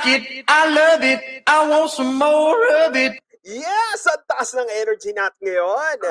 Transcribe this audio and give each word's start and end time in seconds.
like 0.00 0.22
it, 0.22 0.44
I 0.48 0.62
love 0.68 1.02
it, 1.04 1.20
I 1.46 1.68
want 1.68 1.90
some 1.90 2.16
more 2.16 2.60
of 2.86 2.96
it. 2.96 3.20
Yes! 3.44 4.04
Ang 4.08 4.24
taas 4.28 4.52
ng 4.52 4.68
energy 4.80 5.12
natin 5.16 5.40
ngayon. 5.40 5.96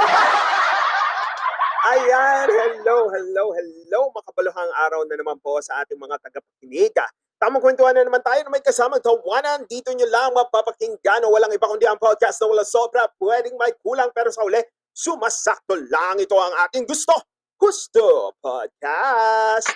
Ayan, 1.89 2.47
hello, 2.49 3.09
hello, 3.09 3.43
hello. 3.55 4.01
Makabaluhang 4.13 4.71
araw 4.85 5.01
na 5.07 5.15
naman 5.15 5.37
po 5.41 5.57
sa 5.63 5.81
ating 5.81 5.97
mga 5.97 6.21
tagapakinig. 6.21 6.93
Tamang 7.39 7.63
kwentuhan 7.63 7.95
na 7.95 8.03
naman 8.03 8.19
tayo 8.19 8.43
na 8.43 8.51
may 8.51 8.59
kasamang 8.59 8.99
tawanan. 8.99 9.63
Dito 9.65 9.95
nyo 9.95 10.03
lang 10.11 10.35
mapapakinggan 10.35 11.23
o 11.23 11.31
walang 11.31 11.55
iba 11.55 11.71
kundi 11.71 11.87
ang 11.87 11.95
podcast 11.95 12.35
na 12.43 12.51
wala 12.51 12.67
sobra. 12.67 13.07
Pwedeng 13.15 13.55
may 13.55 13.71
kulang 13.79 14.11
pero 14.11 14.27
sa 14.27 14.43
uli, 14.43 14.59
sumasakto 14.91 15.79
lang 15.87 16.19
ito 16.19 16.35
ang 16.35 16.51
ating 16.67 16.83
gusto. 16.83 17.15
Gusto 17.59 18.35
Podcast! 18.39 19.67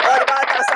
Para 0.00 0.24
mataas 0.28 0.68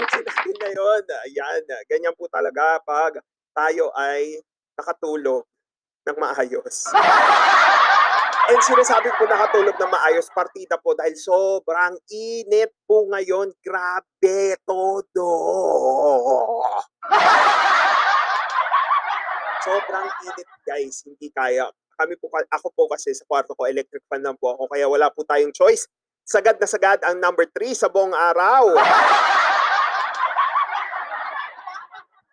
ang 0.00 0.08
energy 0.08 0.20
natin 0.24 0.54
ngayon. 0.56 1.02
Ayan, 1.28 1.62
ganyan 1.84 2.14
po 2.16 2.24
talaga 2.32 2.80
pag 2.88 3.20
tayo 3.52 3.92
ay 3.92 4.40
nakatulog 4.80 5.44
ng 6.08 6.16
maayos. 6.16 6.88
And 8.50 8.60
sinasabi 8.64 9.12
ko 9.14 9.28
nakatulog 9.28 9.76
ng 9.76 9.92
maayos 9.92 10.32
partida 10.32 10.80
po 10.80 10.96
dahil 10.96 11.14
sobrang 11.14 12.00
init 12.08 12.72
po 12.88 13.06
ngayon. 13.12 13.52
Grabe 13.60 14.56
todo. 14.64 15.28
Sobrang 19.60 20.08
init 20.24 20.48
guys, 20.64 21.04
hindi 21.04 21.28
kaya. 21.30 21.68
Kami 22.00 22.16
po, 22.16 22.32
ako 22.32 22.72
po 22.72 22.88
kasi 22.88 23.12
sa 23.12 23.28
kwarto 23.28 23.52
ko, 23.52 23.68
electric 23.68 24.00
fan 24.08 24.24
lang 24.24 24.32
po 24.40 24.56
ako, 24.56 24.72
kaya 24.72 24.88
wala 24.88 25.12
po 25.12 25.20
tayong 25.28 25.52
choice. 25.52 25.84
Sagad 26.24 26.56
na 26.56 26.64
sagad 26.64 26.96
ang 27.04 27.20
number 27.20 27.44
3 27.52 27.76
sa 27.76 27.92
buong 27.92 28.16
araw. 28.16 28.72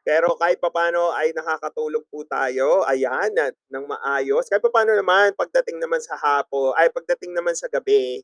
Pero 0.08 0.40
kahit 0.40 0.64
papano 0.64 1.12
ay 1.20 1.36
nakakatulog 1.36 2.08
po 2.08 2.24
tayo, 2.24 2.88
ayan, 2.88 3.28
na, 3.36 3.52
ng 3.52 3.92
maayos. 3.92 4.48
Kahit 4.48 4.64
papano 4.64 4.96
naman, 4.96 5.36
pagdating 5.36 5.84
naman 5.84 6.00
sa 6.00 6.16
hapo, 6.16 6.72
ay 6.80 6.88
pagdating 6.96 7.36
naman 7.36 7.52
sa 7.60 7.68
gabi, 7.68 8.24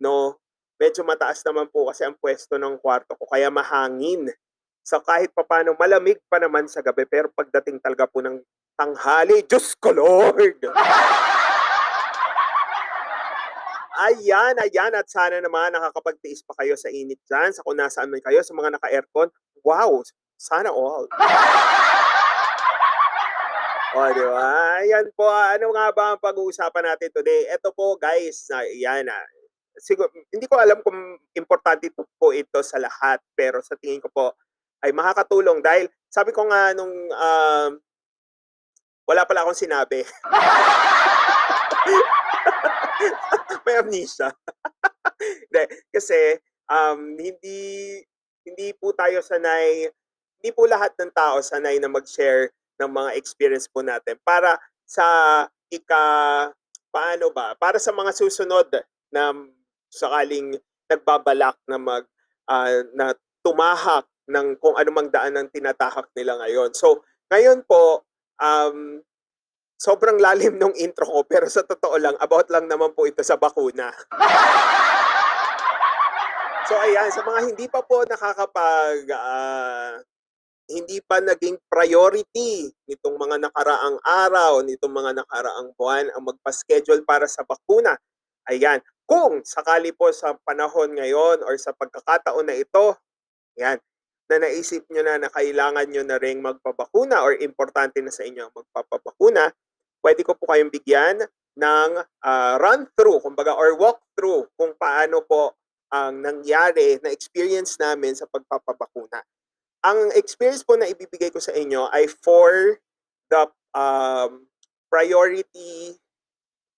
no, 0.00 0.40
medyo 0.80 1.04
mataas 1.04 1.44
naman 1.44 1.68
po 1.68 1.92
kasi 1.92 2.08
ang 2.08 2.16
pwesto 2.16 2.56
ng 2.56 2.80
kwarto 2.80 3.12
ko, 3.20 3.28
kaya 3.28 3.52
mahangin. 3.52 4.32
So 4.80 4.96
kahit 5.04 5.28
papano, 5.36 5.76
malamig 5.76 6.16
pa 6.24 6.40
naman 6.40 6.72
sa 6.72 6.80
gabi, 6.80 7.04
pero 7.04 7.28
pagdating 7.36 7.84
talaga 7.84 8.08
po 8.08 8.24
ng 8.24 8.40
tanghali, 8.80 9.44
Diyos 9.44 9.76
ko 9.76 9.92
Lord! 9.92 10.64
Ayan, 14.00 14.56
ayan, 14.56 14.96
at 14.96 15.12
sana 15.12 15.44
naman 15.44 15.76
nakakapagtiis 15.76 16.40
pa 16.48 16.56
kayo 16.64 16.72
sa 16.72 16.88
init 16.88 17.20
dyan, 17.28 17.52
sa 17.52 17.60
kung 17.60 17.76
nasaan 17.76 18.08
man 18.08 18.24
kayo, 18.24 18.40
sa 18.40 18.56
mga 18.56 18.80
naka-aircon. 18.80 19.28
Wow, 19.60 20.00
sana 20.40 20.72
all. 20.72 21.04
o, 23.92 24.08
di 24.16 24.24
ba? 24.24 24.80
Ayan 24.80 25.12
po, 25.12 25.28
ano 25.28 25.76
nga 25.76 25.92
ba 25.92 26.16
ang 26.16 26.20
pag-uusapan 26.24 26.88
natin 26.88 27.12
today? 27.12 27.52
Ito 27.52 27.68
po, 27.76 28.00
guys, 28.00 28.48
na 28.48 28.64
yan 28.64 29.04
na. 29.04 29.20
Siguro, 29.76 30.08
hindi 30.32 30.48
ko 30.48 30.56
alam 30.56 30.80
kung 30.80 31.20
importante 31.36 31.92
po 31.92 32.32
ito 32.32 32.64
sa 32.64 32.80
lahat, 32.80 33.20
pero 33.36 33.60
sa 33.60 33.76
tingin 33.76 34.00
ko 34.00 34.08
po, 34.08 34.32
ay 34.80 34.96
makakatulong 34.96 35.60
dahil 35.60 35.92
sabi 36.08 36.32
ko 36.32 36.48
nga 36.48 36.72
nung 36.72 36.88
um, 37.12 37.70
wala 39.04 39.28
pala 39.28 39.44
akong 39.44 39.60
sinabi. 39.60 40.00
May 43.68 43.76
amnesia. 43.76 44.32
Hindi, 45.20 45.68
kasi 45.92 46.40
um, 46.64 47.12
hindi 47.20 48.00
hindi 48.40 48.72
po 48.72 48.96
tayo 48.96 49.20
sanay, 49.20 49.84
hindi 50.40 50.56
po 50.56 50.64
lahat 50.64 50.96
ng 50.96 51.12
tao 51.12 51.44
sanay 51.44 51.76
na 51.76 51.92
mag-share 51.92 52.48
ng 52.80 52.88
mga 52.88 53.12
experience 53.20 53.68
po 53.68 53.84
natin 53.84 54.16
para 54.24 54.56
sa 54.88 55.04
ika 55.68 56.02
paano 56.88 57.28
ba? 57.28 57.52
Para 57.60 57.76
sa 57.76 57.92
mga 57.92 58.08
susunod 58.16 58.72
na 59.12 59.36
sakaling 59.92 60.56
nagbabalak 60.88 61.60
na 61.68 61.76
mag 61.76 62.08
ah, 62.48 62.80
na 62.96 63.12
tumahak 63.44 64.08
ng 64.32 64.56
kung 64.56 64.80
anumang 64.80 65.12
daan 65.12 65.36
ang 65.36 65.52
tinatahak 65.52 66.08
nila 66.16 66.40
ngayon. 66.40 66.72
So, 66.72 67.04
ngayon 67.28 67.68
po 67.68 68.08
um 68.40 69.04
sobrang 69.76 70.16
lalim 70.16 70.56
nung 70.56 70.72
intro 70.80 71.04
ko 71.04 71.20
pero 71.28 71.48
sa 71.52 71.60
totoo 71.60 72.00
lang 72.00 72.16
about 72.16 72.48
lang 72.48 72.64
naman 72.64 72.96
po 72.96 73.04
ito 73.04 73.20
sa 73.20 73.36
bakuna. 73.36 73.92
So 76.70 76.78
ayan, 76.78 77.10
sa 77.10 77.26
mga 77.26 77.50
hindi 77.50 77.66
pa 77.66 77.82
po 77.82 78.06
nakakapag 78.06 79.02
ah, 79.10 79.98
hindi 80.70 81.02
pa 81.02 81.18
naging 81.18 81.58
priority 81.66 82.70
nitong 82.86 83.18
mga 83.18 83.50
nakaraang 83.50 83.98
araw, 84.06 84.62
nitong 84.62 84.94
mga 84.94 85.12
nakaraang 85.18 85.74
buwan 85.74 86.06
ang 86.14 86.22
magpa-schedule 86.30 87.02
para 87.02 87.26
sa 87.26 87.42
bakuna. 87.42 87.98
Ayan, 88.46 88.78
kung 89.04 89.42
sakali 89.42 89.90
po 89.90 90.14
sa 90.14 90.38
panahon 90.46 90.94
ngayon 90.94 91.42
or 91.42 91.58
sa 91.58 91.74
pagkakataon 91.74 92.46
na 92.46 92.54
ito, 92.54 92.94
ayan, 93.58 93.82
na 94.30 94.46
naisip 94.46 94.86
nyo 94.86 95.02
na 95.02 95.18
na 95.18 95.30
kailangan 95.34 95.90
nyo 95.90 96.06
na 96.06 96.22
ring 96.22 96.38
magpabakuna 96.38 97.18
or 97.26 97.34
importante 97.42 97.98
na 97.98 98.14
sa 98.14 98.22
inyo 98.22 98.46
ang 98.46 98.54
magpapabakuna, 98.54 99.50
pwede 100.06 100.22
ko 100.22 100.38
po 100.38 100.54
kayong 100.54 100.70
bigyan 100.70 101.18
ng 101.58 101.90
ah, 102.22 102.54
run-through, 102.62 103.18
kumbaga, 103.18 103.58
or 103.58 103.74
walk-through 103.74 104.46
kung 104.54 104.70
paano 104.78 105.26
po 105.26 105.58
ang 105.90 106.22
nangyari 106.22 107.02
na 107.02 107.10
experience 107.10 107.74
namin 107.82 108.14
sa 108.14 108.30
pagpapabakuna. 108.30 109.18
Ang 109.80 110.12
experience 110.12 110.60
po 110.60 110.76
na 110.76 110.88
ibibigay 110.88 111.32
ko 111.32 111.40
sa 111.40 111.56
inyo 111.56 111.88
ay 111.92 112.04
for 112.08 112.76
the 113.32 113.48
um, 113.72 114.44
priority 114.92 115.96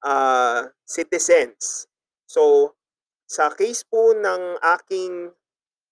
uh, 0.07 0.71
citizens. 0.87 1.91
So, 2.31 2.75
sa 3.27 3.51
case 3.51 3.83
po 3.83 4.13
ng 4.13 4.61
aking 4.61 5.33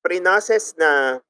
pre-process 0.04 0.76
na 0.76 1.25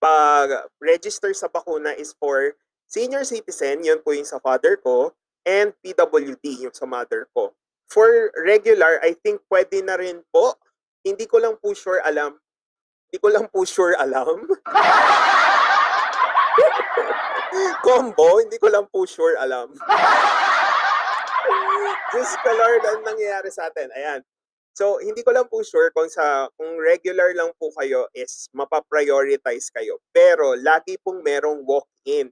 pag-register 0.00 1.32
sa 1.32 1.48
bakuna 1.48 1.92
is 1.96 2.16
for 2.16 2.56
senior 2.86 3.24
citizen, 3.26 3.82
yun 3.82 4.00
po 4.00 4.14
yung 4.14 4.28
sa 4.28 4.40
father 4.40 4.78
ko, 4.80 5.12
and 5.46 5.72
PWD, 5.82 6.66
yung 6.66 6.74
sa 6.74 6.86
mother 6.86 7.28
ko. 7.32 7.54
For 7.86 8.34
regular, 8.42 8.98
I 9.02 9.14
think 9.14 9.46
pwede 9.46 9.78
na 9.86 9.94
rin 9.94 10.26
po. 10.34 10.58
Hindi 11.06 11.30
ko 11.30 11.38
lang 11.38 11.54
po 11.62 11.70
sure 11.70 12.02
alam. 12.02 12.34
Hindi 13.06 13.18
ko 13.22 13.28
lang 13.30 13.46
po 13.48 13.62
sure 13.62 13.94
alam. 13.96 14.42
Combo, 17.86 18.42
hindi 18.42 18.58
ko 18.58 18.66
lang 18.66 18.90
po 18.90 19.06
sure 19.06 19.38
alam. 19.38 19.70
Diyos 22.10 22.30
ko 22.42 22.50
Lord, 22.50 22.82
ang 22.82 23.06
nangyayari 23.06 23.50
sa 23.52 23.70
atin. 23.70 23.92
Ayan. 23.94 24.20
So, 24.76 25.00
hindi 25.00 25.24
ko 25.24 25.32
lang 25.32 25.48
po 25.48 25.64
sure 25.64 25.88
kung 25.94 26.10
sa 26.12 26.50
kung 26.58 26.76
regular 26.76 27.32
lang 27.32 27.48
po 27.56 27.72
kayo 27.80 28.04
is 28.12 28.50
mapaprioritize 28.52 29.72
kayo. 29.72 29.96
Pero 30.12 30.52
lagi 30.52 31.00
pong 31.00 31.24
merong 31.24 31.64
walk-in 31.64 32.28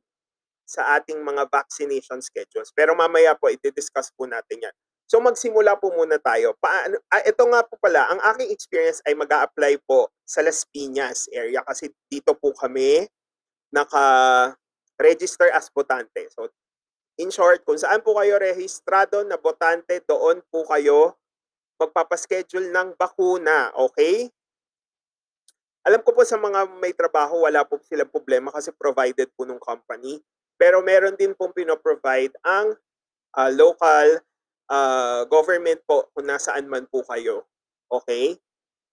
sa 0.65 1.01
ating 1.01 1.21
mga 1.21 1.49
vaccination 1.49 2.21
schedules. 2.21 2.73
Pero 2.73 2.97
mamaya 2.97 3.37
po, 3.37 3.49
i-discuss 3.49 4.13
po 4.13 4.29
natin 4.29 4.69
yan. 4.69 4.77
So 5.05 5.21
magsimula 5.21 5.77
po 5.77 5.93
muna 5.93 6.17
tayo. 6.17 6.57
Paano, 6.57 6.97
ah, 7.13 7.21
ito 7.21 7.45
nga 7.45 7.61
po 7.61 7.77
pala, 7.77 8.09
ang 8.09 8.21
aking 8.35 8.49
experience 8.49 9.05
ay 9.05 9.13
mag 9.13 9.29
apply 9.29 9.77
po 9.85 10.09
sa 10.25 10.41
Las 10.41 10.65
Piñas 10.65 11.29
area 11.29 11.61
kasi 11.61 11.93
dito 12.09 12.33
po 12.33 12.57
kami 12.57 13.05
naka-register 13.69 15.53
as 15.53 15.69
botante. 15.69 16.25
So 16.33 16.49
in 17.21 17.29
short, 17.29 17.63
kung 17.69 17.77
saan 17.77 18.01
po 18.01 18.17
kayo 18.17 18.41
rehistrado 18.41 19.21
na 19.29 19.37
botante, 19.37 20.01
doon 20.09 20.41
po 20.49 20.65
kayo 20.65 21.15
magpapaschedule 21.77 22.71
ng 22.71 22.97
bakuna, 22.97 23.75
okay? 23.77 24.31
Alam 25.85 26.01
ko 26.01 26.17
po 26.17 26.25
sa 26.25 26.41
mga 26.41 26.65
may 26.81 26.97
trabaho, 26.97 27.45
wala 27.45 27.61
po 27.61 27.77
silang 27.85 28.09
problema 28.09 28.49
kasi 28.49 28.73
provided 28.73 29.29
po 29.37 29.45
ng 29.45 29.61
company. 29.61 30.17
Pero 30.57 30.81
meron 30.81 31.13
din 31.13 31.37
pong 31.37 31.53
pinoprovide 31.53 32.33
ang 32.41 32.73
ah, 33.37 33.53
local 33.53 34.23
uh, 34.71 35.25
government 35.29 35.81
po 35.85 36.09
kung 36.13 36.29
nasaan 36.29 36.69
man 36.69 36.89
po 36.89 37.05
kayo. 37.05 37.45
Okay? 37.91 38.39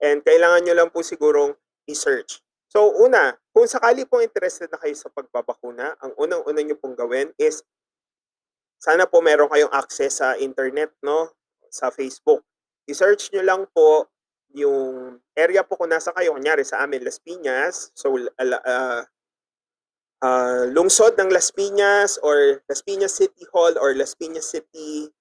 And 0.02 0.26
kailangan 0.26 0.66
nyo 0.66 0.74
lang 0.74 0.90
po 0.90 1.06
sigurong 1.06 1.54
i-search. 1.88 2.42
So 2.72 2.88
una, 3.04 3.36
kung 3.52 3.68
sakali 3.68 4.08
pong 4.08 4.24
interested 4.26 4.72
na 4.72 4.80
kayo 4.80 4.96
sa 4.96 5.12
pagbabakuna, 5.12 6.00
ang 6.00 6.12
unang-una 6.16 6.62
nyo 6.64 6.78
pong 6.80 6.96
gawin 6.96 7.36
is 7.36 7.62
sana 8.82 9.06
po 9.06 9.22
meron 9.22 9.52
kayong 9.52 9.70
access 9.76 10.24
sa 10.24 10.34
internet, 10.42 10.90
no? 11.06 11.30
Sa 11.70 11.94
Facebook. 11.94 12.42
I-search 12.90 13.30
nyo 13.30 13.44
lang 13.46 13.62
po 13.70 14.10
yung 14.58 15.20
area 15.38 15.62
po 15.62 15.78
kung 15.78 15.94
nasa 15.94 16.10
kayo. 16.18 16.34
Kunyari 16.34 16.66
sa 16.66 16.82
amin, 16.82 17.06
Las 17.06 17.22
Piñas. 17.22 17.94
So, 17.94 18.18
uh, 18.18 19.04
uh, 20.26 20.64
lungsod 20.74 21.14
ng 21.22 21.30
Las 21.30 21.54
Piñas 21.54 22.18
or 22.26 22.66
Las 22.66 22.82
Piñas 22.82 23.14
City 23.14 23.46
Hall 23.54 23.78
or 23.78 23.94
Las 23.94 24.18
Piñas 24.18 24.50
City 24.50 25.14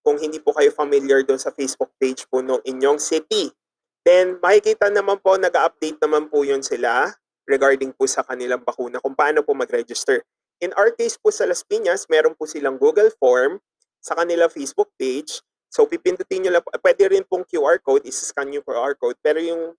kung 0.00 0.16
hindi 0.16 0.40
po 0.40 0.56
kayo 0.56 0.72
familiar 0.72 1.20
doon 1.24 1.38
sa 1.38 1.52
Facebook 1.52 1.92
page 2.00 2.24
po 2.28 2.40
ng 2.40 2.60
inyong 2.64 3.00
city. 3.00 3.52
Then, 4.00 4.40
makikita 4.40 4.88
naman 4.88 5.20
po, 5.20 5.36
nag-update 5.36 6.00
naman 6.00 6.32
po 6.32 6.40
yun 6.40 6.64
sila 6.64 7.12
regarding 7.44 7.92
po 7.92 8.08
sa 8.08 8.24
kanilang 8.24 8.64
bakuna 8.64 9.02
kung 9.02 9.12
paano 9.12 9.44
po 9.44 9.52
mag-register. 9.52 10.24
In 10.60 10.72
our 10.76 10.92
case 10.92 11.16
po 11.20 11.28
sa 11.32 11.44
Las 11.44 11.64
Piñas, 11.64 12.08
meron 12.08 12.32
po 12.36 12.48
silang 12.48 12.80
Google 12.80 13.12
form 13.16 13.60
sa 14.00 14.16
kanila 14.16 14.48
Facebook 14.48 14.88
page. 14.96 15.44
So 15.68 15.84
pipindutin 15.84 16.46
nyo 16.46 16.50
lang, 16.56 16.62
po- 16.64 16.72
pwede 16.80 17.12
rin 17.12 17.24
pong 17.28 17.44
QR 17.44 17.80
code, 17.80 18.08
isa-scan 18.08 18.52
yung 18.54 18.64
QR 18.64 18.96
code. 18.96 19.16
Pero 19.20 19.40
yung, 19.40 19.76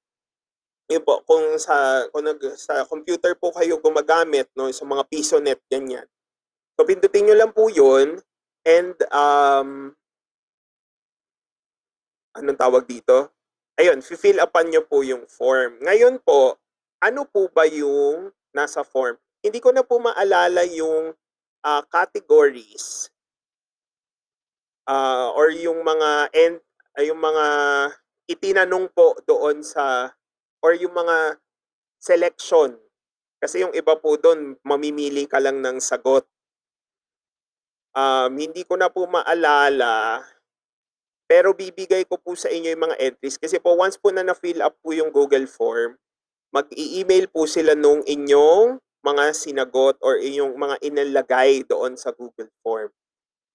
yun 0.90 1.04
po, 1.06 1.22
kung 1.26 1.58
sa, 1.58 2.06
kung 2.14 2.26
nag, 2.26 2.40
sa 2.58 2.86
computer 2.86 3.34
po 3.38 3.54
kayo 3.54 3.82
gumagamit, 3.82 4.50
no, 4.54 4.70
sa 4.70 4.86
mga 4.86 5.04
piso 5.10 5.38
net, 5.42 5.62
ganyan. 5.70 6.06
So 6.78 6.86
pindutin 6.86 7.30
nyo 7.30 7.36
lang 7.38 7.52
po 7.54 7.70
yun 7.70 8.22
and 8.66 8.98
um, 9.14 9.94
anong 12.36 12.60
tawag 12.60 12.84
dito? 12.88 13.32
Ayun, 13.80 14.04
fill 14.04 14.40
upan 14.40 14.70
nyo 14.70 14.84
po 14.86 15.02
yung 15.02 15.26
form. 15.26 15.80
Ngayon 15.82 16.22
po, 16.22 16.60
ano 17.02 17.26
po 17.26 17.50
ba 17.50 17.66
yung 17.66 18.30
nasa 18.54 18.86
form? 18.86 19.18
Hindi 19.42 19.58
ko 19.58 19.74
na 19.74 19.82
po 19.82 19.98
maalala 19.98 20.68
yung 20.70 21.18
ah, 21.66 21.82
categories 21.90 23.10
ah, 24.86 25.34
or 25.34 25.50
yung 25.50 25.82
mga 25.82 26.30
end 26.36 26.62
ay 27.00 27.10
yung 27.10 27.24
mga 27.24 27.46
itinanong 28.28 28.92
po 28.92 29.16
doon 29.24 29.64
sa 29.64 30.12
or 30.62 30.76
yung 30.78 30.94
mga 30.94 31.40
selection. 31.98 32.78
Kasi 33.42 33.66
yung 33.66 33.74
iba 33.74 33.98
po 33.98 34.20
doon, 34.20 34.60
mamimili 34.62 35.26
ka 35.26 35.42
lang 35.42 35.64
ng 35.64 35.82
sagot. 35.82 36.28
Um, 37.92 38.38
hindi 38.38 38.64
ko 38.64 38.78
na 38.78 38.88
po 38.88 39.04
maalala 39.10 40.22
pero 41.32 41.56
bibigay 41.56 42.04
ko 42.04 42.20
po 42.20 42.36
sa 42.36 42.52
inyo 42.52 42.76
yung 42.76 42.92
mga 42.92 43.00
entries 43.00 43.40
kasi 43.40 43.56
po 43.56 43.80
once 43.80 43.96
po 43.96 44.12
na 44.12 44.20
na-fill 44.20 44.60
up 44.60 44.76
po 44.84 44.92
yung 44.92 45.16
Google 45.16 45.48
form, 45.48 45.96
mag-i-email 46.52 47.32
po 47.32 47.48
sila 47.48 47.72
nung 47.72 48.04
inyong 48.04 48.84
mga 49.00 49.32
sinagot 49.32 49.96
or 50.04 50.20
inyong 50.20 50.60
mga 50.60 50.76
inilagay 50.84 51.64
doon 51.64 51.96
sa 51.96 52.12
Google 52.12 52.52
form. 52.60 52.92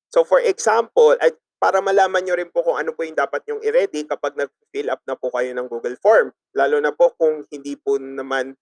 So 0.08 0.24
for 0.24 0.40
example, 0.40 1.20
at 1.20 1.36
para 1.60 1.84
malaman 1.84 2.24
nyo 2.24 2.40
rin 2.40 2.48
po 2.48 2.64
kung 2.64 2.80
ano 2.80 2.96
po 2.96 3.04
yung 3.04 3.12
dapat 3.12 3.44
nyong 3.44 3.60
i-ready 3.60 4.08
kapag 4.08 4.40
nag-fill 4.40 4.88
up 4.88 5.04
na 5.04 5.12
po 5.12 5.28
kayo 5.28 5.52
ng 5.52 5.68
Google 5.68 6.00
form. 6.00 6.32
Lalo 6.56 6.80
na 6.80 6.96
po 6.96 7.12
kung 7.20 7.44
hindi 7.52 7.76
po 7.76 8.00
naman 8.00 8.56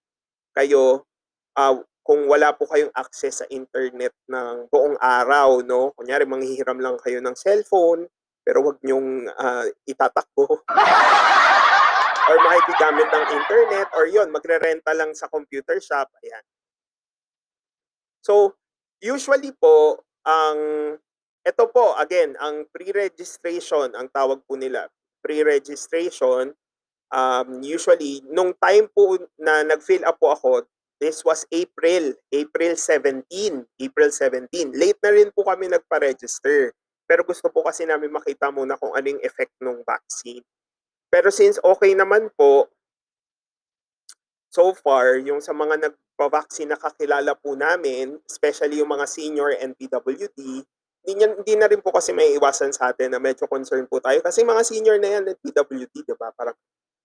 kayo, 0.58 1.06
ah, 1.54 1.78
kung 2.02 2.26
wala 2.26 2.50
po 2.50 2.66
kayong 2.66 2.90
access 2.98 3.42
sa 3.42 3.46
internet 3.46 4.10
ng 4.26 4.66
buong 4.74 4.98
araw, 4.98 5.62
no? 5.62 5.94
Kunyari, 5.94 6.26
manghihiram 6.26 6.82
lang 6.82 6.98
kayo 6.98 7.22
ng 7.22 7.38
cellphone, 7.38 8.10
pero 8.44 8.60
wag 8.60 8.78
nyong 8.84 9.26
ah, 9.40 9.66
itatakbo. 9.88 10.46
or 12.28 12.36
makikigamit 12.40 13.08
ng 13.08 13.26
internet, 13.36 13.88
or 13.92 14.08
yon 14.08 14.32
magre-renta 14.32 14.92
lang 14.96 15.12
sa 15.12 15.28
computer 15.28 15.76
shop, 15.80 16.08
ayan. 16.24 16.44
So, 18.24 18.56
usually 19.04 19.52
po, 19.52 20.00
ang, 20.24 20.58
ito 21.44 21.64
po, 21.68 21.92
again, 22.00 22.32
ang 22.40 22.64
pre-registration, 22.72 23.92
ang 23.92 24.08
tawag 24.08 24.40
po 24.48 24.56
nila, 24.56 24.88
pre-registration, 25.20 26.56
um, 27.12 27.48
usually, 27.60 28.24
nung 28.32 28.56
time 28.56 28.88
po 28.96 29.20
na 29.36 29.60
nag-fill 29.60 30.08
up 30.08 30.16
po 30.16 30.32
ako, 30.32 30.64
this 31.04 31.20
was 31.20 31.44
April, 31.52 32.16
April 32.32 32.72
17, 32.80 33.28
April 33.84 34.10
17. 34.10 34.72
Late 34.72 35.00
na 35.04 35.12
rin 35.12 35.28
po 35.36 35.44
kami 35.44 35.68
nagpa-register. 35.68 36.72
Pero 37.04 37.22
gusto 37.22 37.52
po 37.52 37.64
kasi 37.64 37.84
namin 37.84 38.08
makita 38.08 38.48
muna 38.48 38.80
kung 38.80 38.96
ano 38.96 39.06
yung 39.06 39.22
effect 39.22 39.52
ng 39.60 39.84
vaccine. 39.84 40.44
Pero 41.12 41.28
since 41.28 41.60
okay 41.62 41.92
naman 41.94 42.32
po, 42.34 42.66
so 44.54 44.70
far, 44.74 45.18
yung 45.18 45.42
sa 45.42 45.50
mga 45.50 45.90
nagpa-vaccine 45.90 46.70
na 46.70 46.78
kakilala 46.78 47.34
po 47.34 47.58
namin, 47.58 48.18
especially 48.30 48.78
yung 48.78 48.90
mga 48.90 49.06
senior 49.10 49.50
and 49.58 49.74
PWD, 49.74 50.62
hindi 51.04 51.54
na 51.60 51.68
rin 51.68 51.84
po 51.84 51.92
kasi 51.92 52.16
may 52.16 52.32
iwasan 52.38 52.72
sa 52.72 52.94
atin 52.94 53.12
na 53.12 53.20
medyo 53.20 53.44
concern 53.44 53.84
po 53.84 54.00
tayo. 54.00 54.24
Kasi 54.24 54.40
mga 54.40 54.62
senior 54.64 54.96
na 54.96 55.20
yan 55.20 55.24
at 55.28 55.36
PWD, 55.44 55.92
di 55.92 56.14
ba? 56.16 56.32
Parang 56.32 56.56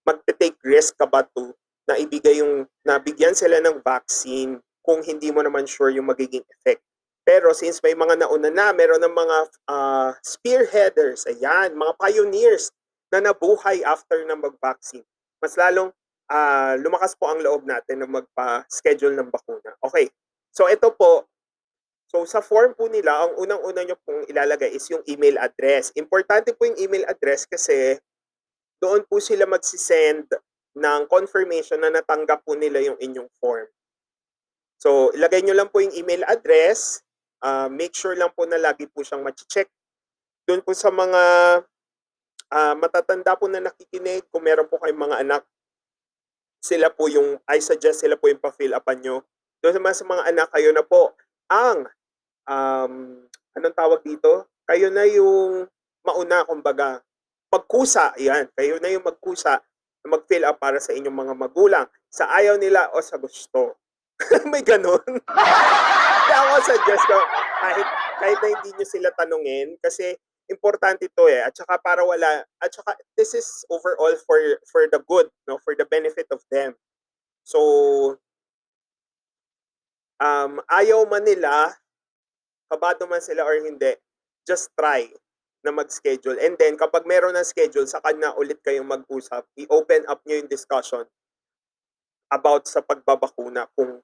magte-take 0.07 0.55
risk 0.63 0.95
ka 0.95 1.03
ba 1.03 1.21
to 1.21 1.51
na 1.83 1.99
ibigay 1.99 2.39
yung, 2.39 2.63
nabigyan 2.87 3.35
sila 3.35 3.59
ng 3.59 3.83
vaccine 3.83 4.61
kung 4.79 5.03
hindi 5.03 5.29
mo 5.29 5.43
naman 5.43 5.67
sure 5.67 5.91
yung 5.91 6.07
magiging 6.07 6.45
effect. 6.47 6.81
Pero 7.29 7.53
since 7.53 7.77
may 7.85 7.93
mga 7.93 8.25
nauna 8.25 8.49
na, 8.49 8.73
meron 8.73 9.05
ng 9.05 9.13
mga 9.13 9.37
ah, 9.69 10.17
spearheaders, 10.25 11.29
ayan, 11.29 11.77
mga 11.77 11.93
pioneers 12.01 12.73
na 13.13 13.21
nabuhay 13.21 13.85
after 13.85 14.25
na 14.25 14.33
mag-vaccine. 14.33 15.05
Mas 15.37 15.53
lalong 15.53 15.93
ah, 16.33 16.73
lumakas 16.81 17.13
po 17.13 17.29
ang 17.29 17.45
loob 17.45 17.69
natin 17.69 18.01
na 18.01 18.09
magpa-schedule 18.09 19.13
ng 19.13 19.29
bakuna. 19.29 19.77
Okay, 19.85 20.09
so 20.49 20.65
ito 20.65 20.89
po, 20.97 21.29
so 22.09 22.25
sa 22.25 22.41
form 22.41 22.73
po 22.73 22.89
nila, 22.89 23.13
ang 23.13 23.37
unang-una 23.37 23.85
nyo 23.85 23.97
pong 24.01 24.25
ilalagay 24.25 24.73
is 24.73 24.89
yung 24.89 25.05
email 25.05 25.37
address. 25.37 25.93
Importante 25.93 26.57
po 26.57 26.65
yung 26.65 26.81
email 26.81 27.05
address 27.05 27.45
kasi 27.45 28.01
doon 28.81 29.05
po 29.05 29.21
sila 29.21 29.45
magsisend 29.45 30.25
ng 30.73 31.01
confirmation 31.05 31.77
na 31.77 31.93
natanggap 31.93 32.41
po 32.41 32.57
nila 32.57 32.81
yung 32.81 32.97
inyong 32.97 33.29
form. 33.37 33.69
So, 34.81 35.13
ilagay 35.13 35.45
nyo 35.45 35.53
lang 35.53 35.69
po 35.69 35.77
yung 35.77 35.93
email 35.93 36.25
address. 36.25 37.05
Ah, 37.39 37.71
make 37.71 37.95
sure 37.95 38.15
lang 38.19 38.31
po 38.35 38.43
na 38.43 38.59
lagi 38.59 38.83
po 38.87 38.99
siyang 38.99 39.23
check 39.47 39.71
Doon 40.43 40.59
po 40.59 40.75
sa 40.75 40.91
mga 40.91 41.21
ah, 42.49 42.75
matatanda 42.75 43.37
po 43.37 43.45
na 43.45 43.61
nakikinig, 43.61 44.25
kung 44.33 44.43
meron 44.43 44.67
po 44.67 44.81
kayong 44.81 45.09
mga 45.09 45.17
anak, 45.21 45.43
sila 46.59 46.91
po 46.91 47.07
yung, 47.07 47.39
I 47.47 47.63
suggest 47.63 48.03
sila 48.03 48.19
po 48.19 48.27
yung 48.27 48.41
pa-fill 48.41 48.75
upan 48.75 48.99
nyo. 48.99 49.23
Doon 49.63 49.75
sa 49.75 49.81
mga, 49.81 49.95
sa 49.95 50.05
mga 50.07 50.23
anak, 50.35 50.47
kayo 50.51 50.69
na 50.75 50.83
po 50.83 51.15
ang, 51.47 51.87
um, 52.49 52.93
anong 53.55 53.77
tawag 53.77 54.01
dito? 54.03 54.51
Kayo 54.67 54.91
na 54.91 55.07
yung 55.07 55.65
mauna, 56.03 56.43
kumbaga, 56.43 56.99
magkusa, 57.49 58.13
yan. 58.19 58.51
Kayo 58.53 58.77
na 58.77 58.91
yung 58.91 59.05
magkusa 59.05 59.57
na 60.03 60.07
mag-fill 60.07 60.45
up 60.45 60.59
para 60.59 60.77
sa 60.77 60.91
inyong 60.93 61.15
mga 61.15 61.33
magulang. 61.35 61.87
Sa 62.11 62.27
ayaw 62.29 62.59
nila 62.59 62.91
o 62.93 63.01
sa 63.01 63.17
gusto. 63.17 63.79
May 64.51 64.61
ganun. 64.61 65.01
Kaya 66.29 66.37
ako 66.45 66.57
suggest 66.61 67.03
ko, 67.07 67.17
kahit, 67.63 67.87
kahit 68.19 68.39
na 68.43 68.47
hindi 68.51 68.69
nyo 68.75 68.85
sila 68.85 69.09
tanungin, 69.15 69.79
kasi 69.79 70.13
importante 70.51 71.07
to 71.13 71.25
eh. 71.29 71.45
At 71.45 71.55
saka 71.55 71.79
para 71.79 72.03
wala, 72.03 72.43
at 72.59 72.71
saka 72.73 72.97
this 73.15 73.37
is 73.37 73.47
overall 73.69 74.13
for 74.25 74.39
for 74.67 74.89
the 74.89 74.99
good, 75.05 75.29
no, 75.47 75.61
for 75.61 75.77
the 75.77 75.85
benefit 75.87 76.27
of 76.33 76.43
them. 76.51 76.75
So, 77.45 78.19
um, 80.19 80.59
ayaw 80.67 81.07
man 81.07 81.23
nila, 81.23 81.77
kabado 82.67 83.07
man 83.07 83.23
sila 83.23 83.45
or 83.45 83.57
hindi, 83.61 83.95
just 84.43 84.73
try 84.75 85.07
na 85.63 85.71
mag-schedule. 85.75 86.39
And 86.39 86.55
then, 86.55 86.79
kapag 86.79 87.03
meron 87.03 87.35
ng 87.35 87.47
schedule, 87.47 87.83
saka 87.87 88.15
na 88.15 88.31
ulit 88.35 88.63
kayong 88.63 88.87
mag-usap, 88.87 89.43
i-open 89.59 90.07
up 90.07 90.23
nyo 90.23 90.39
yung 90.39 90.51
discussion 90.51 91.03
about 92.29 92.69
sa 92.69 92.79
pagbabakuna 92.79 93.67
kung 93.73 93.99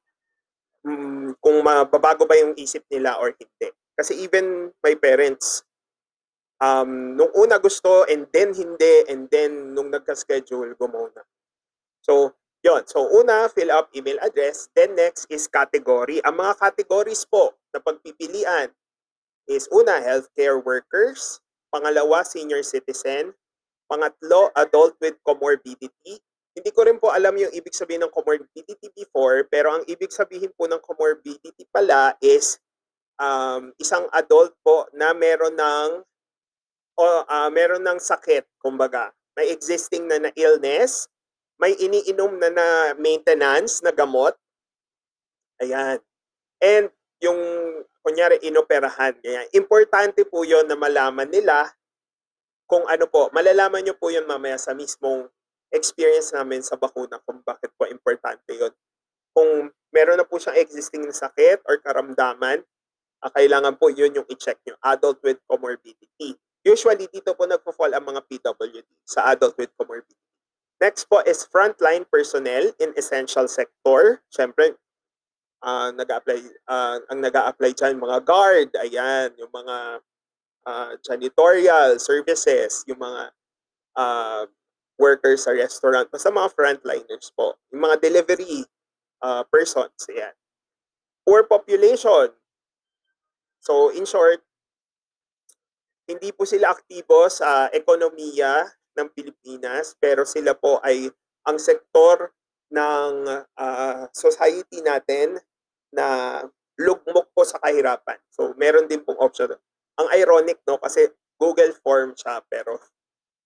mm, 0.86 1.42
kung 1.42 1.58
mababago 1.66 2.30
ba 2.30 2.38
yung 2.38 2.54
isip 2.56 2.86
nila 2.94 3.18
or 3.18 3.34
hindi. 3.34 3.74
Kasi 3.98 4.22
even 4.22 4.70
my 4.86 4.94
parents, 4.96 5.66
um, 6.62 7.18
nung 7.18 7.32
una 7.36 7.58
gusto 7.58 8.06
and 8.06 8.30
then 8.32 8.54
hindi 8.54 9.04
and 9.10 9.28
then 9.34 9.74
nung 9.74 9.90
nagka-schedule, 9.90 10.78
gumona. 10.78 11.26
So, 12.06 12.38
yon 12.62 12.86
So, 12.86 13.10
una, 13.10 13.50
fill 13.50 13.74
up 13.74 13.90
email 13.98 14.22
address. 14.22 14.70
Then 14.78 14.96
next 14.96 15.26
is 15.30 15.50
category. 15.50 16.22
Ang 16.22 16.38
mga 16.38 16.62
categories 16.62 17.26
po 17.26 17.58
na 17.74 17.82
pagpipilian 17.82 18.70
is 19.50 19.66
una, 19.74 20.02
healthcare 20.02 20.62
workers. 20.62 21.42
Pangalawa, 21.74 22.26
senior 22.26 22.62
citizen. 22.62 23.34
Pangatlo, 23.86 24.50
adult 24.58 24.98
with 24.98 25.18
comorbidity. 25.22 26.22
Hindi 26.56 26.72
ko 26.72 26.88
rin 26.88 26.96
po 26.98 27.12
alam 27.12 27.36
yung 27.36 27.52
ibig 27.52 27.76
sabihin 27.76 28.08
ng 28.08 28.16
comorbidity 28.16 28.88
before, 28.96 29.44
pero 29.52 29.76
ang 29.76 29.84
ibig 29.92 30.10
sabihin 30.16 30.56
po 30.56 30.72
ng 30.72 30.80
comorbidity 30.80 31.68
pala 31.68 32.16
is 32.24 32.64
um, 33.20 33.76
isang 33.76 34.08
adult 34.16 34.56
po 34.64 34.88
na 34.96 35.12
meron 35.12 35.52
ng 35.52 35.90
o 36.96 37.04
ah, 37.28 37.52
meron 37.52 37.84
ng 37.84 38.00
sakit, 38.00 38.48
kumbaga. 38.64 39.12
May 39.36 39.52
existing 39.52 40.08
na 40.08 40.16
na 40.16 40.32
illness, 40.40 41.12
may 41.60 41.76
iniinom 41.76 42.40
na 42.40 42.48
na 42.48 42.68
maintenance 42.96 43.84
na 43.84 43.92
gamot. 43.92 44.32
Ayan. 45.60 46.00
And 46.64 46.88
yung 47.20 47.40
kunyari 48.00 48.40
inoperahan. 48.48 49.20
Kaya 49.20 49.44
importante 49.52 50.24
po 50.24 50.48
yon 50.48 50.72
na 50.72 50.80
malaman 50.80 51.28
nila 51.28 51.74
kung 52.64 52.88
ano 52.88 53.12
po. 53.12 53.28
Malalaman 53.36 53.84
nyo 53.84 53.96
po 54.00 54.08
yun 54.08 54.24
mamaya 54.24 54.56
sa 54.56 54.72
mismong 54.72 55.28
experience 55.76 56.32
namin 56.32 56.64
sa 56.64 56.80
bakuna 56.80 57.20
kung 57.28 57.44
bakit 57.44 57.70
po 57.76 57.86
importante 57.86 58.50
yon. 58.56 58.74
Kung 59.36 59.70
meron 59.92 60.18
na 60.18 60.26
po 60.26 60.40
siyang 60.40 60.58
existing 60.58 61.04
na 61.04 61.12
sakit 61.12 61.62
or 61.68 61.78
karamdaman, 61.84 62.64
ah, 63.22 63.32
kailangan 63.32 63.76
po 63.76 63.92
yun 63.92 64.16
yung 64.16 64.28
i-check 64.32 64.58
nyo. 64.64 64.80
Adult 64.82 65.20
with 65.22 65.38
comorbidity. 65.46 66.40
Usually, 66.66 67.06
dito 67.06 67.38
po 67.38 67.46
nagpo-fall 67.46 67.94
ang 67.94 68.08
mga 68.10 68.26
PWD 68.26 68.82
sa 69.06 69.30
adult 69.30 69.54
with 69.60 69.70
comorbidity. 69.78 70.18
Next 70.82 71.06
po 71.08 71.24
is 71.24 71.46
frontline 71.46 72.04
personnel 72.10 72.74
in 72.82 72.92
essential 72.98 73.48
sector. 73.48 74.20
Siyempre, 74.34 74.76
ah 75.64 75.94
nag-a-apply, 75.94 76.40
ah, 76.68 77.00
ang 77.08 77.20
nag-a-apply 77.22 77.72
dyan, 77.78 78.02
mga 78.02 78.20
guard, 78.28 78.70
ayan, 78.82 79.30
yung 79.40 79.54
mga 79.54 79.78
ah, 80.68 80.94
janitorial 81.06 82.02
services, 82.02 82.84
yung 82.90 83.00
mga 83.00 83.32
ah, 83.96 84.44
workers 84.96 85.44
sa 85.44 85.52
restaurant, 85.52 86.08
basta 86.08 86.32
mga 86.32 86.52
frontliners 86.56 87.32
po. 87.36 87.60
Yung 87.72 87.84
mga 87.84 88.00
delivery 88.00 88.64
ah, 89.24 89.44
persons, 89.48 90.08
ayan. 90.12 90.34
Poor 91.26 91.44
population. 91.44 92.32
So, 93.60 93.90
in 93.90 94.06
short, 94.06 94.46
hindi 96.06 96.30
po 96.30 96.46
sila 96.46 96.70
aktibo 96.70 97.26
sa 97.34 97.68
ekonomiya 97.74 98.70
ng 98.96 99.08
Pilipinas, 99.12 99.98
pero 99.98 100.22
sila 100.22 100.54
po 100.54 100.78
ay 100.86 101.10
ang 101.50 101.58
sektor 101.58 102.32
ng 102.70 103.14
ah, 103.58 104.06
society 104.14 104.86
natin 104.86 105.42
na 105.90 106.40
lugmok 106.76 107.32
po 107.32 107.42
sa 107.48 107.60
kahirapan. 107.60 108.20
So, 108.30 108.54
meron 108.60 108.88
din 108.92 109.02
pong 109.02 109.20
option. 109.20 109.56
Ang 109.96 110.08
ironic, 110.12 110.60
no? 110.68 110.76
Kasi 110.78 111.08
Google 111.40 111.72
form 111.84 112.16
siya, 112.16 112.44
pero 112.48 112.80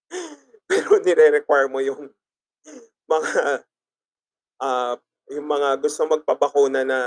pero 0.70 1.02
nire-require 1.02 1.68
mo 1.68 1.82
yung 1.82 2.14
mga 3.10 3.66
ah, 4.62 4.96
yung 5.34 5.48
mga 5.50 5.82
gusto 5.82 6.06
magpabakuna 6.06 6.86
na 6.86 7.00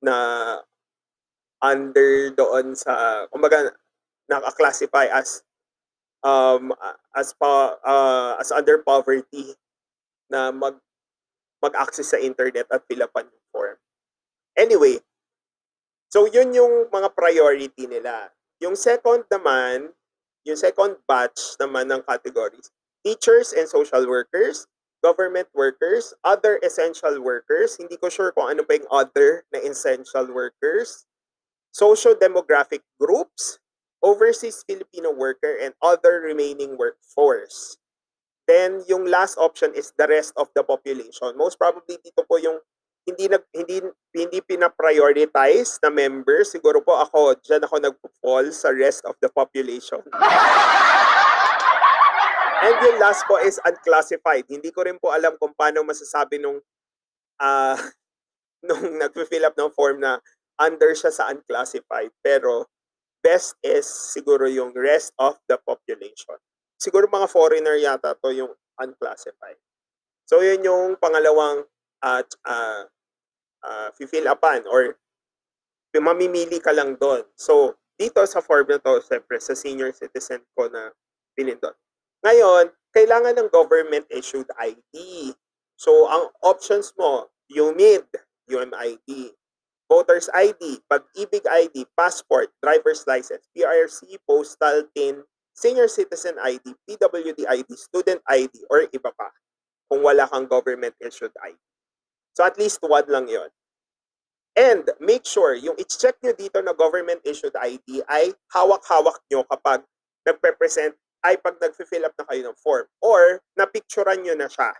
na 0.00 0.16
under 1.60 2.32
doon 2.32 2.72
sa 2.72 3.24
kumbaga 3.28 3.76
naka-classify 4.32 5.12
as 5.12 5.44
um 6.24 6.72
as 7.12 7.36
pa 7.36 7.76
ah, 7.84 8.40
as 8.40 8.48
under 8.48 8.80
poverty 8.80 9.52
na 10.32 10.48
mag 10.48 10.80
mag-access 11.60 12.16
sa 12.16 12.22
internet 12.22 12.64
at 12.72 12.80
fill 12.88 13.04
upan 13.04 13.28
yung 13.28 13.48
form. 13.52 13.76
Anyway, 14.56 14.96
so 16.08 16.24
yun 16.24 16.56
yung 16.56 16.88
mga 16.88 17.12
priority 17.12 17.84
nila. 17.84 18.32
Yung 18.64 18.72
second 18.72 19.28
naman, 19.28 19.92
yung 20.50 20.58
second 20.58 20.98
batch 21.06 21.54
naman 21.62 21.86
ng 21.86 22.02
categories, 22.02 22.74
teachers 23.06 23.54
and 23.54 23.70
social 23.70 24.02
workers, 24.10 24.66
government 25.00 25.48
workers, 25.54 26.12
other 26.26 26.58
essential 26.66 27.22
workers, 27.22 27.78
hindi 27.78 27.96
ko 27.96 28.10
sure 28.10 28.34
kung 28.34 28.50
ano 28.50 28.66
pa 28.66 28.76
yung 28.76 28.90
other 28.90 29.46
na 29.54 29.62
essential 29.62 30.28
workers, 30.28 31.06
socio-demographic 31.72 32.82
groups, 32.98 33.62
overseas 34.02 34.66
Filipino 34.66 35.14
worker, 35.14 35.56
and 35.56 35.72
other 35.80 36.20
remaining 36.20 36.76
workforce. 36.76 37.78
Then, 38.50 38.82
yung 38.90 39.06
last 39.06 39.38
option 39.38 39.70
is 39.78 39.94
the 39.94 40.10
rest 40.10 40.34
of 40.34 40.50
the 40.58 40.66
population. 40.66 41.38
Most 41.38 41.56
probably, 41.56 42.02
dito 42.02 42.26
po 42.26 42.36
yung 42.42 42.58
hindi 43.08 43.24
nag 43.32 43.44
hindi 43.56 43.76
hindi 44.12 44.38
pina-prioritize 44.44 45.80
na 45.80 45.90
members. 45.90 46.52
Siguro 46.52 46.84
po 46.84 47.00
ako, 47.00 47.38
diyan 47.40 47.64
ako 47.64 47.76
nagpo-fall 47.80 48.46
sa 48.52 48.68
rest 48.74 49.02
of 49.08 49.16
the 49.24 49.30
population. 49.32 50.04
And 52.60 52.76
yung 52.84 53.00
last 53.00 53.24
po 53.24 53.40
is 53.40 53.56
unclassified. 53.64 54.44
Hindi 54.44 54.68
ko 54.68 54.84
rin 54.84 55.00
po 55.00 55.08
alam 55.16 55.32
kung 55.40 55.56
paano 55.56 55.80
masasabi 55.80 56.36
nung 56.36 56.60
ah 57.40 57.76
nung 58.66 59.00
nagfi-fill 59.00 59.48
up 59.48 59.56
ng 59.56 59.72
form 59.72 60.04
na 60.04 60.20
under 60.60 60.92
siya 60.92 61.08
sa 61.08 61.32
unclassified. 61.32 62.12
Pero 62.20 62.68
best 63.24 63.56
is 63.64 63.88
siguro 63.88 64.44
yung 64.44 64.76
rest 64.76 65.16
of 65.16 65.40
the 65.48 65.56
population. 65.56 66.36
Siguro 66.76 67.08
mga 67.08 67.32
foreigner 67.32 67.80
yata 67.80 68.12
to 68.20 68.28
yung 68.32 68.52
unclassified. 68.76 69.56
So 70.28 70.44
yun 70.44 70.60
yung 70.60 71.00
pangalawang 71.00 71.64
at 72.00 72.28
uh, 72.48 72.84
uh, 73.64 73.88
fill 73.96 74.28
upan 74.28 74.64
or 74.68 74.96
mamimili 75.96 76.62
ka 76.62 76.72
lang 76.72 76.96
doon. 76.96 77.26
So 77.36 77.76
dito 78.00 78.24
sa 78.24 78.40
form 78.40 78.64
na 78.70 78.80
to, 78.80 79.04
siyempre 79.04 79.36
sa 79.42 79.52
senior 79.52 79.92
citizen 79.92 80.40
ko 80.56 80.70
na 80.72 80.94
pilin 81.36 81.60
doon. 81.60 81.76
Ngayon, 82.24 82.72
kailangan 82.96 83.36
ng 83.36 83.48
government 83.52 84.08
issued 84.08 84.48
ID. 84.56 85.32
So 85.76 86.08
ang 86.08 86.32
options 86.44 86.92
mo, 86.96 87.28
UMID, 87.52 88.08
UMID, 88.48 89.36
Voters 89.90 90.30
ID, 90.30 90.80
Pag-ibig 90.86 91.42
ID, 91.50 91.82
Passport, 91.98 92.54
Driver's 92.62 93.02
License, 93.10 93.42
PRC, 93.50 94.22
Postal, 94.22 94.86
TIN, 94.94 95.26
Senior 95.50 95.90
Citizen 95.90 96.38
ID, 96.38 96.62
PWD 96.86 97.42
ID, 97.48 97.68
Student 97.74 98.22
ID, 98.30 98.54
or 98.70 98.86
iba 98.86 99.10
pa 99.10 99.28
kung 99.90 100.06
wala 100.06 100.30
kang 100.30 100.46
government 100.46 100.94
issued 101.02 101.34
ID. 101.42 101.58
So 102.34 102.46
at 102.46 102.58
least 102.58 102.80
one 102.82 103.06
lang 103.08 103.26
yon. 103.28 103.50
And 104.58 104.90
make 104.98 105.24
sure 105.24 105.54
yung 105.54 105.78
i-check 105.78 106.18
nyo 106.20 106.34
dito 106.34 106.58
na 106.60 106.74
government 106.74 107.22
issued 107.22 107.54
ID 107.54 108.02
ay 108.10 108.34
hawak-hawak 108.50 109.22
nyo 109.30 109.46
kapag 109.46 109.86
nagpe-present 110.26 110.98
ay 111.22 111.38
pag 111.38 111.56
nag-fill 111.60 112.04
up 112.04 112.16
na 112.18 112.26
kayo 112.26 112.50
ng 112.50 112.56
form 112.58 112.86
or 112.98 113.44
napicturean 113.54 114.24
nyo 114.24 114.34
na 114.34 114.48
siya 114.50 114.72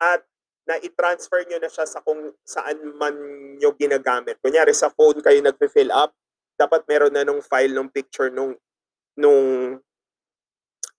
at 0.00 0.24
na 0.68 0.76
i-transfer 0.80 1.44
nyo 1.48 1.58
na 1.60 1.70
siya 1.70 1.86
sa 1.88 2.00
kung 2.04 2.34
saan 2.44 2.78
man 2.96 3.14
nyo 3.58 3.72
ginagamit. 3.74 4.38
Kunyari 4.38 4.74
sa 4.76 4.92
phone 4.92 5.18
kayo 5.18 5.38
nag-fill 5.42 5.90
up, 5.90 6.12
dapat 6.60 6.84
meron 6.86 7.14
na 7.14 7.24
nung 7.24 7.40
file 7.40 7.72
nung 7.72 7.88
picture 7.88 8.28
nung 8.28 8.52
nung 9.16 9.78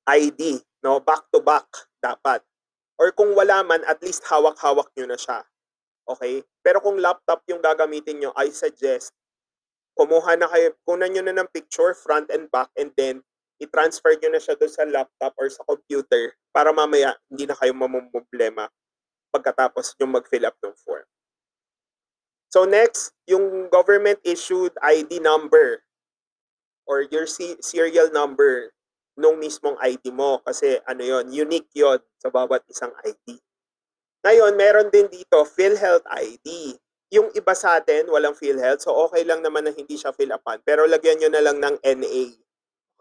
ID, 0.10 0.60
no? 0.84 1.00
Back 1.00 1.30
to 1.32 1.40
back 1.40 1.68
dapat. 2.02 2.42
Or 2.98 3.14
kung 3.14 3.34
wala 3.34 3.66
man, 3.66 3.82
at 3.86 4.02
least 4.02 4.26
hawak-hawak 4.30 4.90
nyo 4.98 5.10
na 5.10 5.18
siya. 5.18 5.46
Okay? 6.08 6.42
Pero 6.62 6.82
kung 6.82 6.98
laptop 6.98 7.46
yung 7.50 7.62
gagamitin 7.62 8.22
nyo, 8.22 8.32
I 8.38 8.50
suggest 8.50 9.14
kumuha 9.96 10.40
na 10.40 10.48
kayo, 10.48 10.74
kunan 10.88 11.12
nyo 11.12 11.24
na 11.26 11.36
ng 11.44 11.50
picture 11.52 11.94
front 11.94 12.32
and 12.32 12.48
back 12.50 12.72
and 12.80 12.96
then 12.96 13.22
i-transfer 13.62 14.18
nyo 14.18 14.34
na 14.34 14.42
siya 14.42 14.58
doon 14.58 14.72
sa 14.72 14.88
laptop 14.88 15.38
or 15.38 15.48
sa 15.52 15.62
computer 15.68 16.34
para 16.50 16.74
mamaya 16.74 17.14
hindi 17.30 17.46
na 17.46 17.54
kayo 17.54 17.76
mamumblema 17.78 18.72
pagkatapos 19.30 19.96
yung 20.02 20.18
mag-fill 20.18 20.50
up 20.50 20.58
ng 20.66 20.76
form. 20.82 21.06
So 22.52 22.68
next, 22.68 23.16
yung 23.32 23.72
government 23.72 24.20
issued 24.28 24.76
ID 24.84 25.24
number 25.24 25.86
or 26.84 27.08
your 27.08 27.24
se- 27.24 27.62
serial 27.64 28.12
number 28.12 28.76
nung 29.16 29.40
mismong 29.40 29.80
ID 29.80 30.12
mo 30.12 30.44
kasi 30.44 30.82
ano 30.84 31.00
yon 31.06 31.32
unique 31.32 31.72
yon 31.72 32.02
sa 32.20 32.28
bawat 32.28 32.66
isang 32.68 32.92
ID. 33.06 33.40
Ngayon, 34.22 34.54
meron 34.54 34.88
din 34.94 35.10
dito 35.10 35.42
PhilHealth 35.42 36.06
ID. 36.06 36.78
Yung 37.12 37.34
iba 37.36 37.54
sa 37.58 37.82
atin, 37.82 38.08
walang 38.08 38.38
PhilHealth, 38.38 38.86
so 38.86 38.94
okay 39.10 39.26
lang 39.26 39.42
naman 39.42 39.66
na 39.68 39.74
hindi 39.74 39.98
siya 39.98 40.14
fill 40.14 40.32
upan. 40.32 40.62
Pero 40.64 40.86
lagyan 40.86 41.20
nyo 41.20 41.30
na 41.34 41.44
lang 41.44 41.58
ng 41.58 41.76
NA. 41.82 42.24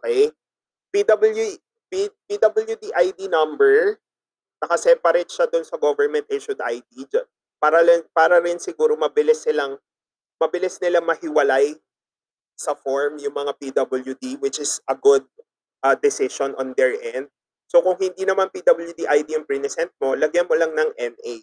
Okay? 0.01 0.33
PW, 0.91 1.39
P, 1.93 2.11
PWD 2.27 2.91
ID 2.91 3.31
number, 3.31 4.01
nakaseparate 4.59 5.31
siya 5.31 5.47
doon 5.47 5.63
sa 5.63 5.79
government 5.79 6.27
issued 6.33 6.59
ID. 6.59 7.07
Para, 7.61 7.85
para 8.17 8.41
rin 8.41 8.59
siguro 8.59 8.97
mabilis 8.97 9.45
silang, 9.45 9.79
mabilis 10.41 10.81
nila 10.81 11.05
mahiwalay 11.05 11.77
sa 12.57 12.73
form 12.77 13.21
yung 13.21 13.37
mga 13.37 13.53
PWD, 13.57 14.41
which 14.41 14.61
is 14.61 14.81
a 14.89 14.97
good 14.97 15.25
uh, 15.85 15.97
decision 15.97 16.57
on 16.57 16.73
their 16.77 16.93
end. 17.01 17.29
So 17.71 17.79
kung 17.87 17.95
hindi 18.03 18.27
naman 18.27 18.51
PWD 18.51 19.07
ID 19.07 19.39
yung 19.39 19.47
present 19.47 19.95
mo, 20.03 20.19
lagyan 20.19 20.51
mo 20.51 20.59
lang 20.59 20.75
ng 20.75 20.91
NA. 20.91 21.35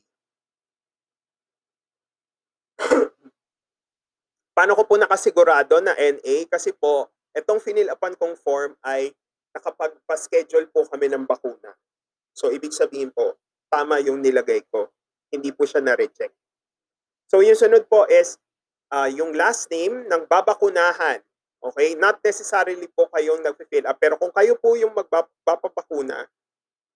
Paano 4.59 4.75
ko 4.75 4.83
po 4.83 4.99
nakasigurado 4.99 5.79
na 5.79 5.95
NA? 5.95 6.43
Kasi 6.51 6.75
po, 6.75 7.07
itong 7.31 7.63
finilapan 7.63 8.19
kong 8.19 8.35
form 8.35 8.75
ay 8.83 9.15
nakapagpa-schedule 9.55 10.67
po 10.67 10.83
kami 10.91 11.07
ng 11.07 11.23
bakuna. 11.23 11.71
So 12.35 12.51
ibig 12.51 12.75
sabihin 12.75 13.15
po, 13.15 13.39
tama 13.71 14.03
yung 14.03 14.19
nilagay 14.19 14.67
ko. 14.67 14.91
Hindi 15.31 15.55
po 15.55 15.63
siya 15.63 15.79
na-reject. 15.79 16.35
So 17.31 17.39
yung 17.39 17.55
sunod 17.55 17.87
po 17.87 18.03
is 18.11 18.35
uh, 18.91 19.07
yung 19.07 19.31
last 19.31 19.71
name 19.71 20.03
ng 20.11 20.27
babakunahan. 20.27 21.23
Okay? 21.61 21.97
Not 21.97 22.21
necessarily 22.21 22.87
po 22.91 23.09
kayong 23.13 23.41
nag-fill 23.41 23.85
up. 23.89 23.97
Pero 23.97 24.15
kung 24.17 24.33
kayo 24.33 24.57
po 24.57 24.77
yung 24.77 24.93
magbapapakuna, 24.93 26.27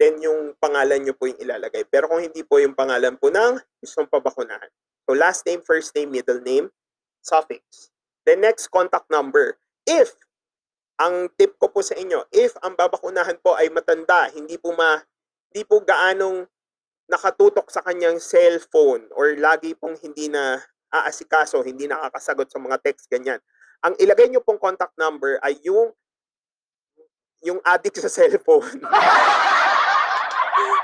then 0.02 0.18
yung 0.22 0.58
pangalan 0.58 1.06
nyo 1.06 1.14
po 1.14 1.30
yung 1.30 1.38
ilalagay. 1.38 1.86
Pero 1.86 2.10
kung 2.10 2.26
hindi 2.26 2.42
po 2.42 2.58
yung 2.58 2.74
pangalan 2.74 3.18
po 3.22 3.30
ng 3.30 3.62
gustong 3.82 4.10
pabakunahan. 4.10 4.70
So 5.06 5.14
last 5.14 5.46
name, 5.46 5.62
first 5.62 5.94
name, 5.94 6.10
middle 6.10 6.42
name, 6.42 6.74
suffix. 7.22 7.94
The 8.26 8.34
next 8.38 8.70
contact 8.74 9.10
number. 9.14 9.58
If, 9.86 10.14
ang 11.02 11.30
tip 11.38 11.58
ko 11.58 11.70
po 11.70 11.82
sa 11.82 11.98
inyo, 11.98 12.30
if 12.30 12.54
ang 12.62 12.78
babakunahan 12.78 13.42
po 13.42 13.58
ay 13.58 13.74
matanda, 13.74 14.30
hindi 14.34 14.58
po 14.62 14.74
ma, 14.78 15.02
hindi 15.50 15.66
po 15.66 15.82
gaanong 15.82 16.46
nakatutok 17.10 17.68
sa 17.74 17.82
kanyang 17.82 18.22
cellphone 18.22 19.10
or 19.18 19.34
lagi 19.36 19.74
pong 19.74 19.98
hindi 20.00 20.30
na 20.30 20.62
aasikaso, 20.94 21.60
hindi 21.66 21.90
nakakasagot 21.90 22.48
sa 22.48 22.62
mga 22.62 22.78
text, 22.86 23.10
ganyan. 23.10 23.42
Ang 23.82 23.98
ilagay 23.98 24.30
nyo 24.30 24.42
pong 24.46 24.62
contact 24.62 24.94
number 24.98 25.42
ay 25.42 25.58
yung 25.66 25.90
yung 27.42 27.58
addict 27.66 27.98
sa 27.98 28.10
cellphone. 28.10 28.86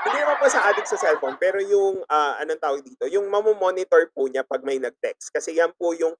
hindi 0.08 0.50
sa-addict 0.50 0.88
sa 0.88 0.98
cellphone, 0.98 1.36
pero 1.36 1.60
yung, 1.60 2.00
ah, 2.08 2.40
anong 2.40 2.62
tawag 2.62 2.80
dito, 2.80 3.04
yung 3.10 3.28
mamo-monitor 3.28 4.08
po 4.16 4.26
niya 4.26 4.42
pag 4.46 4.64
may 4.64 4.80
nag-text. 4.80 5.28
Kasi 5.34 5.54
yan 5.54 5.70
po 5.76 5.92
yung 5.92 6.16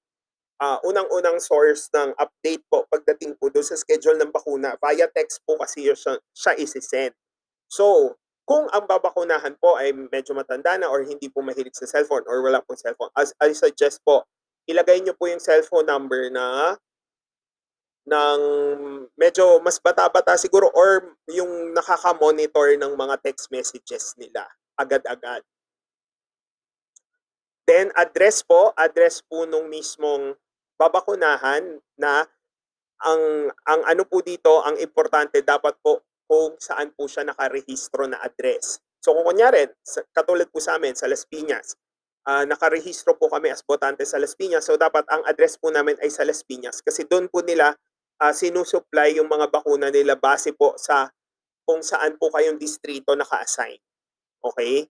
ah, 0.58 0.82
unang-unang 0.84 1.38
source 1.38 1.86
ng 1.94 2.18
update 2.18 2.66
po 2.66 2.82
pagdating 2.90 3.38
po 3.38 3.46
doon 3.46 3.62
sa 3.62 3.78
schedule 3.78 4.18
ng 4.18 4.34
bakuna. 4.34 4.74
Via 4.82 5.06
text 5.06 5.40
po 5.46 5.54
kasi 5.54 5.86
siya, 5.94 6.18
siya 6.34 6.52
isi-send. 6.58 7.14
So, 7.70 8.16
kung 8.42 8.66
ang 8.74 8.88
babakunahan 8.88 9.54
po 9.60 9.78
ay 9.78 9.92
medyo 9.94 10.34
matanda 10.34 10.74
na 10.74 10.90
or 10.90 11.04
hindi 11.04 11.30
po 11.30 11.44
mahilig 11.44 11.76
sa 11.76 11.86
cellphone 11.86 12.26
or 12.26 12.42
wala 12.42 12.58
pong 12.64 12.80
cellphone, 12.80 13.12
as 13.14 13.30
I 13.38 13.54
suggest 13.54 14.02
po, 14.02 14.26
ilagay 14.68 15.00
niyo 15.00 15.16
po 15.16 15.26
yung 15.26 15.40
cellphone 15.40 15.88
number 15.88 16.28
na 16.28 16.76
ng 18.08 18.40
medyo 19.16 19.60
mas 19.60 19.76
bata-bata 19.80 20.36
siguro 20.36 20.72
or 20.72 21.16
yung 21.28 21.72
nakaka-monitor 21.76 22.76
ng 22.76 22.92
mga 22.96 23.16
text 23.20 23.52
messages 23.52 24.16
nila 24.16 24.48
agad-agad. 24.80 25.44
Then 27.68 27.92
address 27.92 28.40
po, 28.40 28.72
address 28.80 29.20
po 29.20 29.44
nung 29.44 29.68
mismong 29.68 30.32
babakunahan 30.80 31.84
na 32.00 32.24
ang 33.04 33.52
ang 33.68 33.80
ano 33.84 34.08
po 34.08 34.24
dito, 34.24 34.64
ang 34.64 34.80
importante 34.80 35.44
dapat 35.44 35.76
po 35.84 36.00
kung 36.24 36.56
saan 36.56 36.96
po 36.96 37.04
siya 37.04 37.28
nakarehistro 37.28 38.08
na 38.08 38.20
address. 38.24 38.80
So 39.04 39.12
kung 39.12 39.28
kunyari, 39.28 39.68
katulad 40.16 40.48
po 40.48 40.64
sa 40.64 40.80
amin 40.80 40.96
sa 40.96 41.06
Las 41.06 41.28
Piñas, 41.28 41.76
ah, 42.26 42.42
nakarehistro 42.48 43.14
po 43.14 43.30
kami 43.30 43.52
as 43.52 43.62
botante 43.62 44.02
sa 44.02 44.18
Las 44.18 44.34
Piñas. 44.34 44.66
So 44.66 44.74
dapat 44.74 45.06
ang 45.12 45.22
address 45.28 45.60
po 45.60 45.70
namin 45.70 45.94
ay 46.02 46.10
sa 46.10 46.26
Las 46.26 46.42
Piñas 46.42 46.82
kasi 46.82 47.06
doon 47.06 47.30
po 47.30 47.44
nila 47.44 47.76
ah, 48.18 48.34
sinusupply 48.34 49.20
yung 49.20 49.30
mga 49.30 49.52
bakuna 49.52 49.92
nila 49.92 50.18
base 50.18 50.50
po 50.56 50.74
sa 50.74 51.12
kung 51.68 51.84
saan 51.84 52.16
po 52.16 52.32
kayong 52.32 52.56
distrito 52.56 53.12
naka-assign. 53.12 53.76
Okay? 54.40 54.88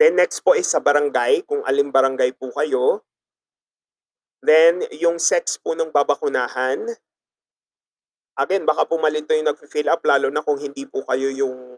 Then 0.00 0.16
next 0.16 0.40
po 0.44 0.56
is 0.56 0.68
sa 0.68 0.80
barangay, 0.80 1.44
kung 1.44 1.60
aling 1.64 1.92
barangay 1.92 2.36
po 2.36 2.52
kayo. 2.56 3.04
Then 4.40 4.84
yung 4.96 5.20
sex 5.20 5.60
po 5.60 5.76
ng 5.76 5.92
babakunahan. 5.92 6.88
Again, 8.40 8.64
baka 8.64 8.88
po 8.88 8.96
malito 8.96 9.36
yung 9.36 9.52
nag-fill 9.52 9.92
up 9.92 10.00
lalo 10.08 10.32
na 10.32 10.40
kung 10.40 10.56
hindi 10.56 10.88
po 10.88 11.04
kayo 11.04 11.28
yung 11.28 11.76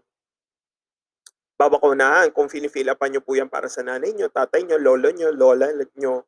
babakunahan. 1.63 2.35
Kung 2.35 2.51
fill 2.51 2.67
upan 2.67 3.09
nyo 3.15 3.23
po 3.23 3.39
yan 3.39 3.47
para 3.47 3.71
sa 3.71 3.87
nanay 3.87 4.11
nyo, 4.15 4.27
tatay 4.27 4.67
nyo, 4.67 4.79
lolo 4.83 5.15
nyo, 5.15 5.31
lola 5.31 5.71
nyo, 5.95 6.27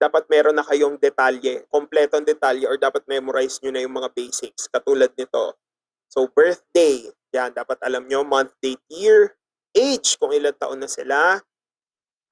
dapat 0.00 0.24
meron 0.32 0.56
na 0.56 0.64
kayong 0.64 0.96
detalye, 0.96 1.68
kompletong 1.68 2.24
detalye 2.24 2.64
or 2.64 2.80
dapat 2.80 3.04
memorize 3.04 3.60
nyo 3.60 3.68
na 3.68 3.84
yung 3.84 3.92
mga 3.92 4.08
basics 4.16 4.64
katulad 4.72 5.12
nito. 5.12 5.60
So 6.08 6.24
birthday, 6.32 7.12
yan, 7.36 7.52
dapat 7.52 7.76
alam 7.84 8.08
nyo, 8.08 8.24
month, 8.24 8.56
date, 8.64 8.80
year, 8.88 9.36
age, 9.76 10.16
kung 10.16 10.32
ilang 10.32 10.56
taon 10.56 10.80
na 10.80 10.88
sila, 10.88 11.44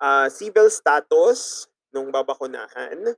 ah, 0.01 0.29
civil 0.33 0.73
status 0.73 1.69
nung 1.93 2.09
babakunahan, 2.09 3.15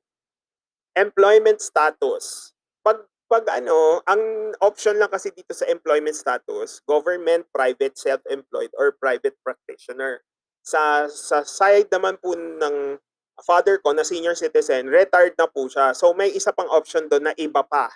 employment 0.99 1.63
status. 1.63 2.51
Pag 2.83 3.07
pag 3.31 3.47
ano, 3.55 4.03
ang 4.11 4.51
option 4.59 4.99
lang 4.99 5.07
kasi 5.07 5.31
dito 5.31 5.55
sa 5.55 5.71
employment 5.71 6.19
status, 6.19 6.83
government, 6.83 7.47
private, 7.55 7.95
self-employed 7.95 8.75
or 8.75 8.91
private 8.99 9.39
practitioner. 9.47 10.27
Sa 10.67 11.07
sa 11.07 11.47
side 11.47 11.87
naman 11.95 12.19
po 12.19 12.35
ng 12.35 12.99
father 13.47 13.79
ko 13.79 13.95
na 13.95 14.03
senior 14.03 14.35
citizen, 14.35 14.91
retired 14.91 15.39
na 15.39 15.47
po 15.47 15.71
siya. 15.71 15.95
So 15.95 16.11
may 16.11 16.35
isa 16.35 16.51
pang 16.51 16.67
option 16.75 17.07
doon 17.07 17.31
na 17.31 17.35
iba 17.39 17.63
pa. 17.63 17.89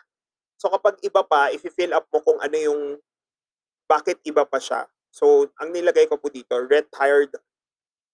So 0.63 0.71
kapag 0.71 1.03
iba 1.03 1.27
pa, 1.27 1.51
i-fill 1.51 1.93
up 1.93 2.07
mo 2.15 2.23
kung 2.23 2.39
ano 2.39 2.55
yung 2.55 2.83
bakit 3.91 4.23
iba 4.23 4.47
pa 4.47 4.63
siya. 4.63 4.87
So 5.11 5.51
ang 5.59 5.75
nilagay 5.75 6.07
ko 6.07 6.15
po 6.15 6.31
dito, 6.31 6.63
retired 6.63 7.35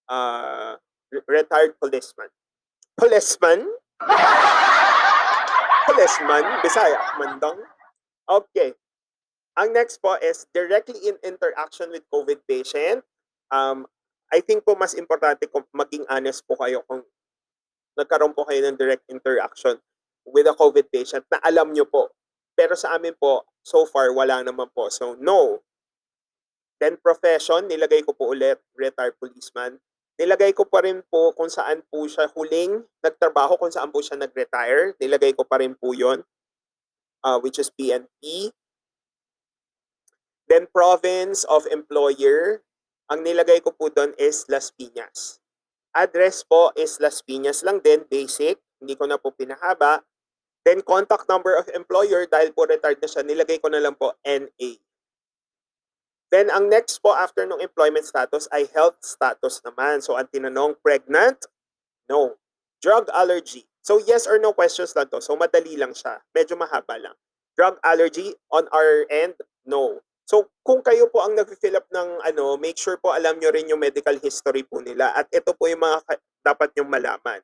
uh, 0.08 0.80
retired 1.28 1.76
policeman. 1.76 2.32
Policeman? 2.96 3.68
policeman? 5.90 6.44
Bisaya, 6.62 6.98
mandang? 7.18 7.58
Okay. 8.30 8.78
Ang 9.58 9.74
next 9.74 9.98
po 9.98 10.14
is 10.22 10.46
directly 10.54 11.02
in 11.02 11.18
interaction 11.26 11.90
with 11.90 12.06
COVID 12.14 12.46
patient. 12.46 13.02
Um, 13.50 13.90
I 14.30 14.38
think 14.38 14.62
po 14.62 14.78
mas 14.78 14.94
importante 14.94 15.50
kung 15.50 15.66
maging 15.74 16.06
honest 16.06 16.46
po 16.46 16.54
kayo 16.54 16.86
kung 16.86 17.02
nagkaroon 17.98 18.30
po 18.30 18.46
kayo 18.46 18.62
ng 18.62 18.78
direct 18.78 19.02
interaction 19.10 19.82
with 20.22 20.46
a 20.46 20.54
COVID 20.54 20.86
patient 20.94 21.26
na 21.26 21.42
alam 21.42 21.74
nyo 21.74 21.82
po. 21.82 22.14
Pero 22.54 22.78
sa 22.78 22.94
amin 22.94 23.18
po, 23.18 23.42
so 23.66 23.82
far, 23.82 24.14
wala 24.14 24.46
naman 24.46 24.70
po. 24.70 24.86
So, 24.92 25.18
no. 25.18 25.66
Then 26.78 26.96
profession, 27.02 27.66
nilagay 27.66 28.06
ko 28.06 28.14
po 28.14 28.30
ulit, 28.30 28.62
retired 28.78 29.18
policeman. 29.18 29.82
Nilagay 30.20 30.52
ko 30.52 30.68
pa 30.68 30.84
rin 30.84 31.00
po 31.08 31.32
kung 31.32 31.48
saan 31.48 31.80
po 31.88 32.04
siya 32.04 32.28
huling 32.36 32.84
nagtrabaho, 33.00 33.56
kung 33.56 33.72
saan 33.72 33.88
po 33.88 34.04
siya 34.04 34.20
nag-retire. 34.20 34.92
Nilagay 35.00 35.32
ko 35.32 35.48
pa 35.48 35.64
rin 35.64 35.72
po 35.72 35.96
yun, 35.96 36.20
uh, 37.24 37.40
which 37.40 37.56
is 37.56 37.72
PNP. 37.72 38.52
Then 40.44 40.68
province 40.68 41.48
of 41.48 41.64
employer, 41.72 42.60
ang 43.08 43.24
nilagay 43.24 43.64
ko 43.64 43.72
po 43.72 43.88
doon 43.88 44.12
is 44.20 44.44
Las 44.52 44.68
Piñas. 44.68 45.40
Address 45.96 46.44
po 46.44 46.68
is 46.76 47.00
Las 47.00 47.24
Piñas 47.24 47.64
lang 47.64 47.80
din, 47.80 48.04
basic. 48.04 48.60
Hindi 48.76 49.00
ko 49.00 49.08
na 49.08 49.16
po 49.16 49.32
pinahaba. 49.32 50.04
Then 50.68 50.84
contact 50.84 51.32
number 51.32 51.56
of 51.56 51.72
employer, 51.72 52.28
dahil 52.28 52.52
po 52.52 52.68
retired 52.68 53.00
na 53.00 53.08
siya, 53.08 53.24
nilagay 53.24 53.56
ko 53.56 53.72
na 53.72 53.80
lang 53.80 53.96
po 53.96 54.12
NA. 54.20 54.70
Then 56.30 56.46
ang 56.46 56.70
next 56.70 57.02
po 57.02 57.10
after 57.10 57.42
ng 57.42 57.58
employment 57.58 58.06
status 58.06 58.46
ay 58.54 58.70
health 58.70 59.02
status 59.02 59.58
naman. 59.66 59.98
So 59.98 60.14
ang 60.14 60.30
tinanong, 60.30 60.78
pregnant? 60.78 61.50
No. 62.06 62.38
Drug 62.78 63.10
allergy. 63.10 63.66
So 63.82 63.98
yes 63.98 64.30
or 64.30 64.38
no 64.38 64.54
questions 64.54 64.94
lang 64.94 65.10
to. 65.10 65.18
So 65.18 65.34
madali 65.34 65.74
lang 65.74 65.90
siya. 65.90 66.22
Medyo 66.30 66.54
mahaba 66.54 67.02
lang. 67.02 67.18
Drug 67.58 67.82
allergy 67.82 68.38
on 68.54 68.70
our 68.70 69.10
end? 69.10 69.34
No. 69.66 70.06
So 70.30 70.46
kung 70.62 70.86
kayo 70.86 71.10
po 71.10 71.26
ang 71.26 71.34
nag-fill 71.34 71.74
up 71.74 71.90
ng 71.90 72.22
ano, 72.22 72.54
make 72.54 72.78
sure 72.78 72.94
po 73.02 73.10
alam 73.10 73.42
nyo 73.42 73.50
rin 73.50 73.66
yung 73.66 73.82
medical 73.82 74.14
history 74.22 74.62
po 74.62 74.78
nila. 74.78 75.10
At 75.18 75.26
ito 75.34 75.50
po 75.58 75.66
yung 75.66 75.82
mga 75.82 75.98
dapat 76.46 76.70
nyong 76.78 76.90
malaman. 76.94 77.42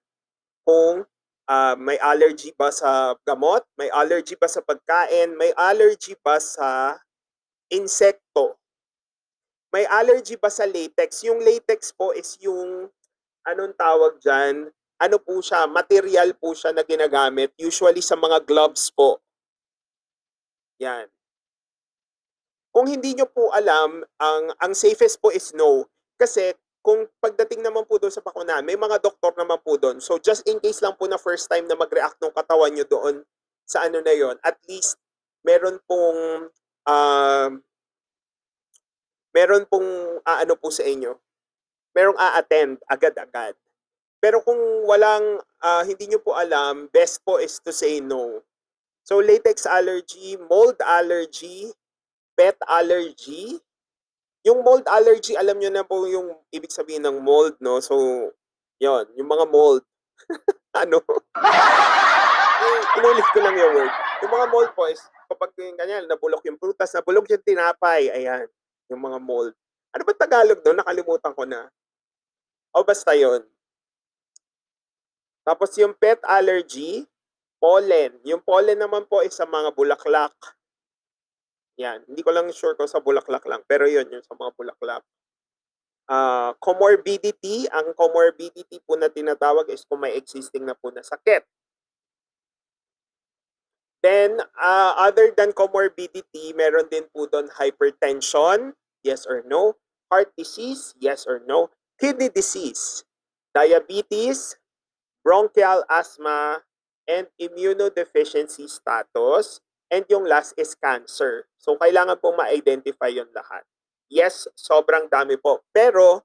Kung 0.63 1.03
ah, 1.51 1.75
may 1.75 1.99
allergy 1.99 2.55
ba 2.55 2.71
sa 2.71 3.19
gamot, 3.27 3.67
may 3.75 3.91
allergy 3.91 4.39
ba 4.39 4.47
sa 4.47 4.63
pagkain, 4.63 5.35
may 5.35 5.51
allergy 5.59 6.15
ba 6.23 6.39
sa 6.39 7.03
insekto, 7.67 8.55
may 9.75 9.85
allergy 9.89 10.39
ba 10.39 10.51
sa 10.51 10.67
latex? 10.67 11.23
Yung 11.27 11.43
latex 11.43 11.91
po 11.95 12.13
is 12.15 12.39
yung, 12.43 12.91
anong 13.47 13.75
tawag 13.75 14.19
dyan? 14.23 14.71
Ano 14.97 15.17
po 15.21 15.39
siya? 15.45 15.69
Material 15.69 16.33
po 16.39 16.57
siya 16.57 16.73
na 16.73 16.87
ginagamit. 16.87 17.53
Usually 17.61 18.01
sa 18.01 18.17
mga 18.17 18.43
gloves 18.49 18.89
po. 18.95 19.21
Yan. 20.81 21.09
Kung 22.73 22.89
hindi 22.89 23.17
nyo 23.17 23.29
po 23.29 23.53
alam, 23.53 24.05
ang, 24.21 24.45
ang 24.61 24.73
safest 24.77 25.21
po 25.21 25.33
is 25.33 25.53
no. 25.57 25.89
Kasi 26.17 26.53
kung 26.85 27.09
pagdating 27.19 27.65
naman 27.67 27.83
po 27.89 27.99
doon 27.99 28.13
sa 28.15 28.23
bakuna, 28.23 28.63
may 28.63 28.79
mga 28.79 29.03
doktor 29.03 29.35
naman 29.35 29.59
po 29.65 29.75
doon. 29.75 29.99
So 29.99 30.23
just 30.23 30.47
in 30.47 30.63
case 30.63 30.81
lang 30.85 30.95
po 30.95 31.11
na 31.11 31.19
first 31.19 31.51
time 31.51 31.67
na 31.67 31.75
mag-react 31.75 32.21
ng 32.23 32.31
katawan 32.31 32.73
nyo 32.73 32.87
doon 32.87 33.27
sa 33.67 33.83
ano 33.83 33.99
na 33.99 34.15
yon 34.15 34.39
at 34.47 34.55
least 34.71 34.95
meron 35.43 35.83
pong 35.91 36.49
um, 36.87 37.51
meron 39.37 39.69
pong 39.69 39.85
aano 40.25 40.57
po 40.57 40.73
sa 40.73 40.81
inyo. 40.89 41.13
Merong 41.93 42.17
a-attend 42.17 42.81
agad-agad. 42.89 43.53
Pero 44.17 44.41
kung 44.41 44.57
walang, 44.89 45.45
ah, 45.61 45.85
hindi 45.85 46.09
nyo 46.09 46.25
po 46.25 46.33
alam, 46.33 46.89
best 46.89 47.21
po 47.21 47.37
is 47.37 47.61
to 47.61 47.69
say 47.69 48.01
no. 48.01 48.41
So 49.05 49.21
latex 49.21 49.69
allergy, 49.69 50.41
mold 50.49 50.81
allergy, 50.81 51.69
pet 52.33 52.57
allergy. 52.65 53.61
Yung 54.49 54.65
mold 54.65 54.89
allergy, 54.89 55.37
alam 55.37 55.61
nyo 55.61 55.69
na 55.69 55.85
po 55.85 56.09
yung 56.09 56.33
ibig 56.49 56.73
sabihin 56.73 57.05
ng 57.05 57.21
mold, 57.21 57.61
no? 57.61 57.83
So, 57.83 58.31
yon 58.81 59.05
yung 59.19 59.29
mga 59.29 59.45
mold. 59.53 59.83
ano? 60.83 61.03
Inulit 62.97 63.29
ko 63.35 63.39
lang 63.43 63.59
yung 63.59 63.73
word. 63.75 63.95
Yung 64.23 64.33
mga 64.33 64.47
mold 64.49 64.71
po 64.79 64.87
is, 64.87 65.03
kapag 65.27 65.51
yung 65.59 65.75
ganyan, 65.75 66.07
nabulok 66.07 66.47
yung 66.47 66.59
prutas, 66.63 66.95
nabulok 66.95 67.27
yung 67.31 67.43
tinapay, 67.43 68.07
ayan 68.11 68.47
yung 68.91 69.03
mga 69.03 69.19
mold. 69.23 69.55
Ano 69.95 70.03
ba 70.05 70.13
Tagalog 70.13 70.61
doon? 70.61 70.79
Nakalimutan 70.79 71.33
ko 71.33 71.43
na. 71.49 71.71
O 72.77 72.85
basta 72.85 73.17
yon. 73.17 73.41
Tapos 75.47 75.73
yung 75.79 75.95
pet 75.95 76.19
allergy, 76.27 77.07
pollen. 77.63 78.19
Yung 78.27 78.43
pollen 78.43 78.77
naman 78.77 79.07
po 79.07 79.23
is 79.23 79.33
sa 79.33 79.47
mga 79.47 79.73
bulaklak. 79.73 80.35
Yan. 81.79 82.03
Hindi 82.09 82.21
ko 82.21 82.31
lang 82.35 82.51
sure 82.53 82.75
kung 82.75 82.91
sa 82.91 83.01
bulaklak 83.01 83.47
lang. 83.47 83.63
Pero 83.65 83.87
yun, 83.87 84.09
yung 84.11 84.25
sa 84.27 84.35
mga 84.35 84.53
bulaklak. 84.59 85.05
Ah, 86.07 86.53
comorbidity. 86.59 87.71
Ang 87.71 87.95
comorbidity 87.95 88.83
po 88.85 88.99
na 88.99 89.09
tinatawag 89.09 89.71
is 89.71 89.87
kung 89.87 90.03
may 90.03 90.19
existing 90.19 90.67
na 90.67 90.75
po 90.75 90.91
na 90.91 91.03
sakit. 91.03 91.47
Then, 94.07 94.39
uh, 94.55 94.95
other 94.95 95.35
than 95.35 95.51
comorbidity, 95.51 96.55
meron 96.55 96.87
din 96.87 97.11
po 97.11 97.27
doon 97.27 97.51
hypertension, 97.59 98.79
yes 99.03 99.27
or 99.27 99.43
no. 99.43 99.75
Heart 100.15 100.31
disease, 100.39 100.95
yes 101.03 101.27
or 101.27 101.43
no? 101.43 101.75
Kidney 101.99 102.31
disease, 102.31 103.03
diabetes, 103.51 104.63
bronchial 105.27 105.83
asthma, 105.91 106.63
and 107.11 107.27
immunodeficiency 107.35 108.71
status. 108.71 109.59
And 109.91 110.07
yung 110.07 110.23
last 110.23 110.55
is 110.55 110.79
cancer. 110.79 111.51
So, 111.59 111.75
kailangan 111.75 112.23
pong 112.23 112.39
ma-identify 112.39 113.11
yung 113.11 113.35
lahat. 113.35 113.67
Yes, 114.07 114.47
sobrang 114.55 115.11
dami 115.11 115.35
po. 115.35 115.67
Pero, 115.75 116.23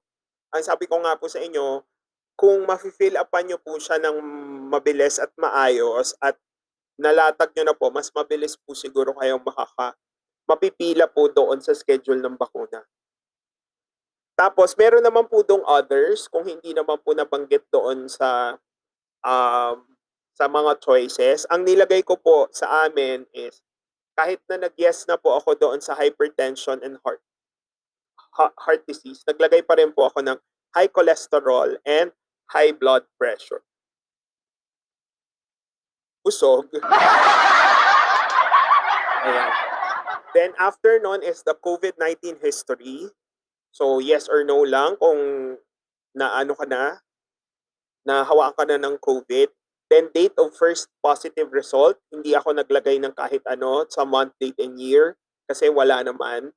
ang 0.54 0.62
sabi 0.62 0.86
ko 0.86 1.02
nga 1.02 1.17
po 1.17 1.26
sa 1.26 1.41
inyo, 1.41 1.82
kung 2.38 2.62
mafe-fill 2.70 3.17
upan 3.17 3.50
nyo 3.50 3.58
po 3.58 3.82
siya 3.82 3.98
ng 3.98 4.22
mabilis 4.70 5.17
at 5.17 5.34
maayos 5.41 6.13
at 6.22 6.38
nalatag 6.99 7.51
nyo 7.56 7.71
na 7.71 7.75
po, 7.77 7.91
mas 7.93 8.12
mabilis 8.12 8.56
po 8.60 8.75
siguro 8.75 9.15
kayong 9.15 9.43
makaka 9.43 9.95
mapipila 10.49 11.08
po 11.08 11.32
doon 11.32 11.63
sa 11.63 11.71
schedule 11.71 12.19
ng 12.19 12.36
bakuna. 12.36 12.84
Tapos, 14.36 14.73
meron 14.75 15.06
naman 15.06 15.30
po 15.30 15.45
doong 15.45 15.63
others, 15.63 16.25
kung 16.27 16.43
hindi 16.43 16.73
naman 16.73 16.97
po 16.99 17.13
nabanggit 17.13 17.63
doon 17.69 18.10
sa 18.10 18.58
um, 19.21 19.86
sa 20.36 20.45
mga 20.49 20.82
choices. 20.82 21.45
Ang 21.54 21.67
nilagay 21.67 22.01
ko 22.01 22.17
po 22.17 22.49
sa 22.49 22.88
amin 22.88 23.27
is, 23.36 23.62
kahit 24.17 24.41
na 24.49 24.67
nag-yes 24.67 25.06
na 25.06 25.19
po 25.19 25.38
ako 25.38 25.54
doon 25.54 25.80
sa 25.80 25.93
hypertension 25.93 26.82
and 26.82 26.97
heart 27.06 27.21
heart 28.34 28.82
disease, 28.88 29.21
naglagay 29.27 29.60
pa 29.62 29.75
rin 29.75 29.91
po 29.91 30.08
ako 30.08 30.23
ng 30.23 30.39
high 30.71 30.88
cholesterol 30.88 31.75
and 31.84 32.15
high 32.47 32.71
blood 32.71 33.04
pressure. 33.19 33.62
Busog. 36.21 36.69
Ayan. 39.25 39.51
Then 40.31 40.51
after 40.57 40.97
nun 41.01 41.21
is 41.21 41.43
the 41.43 41.57
COVID-19 41.57 42.39
history. 42.39 43.12
So 43.71 43.99
yes 43.99 44.27
or 44.27 44.43
no 44.43 44.63
lang 44.63 44.95
kung 44.99 45.55
naano 46.15 46.53
ka 46.55 46.67
na, 46.67 46.99
nahawakan 48.07 48.55
ka 48.55 48.63
na 48.67 48.77
ng 48.79 48.97
COVID. 48.99 49.49
Then 49.91 50.07
date 50.15 50.36
of 50.39 50.55
first 50.55 50.88
positive 51.03 51.51
result, 51.51 51.99
hindi 52.07 52.31
ako 52.31 52.55
naglagay 52.55 52.95
ng 53.03 53.12
kahit 53.12 53.43
ano 53.43 53.84
sa 53.91 54.07
month, 54.07 54.31
date, 54.39 54.55
and 54.55 54.79
year 54.79 55.19
kasi 55.51 55.67
wala 55.67 55.99
naman. 55.99 56.55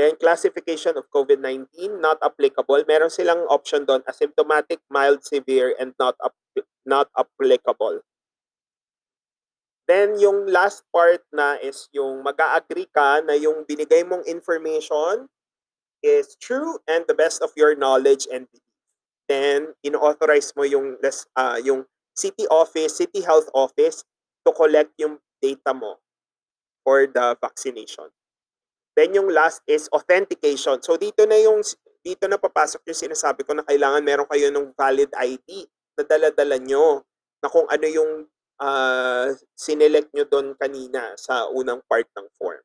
Then 0.00 0.16
classification 0.16 0.96
of 0.96 1.12
COVID-19, 1.12 2.00
not 2.00 2.16
applicable. 2.24 2.80
Meron 2.88 3.12
silang 3.12 3.44
option 3.52 3.84
doon, 3.84 4.00
asymptomatic, 4.08 4.80
mild, 4.88 5.20
severe, 5.20 5.76
and 5.76 5.92
not, 6.00 6.16
ap- 6.24 6.64
not 6.88 7.12
applicable. 7.12 8.00
Then 9.90 10.22
yung 10.22 10.46
last 10.46 10.86
part 10.94 11.26
na 11.34 11.58
is 11.58 11.90
yung 11.90 12.22
mag-agree 12.22 12.86
ka 12.94 13.26
na 13.26 13.34
yung 13.34 13.66
binigay 13.66 14.06
mong 14.06 14.22
information 14.22 15.26
is 15.98 16.38
true 16.38 16.78
and 16.86 17.10
the 17.10 17.16
best 17.18 17.42
of 17.42 17.50
your 17.58 17.74
knowledge 17.74 18.30
and 18.30 18.46
belief. 18.46 18.70
Then 19.26 19.74
in-authorize 19.82 20.54
mo 20.54 20.62
yung 20.62 20.94
ah, 21.34 21.58
yung 21.58 21.90
city 22.14 22.46
office, 22.54 23.02
city 23.02 23.26
health 23.26 23.50
office 23.50 24.06
to 24.46 24.54
collect 24.54 24.94
yung 24.94 25.18
data 25.42 25.74
mo 25.74 25.98
for 26.86 27.10
the 27.10 27.34
vaccination. 27.42 28.14
Then 28.94 29.10
yung 29.18 29.26
last 29.26 29.58
is 29.66 29.90
authentication. 29.90 30.86
So 30.86 31.02
dito 31.02 31.26
na 31.26 31.34
yung 31.34 31.66
dito 32.06 32.30
na 32.30 32.38
papasok 32.38 32.86
yung 32.86 33.10
sinasabi 33.10 33.42
ko 33.42 33.58
na 33.58 33.66
kailangan 33.66 34.06
meron 34.06 34.30
kayo 34.30 34.54
ng 34.54 34.70
valid 34.70 35.10
ID 35.18 35.66
na 35.98 36.06
dala-dala 36.06 36.62
nyo 36.62 37.02
na 37.42 37.50
kung 37.50 37.66
ano 37.66 37.86
yung 37.90 38.30
uh, 38.60 39.34
sinelect 39.56 40.12
nyo 40.12 40.28
doon 40.28 40.54
kanina 40.60 41.16
sa 41.16 41.48
unang 41.50 41.80
part 41.88 42.06
ng 42.14 42.28
form. 42.36 42.62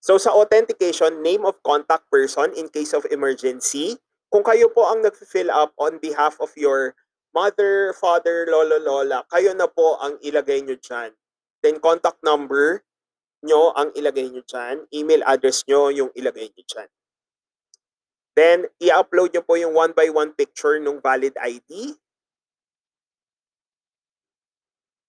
So 0.00 0.16
sa 0.16 0.32
authentication, 0.32 1.20
name 1.20 1.44
of 1.44 1.60
contact 1.60 2.08
person 2.08 2.56
in 2.56 2.72
case 2.72 2.96
of 2.96 3.04
emergency. 3.12 4.00
Kung 4.32 4.46
kayo 4.46 4.72
po 4.72 4.88
ang 4.88 5.04
nag-fill 5.04 5.52
up 5.52 5.76
on 5.76 6.00
behalf 6.00 6.40
of 6.40 6.54
your 6.56 6.96
mother, 7.36 7.92
father, 7.92 8.48
lolo, 8.48 8.80
lola, 8.80 9.26
kayo 9.28 9.52
na 9.52 9.68
po 9.68 10.00
ang 10.00 10.16
ilagay 10.24 10.64
nyo 10.64 10.78
dyan. 10.80 11.12
Then 11.60 11.82
contact 11.82 12.24
number 12.24 12.86
nyo 13.44 13.76
ang 13.76 13.92
ilagay 13.92 14.32
nyo 14.32 14.40
dyan. 14.44 14.88
Email 14.92 15.20
address 15.26 15.64
nyo 15.68 15.92
yung 15.92 16.10
ilagay 16.16 16.48
nyo 16.48 16.64
dyan. 16.64 16.88
Then, 18.38 18.58
i-upload 18.80 19.34
nyo 19.34 19.42
po 19.44 19.58
yung 19.58 19.74
one 19.74 19.92
by 19.92 20.08
one 20.08 20.32
picture 20.32 20.78
ng 20.80 21.02
valid 21.02 21.34
ID. 21.36 21.98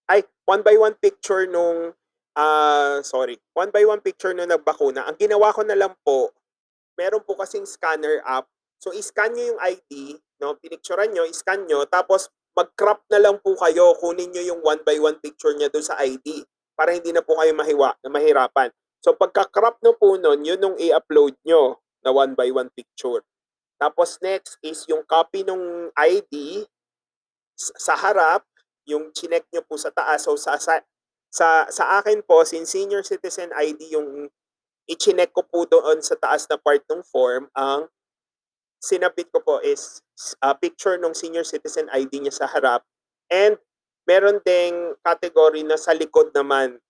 Ay, 0.10 0.28
one 0.52 0.62
by 0.68 0.76
one 0.76 1.00
picture 1.00 1.48
nung, 1.48 1.96
ah, 2.36 3.00
sorry, 3.08 3.40
one 3.56 3.72
by 3.72 3.88
one 3.88 4.04
picture 4.04 4.36
nung 4.36 4.52
nagbakuna. 4.52 5.08
Ang 5.08 5.16
ginawa 5.16 5.56
ko 5.56 5.64
na 5.64 5.80
lang 5.80 5.96
po, 6.04 6.36
meron 7.00 7.24
po 7.24 7.40
kasing 7.40 7.64
scanner 7.64 8.20
app. 8.28 8.52
So, 8.84 8.92
i-scan 8.92 9.32
nyo 9.32 9.56
yung 9.56 9.62
ID, 9.64 9.92
no? 10.44 10.60
Pinicturean 10.60 11.16
nyo, 11.16 11.24
i-scan 11.24 11.64
nyo, 11.70 11.88
tapos 11.88 12.28
mag-crop 12.52 13.08
na 13.08 13.24
lang 13.24 13.40
po 13.40 13.56
kayo, 13.56 13.96
kunin 13.96 14.28
nyo 14.36 14.44
yung 14.44 14.60
one 14.60 14.84
by 14.84 15.00
one 15.00 15.16
picture 15.24 15.56
niya 15.56 15.72
doon 15.72 15.86
sa 15.86 15.96
ID 16.04 16.44
para 16.76 16.92
hindi 16.92 17.16
na 17.16 17.24
po 17.24 17.40
kayo 17.40 17.56
mahiwa, 17.56 17.96
na 18.04 18.10
mahirapan. 18.12 18.74
So, 19.00 19.16
pagka-crop 19.16 19.80
na 19.86 19.96
po 19.96 20.20
nun, 20.20 20.44
yun 20.44 20.60
yung 20.60 20.76
i-upload 20.76 21.38
nyo 21.48 21.80
na 22.04 22.12
one 22.12 22.34
by 22.36 22.50
one 22.52 22.74
picture. 22.74 23.24
Tapos 23.82 24.22
next 24.22 24.62
is 24.62 24.86
yung 24.86 25.02
copy 25.10 25.42
ng 25.42 25.90
ID 25.98 26.66
sa 27.58 27.98
harap, 27.98 28.46
yung 28.88 29.14
chinek 29.14 29.46
nyo 29.52 29.62
po 29.66 29.78
sa 29.78 29.94
taas. 29.94 30.26
So, 30.26 30.38
sa, 30.38 30.58
sa, 30.58 30.82
sa, 31.30 31.70
sa 31.70 32.02
akin 32.02 32.26
po, 32.26 32.44
since 32.44 32.74
senior 32.74 33.06
citizen 33.06 33.54
ID 33.54 33.94
yung 33.94 34.30
i-chinek 34.90 35.32
ko 35.32 35.46
po 35.46 35.64
doon 35.70 36.02
sa 36.02 36.18
taas 36.18 36.50
na 36.50 36.58
part 36.58 36.82
ng 36.90 37.06
form, 37.06 37.48
ang 37.54 37.88
sinabit 38.82 39.30
ko 39.30 39.40
po 39.40 39.62
is 39.62 40.02
a 40.42 40.58
picture 40.58 40.98
ng 40.98 41.14
senior 41.14 41.46
citizen 41.46 41.86
ID 41.94 42.18
niya 42.18 42.34
sa 42.34 42.50
harap 42.50 42.82
and 43.30 43.62
meron 44.10 44.42
ding 44.42 44.98
category 45.06 45.62
na 45.62 45.78
sa 45.78 45.94
likod 45.94 46.34
naman. 46.34 46.82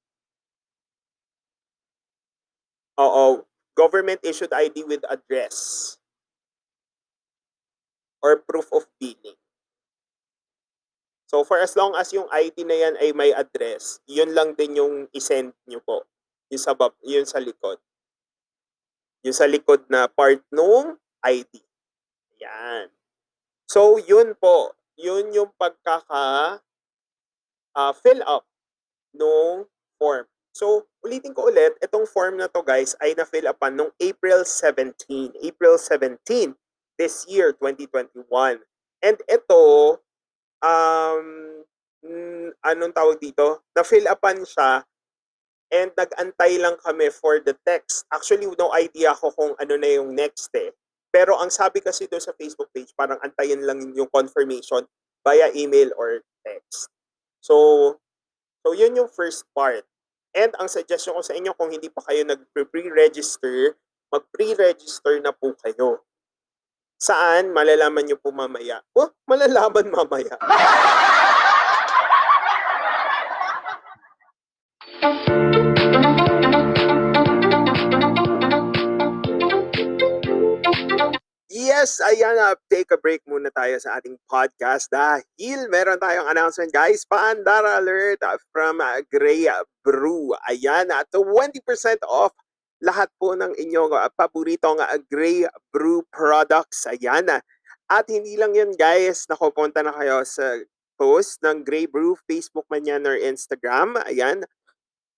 Oo, 2.96 3.44
government 3.76 4.24
issued 4.24 4.56
ID 4.56 4.88
with 4.88 5.04
address 5.12 5.98
or 8.24 8.40
proof 8.40 8.70
of 8.72 8.88
billing. 9.02 9.41
So 11.32 11.48
for 11.48 11.64
as 11.64 11.80
long 11.80 11.96
as 11.96 12.12
yung 12.12 12.28
ID 12.28 12.68
na 12.68 12.76
yan 12.76 13.00
ay 13.00 13.16
may 13.16 13.32
address, 13.32 14.04
yun 14.04 14.36
lang 14.36 14.52
din 14.60 14.76
yung 14.76 15.08
isend 15.16 15.56
nyo 15.64 15.80
po. 15.80 16.04
Yung 16.52 16.60
sa, 16.60 16.76
bab- 16.76 17.00
yung 17.08 17.24
sa 17.24 17.40
likod. 17.40 17.80
Yung 19.24 19.32
sa 19.32 19.48
likod 19.48 19.88
na 19.88 20.12
part 20.12 20.44
nung 20.52 21.00
ID. 21.24 21.64
Yan. 22.44 22.92
So, 23.64 23.96
yun 23.96 24.36
po. 24.36 24.76
Yun 25.00 25.32
yung 25.32 25.56
pagkaka 25.56 26.60
ah, 27.80 27.94
fill 27.96 28.20
up 28.28 28.44
nung 29.16 29.72
form. 29.96 30.28
So, 30.52 30.92
ulitin 31.00 31.32
ko 31.32 31.48
ulit, 31.48 31.80
itong 31.80 32.04
form 32.04 32.44
na 32.44 32.52
to 32.52 32.60
guys 32.60 32.92
ay 33.00 33.16
na-fill 33.16 33.48
upan 33.48 33.80
nung 33.80 33.96
April 34.04 34.44
17. 34.44 35.40
April 35.40 35.80
17 35.80 36.60
this 37.00 37.24
year, 37.32 37.56
2021. 37.56 38.28
And 39.00 39.18
ito, 39.32 39.64
um, 40.62 41.26
mm, 42.06 42.50
anong 42.66 42.94
tawag 42.94 43.18
dito? 43.22 43.66
Na-fill 43.74 44.10
upan 44.10 44.42
siya 44.46 44.86
and 45.72 45.90
nag-antay 45.96 46.60
lang 46.60 46.76
kami 46.84 47.08
for 47.10 47.40
the 47.40 47.56
text. 47.64 48.04
Actually, 48.12 48.46
no 48.60 48.70
idea 48.76 49.16
ko 49.16 49.32
kung 49.32 49.56
ano 49.56 49.74
na 49.80 49.90
yung 49.98 50.12
next 50.12 50.52
eh. 50.54 50.76
Pero 51.12 51.40
ang 51.40 51.52
sabi 51.52 51.80
kasi 51.80 52.08
doon 52.08 52.24
sa 52.24 52.36
Facebook 52.36 52.72
page, 52.76 52.92
parang 52.96 53.20
antayin 53.24 53.64
lang 53.64 53.80
yung 53.96 54.08
confirmation 54.12 54.84
via 55.24 55.52
email 55.56 55.92
or 55.96 56.24
text. 56.44 56.92
So, 57.40 57.56
so 58.64 58.76
yun 58.76 58.96
yung 58.96 59.12
first 59.12 59.48
part. 59.56 59.88
And 60.32 60.56
ang 60.60 60.72
suggestion 60.72 61.16
ko 61.16 61.24
sa 61.24 61.36
inyo, 61.36 61.52
kung 61.56 61.72
hindi 61.72 61.92
pa 61.92 62.04
kayo 62.08 62.24
nag-pre-register, 62.24 63.76
mag-pre-register 64.12 65.20
na 65.20 65.36
po 65.36 65.52
kayo. 65.60 66.04
Saan? 67.02 67.50
Malalaman 67.50 68.06
nyo 68.06 68.14
po 68.22 68.30
mamaya. 68.30 68.78
Oh, 68.94 69.10
malalaman 69.26 69.90
mamaya. 69.90 70.38
Yes, 81.50 81.98
ayan 82.06 82.38
na. 82.38 82.54
Take 82.70 82.94
a 82.94 83.02
break 83.02 83.26
muna 83.26 83.50
tayo 83.50 83.82
sa 83.82 83.98
ating 83.98 84.22
podcast 84.30 84.86
dahil 84.94 85.74
meron 85.74 85.98
tayong 85.98 86.30
announcement 86.30 86.70
guys. 86.70 87.02
Paandara 87.10 87.82
alert 87.82 88.22
from 88.54 88.78
uh, 88.78 89.02
Grey 89.10 89.50
Brew. 89.82 90.38
Ayan 90.46 90.94
na. 90.94 91.02
20% 91.10 91.66
off 92.06 92.38
lahat 92.82 93.14
po 93.22 93.38
ng 93.38 93.54
inyong 93.56 93.94
uh, 93.94 94.10
paboritong 94.18 94.82
uh, 94.82 95.00
Grey 95.08 95.46
Brew 95.70 96.02
products. 96.10 96.90
Ayan 96.90 97.30
na. 97.30 97.40
At 97.88 98.10
hindi 98.10 98.36
lang 98.36 98.58
yun 98.58 98.74
guys. 98.74 99.30
Nakupunta 99.30 99.86
na 99.86 99.94
kayo 99.94 100.26
sa 100.26 100.58
post 100.98 101.42
ng 101.46 101.62
Grey 101.62 101.86
Brew, 101.86 102.18
Facebook 102.26 102.66
man 102.70 102.86
yan 102.86 103.06
or 103.06 103.18
Instagram. 103.18 104.02
Ayan. 104.06 104.46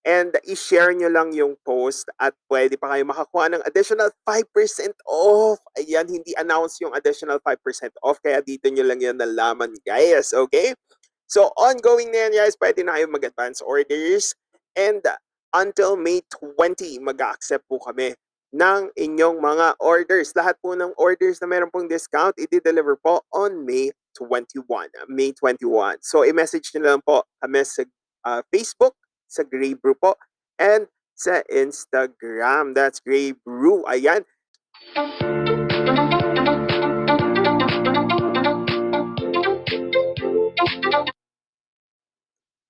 And 0.03 0.35
i-share 0.43 0.91
nyo 0.91 1.07
lang 1.07 1.31
yung 1.31 1.55
post 1.63 2.11
at 2.19 2.35
pwede 2.51 2.75
pa 2.75 2.91
kayo 2.91 3.07
makakuha 3.07 3.55
ng 3.55 3.63
additional 3.63 4.11
5% 4.27 4.99
off. 5.07 5.63
Ayan, 5.79 6.11
hindi 6.11 6.35
announce 6.35 6.83
yung 6.83 6.91
additional 6.91 7.39
5% 7.39 7.55
off. 8.03 8.19
Kaya 8.19 8.43
dito 8.43 8.67
nyo 8.67 8.83
lang 8.83 8.99
yan 8.99 9.15
nalaman, 9.15 9.71
guys. 9.87 10.35
Okay? 10.35 10.75
So, 11.23 11.55
ongoing 11.55 12.11
na 12.11 12.27
yan, 12.27 12.43
guys. 12.43 12.59
Pwede 12.59 12.83
na 12.83 12.99
kayo 12.99 13.07
mag-advance 13.07 13.63
orders. 13.63 14.35
And 14.75 15.07
until 15.53 15.95
May 15.95 16.25
20, 16.33 16.99
mag-accept 16.99 17.69
po 17.69 17.77
kami 17.77 18.17
ng 18.53 18.89
inyong 18.93 19.37
mga 19.41 19.77
orders. 19.81 20.33
Lahat 20.37 20.57
po 20.61 20.77
ng 20.77 20.93
orders 20.97 21.41
na 21.41 21.49
meron 21.49 21.73
pong 21.73 21.89
discount, 21.89 22.37
i-deliver 22.37 22.97
po 23.01 23.25
on 23.33 23.65
May 23.65 23.93
21. 24.17 24.89
May 25.09 25.33
21. 25.33 26.01
So, 26.05 26.21
i-message 26.21 26.73
nyo 26.73 26.97
lang 26.97 27.01
po 27.01 27.25
kami 27.41 27.65
sa 27.65 27.81
uh, 28.25 28.41
Facebook, 28.53 28.93
sa 29.25 29.41
Grey 29.41 29.73
Brew 29.73 29.97
po, 29.97 30.17
and 30.61 30.85
sa 31.17 31.41
Instagram. 31.49 32.77
That's 32.77 33.01
Grey 33.01 33.33
Brew. 33.33 33.85
Ayan. 33.89 34.25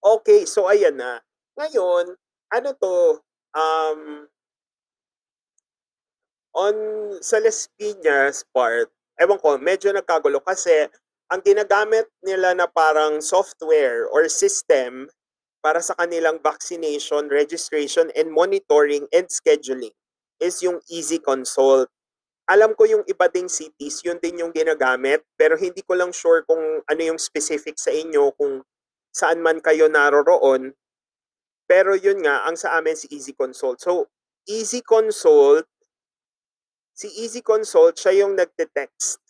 Okay, 0.03 0.43
so 0.47 0.67
ayan 0.67 0.99
na. 0.99 1.23
Ngayon, 1.59 2.15
ano 2.53 2.77
to, 2.77 2.95
um, 3.57 4.29
on 6.53 6.75
sa 7.19 7.41
Las 7.41 7.65
Piñas 7.73 8.45
part, 8.53 8.93
ewan 9.17 9.41
ko, 9.41 9.57
medyo 9.57 9.89
nagkagulo 9.89 10.37
kasi 10.45 10.85
ang 11.33 11.41
ginagamit 11.41 12.05
nila 12.21 12.53
na 12.53 12.69
parang 12.69 13.17
software 13.17 14.05
or 14.13 14.29
system 14.29 15.09
para 15.65 15.81
sa 15.81 15.97
kanilang 15.97 16.37
vaccination, 16.43 17.31
registration, 17.31 18.13
and 18.13 18.29
monitoring 18.29 19.09
and 19.09 19.31
scheduling 19.33 19.95
is 20.37 20.61
yung 20.61 20.77
Easy 20.91 21.17
Consult. 21.17 21.89
Alam 22.51 22.75
ko 22.75 22.83
yung 22.83 23.07
iba 23.07 23.31
ding 23.31 23.47
cities, 23.47 24.03
yun 24.03 24.19
din 24.19 24.43
yung 24.43 24.51
ginagamit, 24.51 25.23
pero 25.39 25.55
hindi 25.55 25.79
ko 25.81 25.95
lang 25.95 26.11
sure 26.11 26.43
kung 26.43 26.83
ano 26.83 27.01
yung 27.01 27.15
specific 27.15 27.79
sa 27.79 27.89
inyo, 27.95 28.35
kung 28.35 28.61
saan 29.15 29.39
man 29.39 29.63
kayo 29.63 29.87
naroroon. 29.87 30.75
Pero 31.67 31.95
yun 31.95 32.21
nga, 32.23 32.43
ang 32.43 32.59
sa 32.59 32.75
amin 32.77 32.95
si 32.95 33.07
Easy 33.09 33.31
Consult. 33.31 33.79
So, 33.79 34.11
Easy 34.45 34.83
Consult, 34.83 35.65
si 36.91 37.07
Easy 37.15 37.39
Consult, 37.39 37.95
siya 37.95 38.25
yung 38.25 38.35
nagte-text 38.35 39.23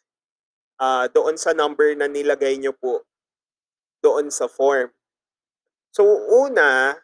ah, 0.81 1.05
doon 1.07 1.37
sa 1.37 1.53
number 1.53 1.93
na 1.93 2.09
nilagay 2.09 2.57
nyo 2.57 2.73
po 2.73 3.05
doon 4.03 4.33
sa 4.33 4.49
form. 4.49 4.91
So, 5.93 6.03
una, 6.27 6.99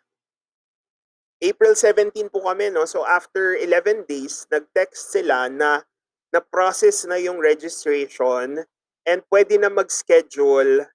April 1.40 1.72
17 1.72 2.28
po 2.28 2.44
kami, 2.44 2.68
no? 2.74 2.84
So, 2.84 3.08
after 3.08 3.56
11 3.56 4.10
days, 4.10 4.44
nag-text 4.52 5.16
sila 5.16 5.48
na 5.48 5.88
na-process 6.36 7.08
na 7.08 7.16
yung 7.16 7.40
registration 7.40 8.68
and 9.08 9.20
pwede 9.32 9.56
na 9.56 9.72
mag-schedule 9.72 10.90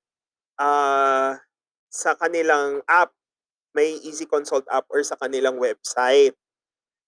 ah, 0.61 1.41
sa 1.89 2.11
kanilang 2.21 2.85
app. 2.85 3.15
May 3.75 3.99
Easy 4.01 4.25
Consult 4.25 4.65
app 4.71 4.87
or 4.89 5.03
sa 5.03 5.19
kanilang 5.19 5.59
website. 5.59 6.39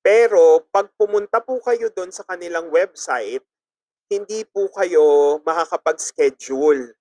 Pero, 0.02 0.66
pag 0.70 0.90
pumunta 0.98 1.42
po 1.42 1.58
kayo 1.62 1.90
doon 1.90 2.10
sa 2.10 2.26
kanilang 2.26 2.70
website, 2.70 3.42
hindi 4.06 4.46
po 4.46 4.70
kayo 4.70 5.38
makakapag-schedule. 5.42 6.94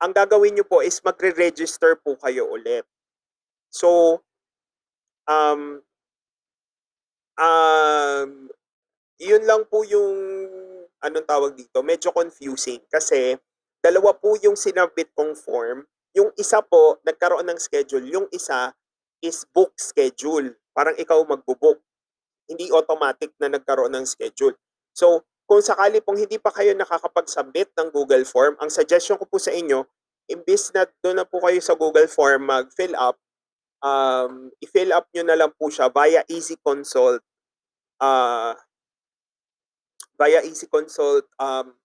Ang 0.00 0.12
gagawin 0.12 0.56
nyo 0.56 0.64
po 0.64 0.80
is 0.80 1.00
magre-register 1.04 2.00
po 2.00 2.16
kayo 2.16 2.48
ulit. 2.48 2.84
So, 3.68 4.20
um, 5.28 5.84
um, 7.36 8.30
yun 9.20 9.42
lang 9.44 9.68
po 9.68 9.84
yung, 9.84 10.16
anong 11.04 11.28
tawag 11.28 11.52
dito, 11.56 11.84
medyo 11.84 12.08
confusing 12.12 12.80
kasi 12.88 13.36
dalawa 13.84 14.16
po 14.16 14.36
yung 14.40 14.56
sinabit 14.56 15.12
kong 15.12 15.36
form. 15.36 15.84
Yung 16.14 16.30
isa 16.38 16.62
po, 16.62 17.02
nagkaroon 17.02 17.46
ng 17.50 17.58
schedule. 17.58 18.06
Yung 18.06 18.26
isa 18.30 18.70
is 19.18 19.42
book 19.50 19.74
schedule. 19.76 20.54
Parang 20.70 20.94
ikaw 20.94 21.18
magbo-book. 21.26 21.82
Hindi 22.46 22.70
automatic 22.70 23.34
na 23.42 23.50
nagkaroon 23.50 23.90
ng 23.92 24.06
schedule. 24.06 24.54
So, 24.94 25.26
kung 25.44 25.60
sakali 25.60 26.00
pong 26.00 26.22
hindi 26.22 26.40
pa 26.40 26.54
kayo 26.54 26.72
nakakapag-submit 26.72 27.74
ng 27.76 27.88
Google 27.92 28.24
Form, 28.24 28.56
ang 28.62 28.70
suggestion 28.72 29.20
ko 29.20 29.28
po 29.28 29.36
sa 29.36 29.52
inyo, 29.52 29.84
imbis 30.30 30.72
na 30.72 30.88
doon 31.04 31.20
na 31.20 31.26
po 31.28 31.42
kayo 31.44 31.60
sa 31.60 31.76
Google 31.76 32.08
Form 32.08 32.48
mag-fill 32.48 32.96
up, 32.96 33.20
um, 33.84 34.48
i-fill 34.64 34.94
up 34.96 35.04
nyo 35.12 35.22
na 35.26 35.36
lang 35.36 35.52
po 35.52 35.68
siya 35.68 35.92
via 35.92 36.24
Easy 36.32 36.56
Consult, 36.56 37.20
uh, 38.00 38.56
via 40.16 40.40
Easy 40.46 40.64
Consult 40.70 41.28
um, 41.36 41.76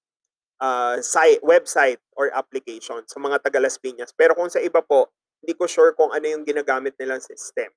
uh, 0.59 0.99
site, 1.01 1.41
website 1.41 1.99
or 2.15 2.31
application 2.35 3.03
sa 3.07 3.17
mga 3.19 3.43
taga 3.43 3.59
Las 3.63 3.79
Piñas. 3.79 4.11
Pero 4.15 4.35
kung 4.35 4.51
sa 4.51 4.59
iba 4.59 4.83
po, 4.83 5.11
hindi 5.39 5.55
ko 5.55 5.65
sure 5.65 5.95
kung 5.95 6.11
ano 6.11 6.27
yung 6.27 6.43
ginagamit 6.43 6.95
nilang 6.99 7.23
system. 7.23 7.71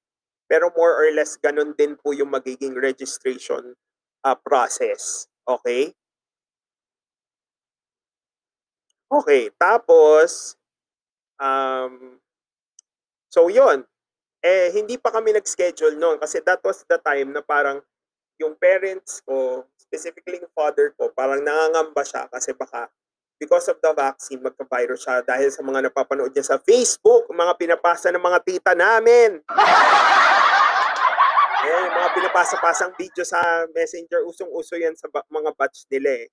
Pero 0.50 0.68
more 0.74 0.98
or 0.98 1.08
less, 1.14 1.38
ganun 1.38 1.72
din 1.78 1.96
po 1.96 2.12
yung 2.12 2.28
magiging 2.28 2.74
registration 2.76 3.78
uh, 4.26 4.36
process. 4.36 5.30
Okay? 5.46 5.94
Okay, 9.12 9.52
tapos, 9.60 10.56
um, 11.36 12.16
so 13.28 13.52
yon 13.52 13.84
eh, 14.42 14.74
hindi 14.74 14.98
pa 14.98 15.14
kami 15.14 15.30
nag-schedule 15.36 15.94
noon 15.94 16.18
kasi 16.18 16.42
that 16.42 16.58
was 16.66 16.82
the 16.90 16.98
time 16.98 17.30
na 17.30 17.44
parang 17.44 17.78
yung 18.42 18.58
parents 18.58 19.22
ko, 19.22 19.62
specifically 19.92 20.40
yung 20.40 20.48
father 20.56 20.96
ko, 20.96 21.12
parang 21.12 21.44
nangangamba 21.44 22.00
siya 22.00 22.24
kasi 22.32 22.56
baka 22.56 22.88
because 23.36 23.68
of 23.68 23.76
the 23.84 23.92
vaccine, 23.92 24.40
magka-virus 24.40 25.04
siya 25.04 25.20
dahil 25.20 25.52
sa 25.52 25.60
mga 25.60 25.92
napapanood 25.92 26.32
niya 26.32 26.48
sa 26.48 26.56
Facebook, 26.56 27.28
mga 27.28 27.52
pinapasa 27.60 28.08
ng 28.08 28.24
mga 28.24 28.40
tita 28.40 28.72
namin. 28.72 29.36
Eh, 31.62 31.86
mga 31.94 32.10
pinapasa-pasang 32.18 32.90
video 32.98 33.22
sa 33.22 33.38
messenger, 33.70 34.26
usong-uso 34.26 34.74
yan 34.74 34.98
sa 34.98 35.06
ba- 35.06 35.22
mga 35.30 35.54
batch 35.54 35.86
nila 35.94 36.26
eh. 36.26 36.28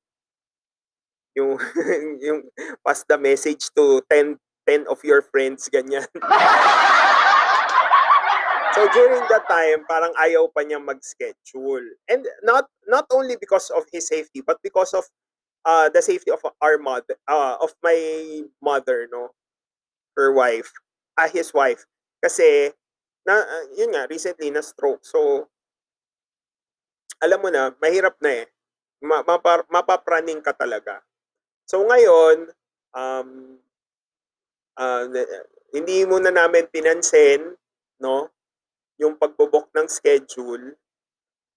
Yung, 1.37 1.53
yung 2.25 2.49
pass 2.81 3.05
the 3.05 3.13
message 3.13 3.69
to 3.77 4.01
10, 4.09 4.41
10 4.65 4.89
of 4.89 4.97
your 5.05 5.21
friends, 5.21 5.69
ganyan. 5.69 6.09
so 8.75 8.87
during 8.93 9.23
that 9.29 9.45
time, 9.49 9.85
parang 9.89 10.13
ayaw 10.19 10.49
pa 10.53 10.61
niya 10.65 10.79
mag-schedule. 10.81 11.85
And 12.09 12.25
not 12.43 12.69
not 12.87 13.05
only 13.11 13.35
because 13.35 13.69
of 13.73 13.85
his 13.91 14.07
safety, 14.07 14.41
but 14.41 14.61
because 14.61 14.93
of 14.93 15.05
uh, 15.65 15.89
the 15.89 16.01
safety 16.01 16.31
of 16.31 16.41
our 16.61 16.77
mother, 16.77 17.17
uh, 17.27 17.57
of 17.61 17.73
my 17.83 17.97
mother, 18.61 19.07
no? 19.11 19.33
Her 20.17 20.33
wife, 20.33 20.71
ah, 21.17 21.29
his 21.31 21.53
wife. 21.53 21.85
Kasi 22.19 22.73
na 23.23 23.39
uh, 23.39 23.65
yun 23.77 23.95
nga 23.95 24.07
recently 24.09 24.51
na 24.51 24.61
stroke. 24.61 25.03
So 25.05 25.47
alam 27.19 27.39
mo 27.43 27.49
na, 27.51 27.71
mahirap 27.83 28.15
na 28.23 28.43
eh. 28.43 28.47
Ma- 29.03 29.23
mapa- 29.23 29.67
mapapraning 29.71 30.43
ka 30.43 30.55
talaga. 30.55 31.03
So 31.67 31.83
ngayon, 31.83 32.51
um, 32.95 33.59
uh, 34.79 35.03
hindi 35.75 36.03
muna 36.07 36.31
namin 36.31 36.67
pinansin, 36.71 37.55
no, 37.99 38.31
yung 38.99 39.15
pagbubok 39.15 39.71
ng 39.73 39.87
schedule. 39.87 40.75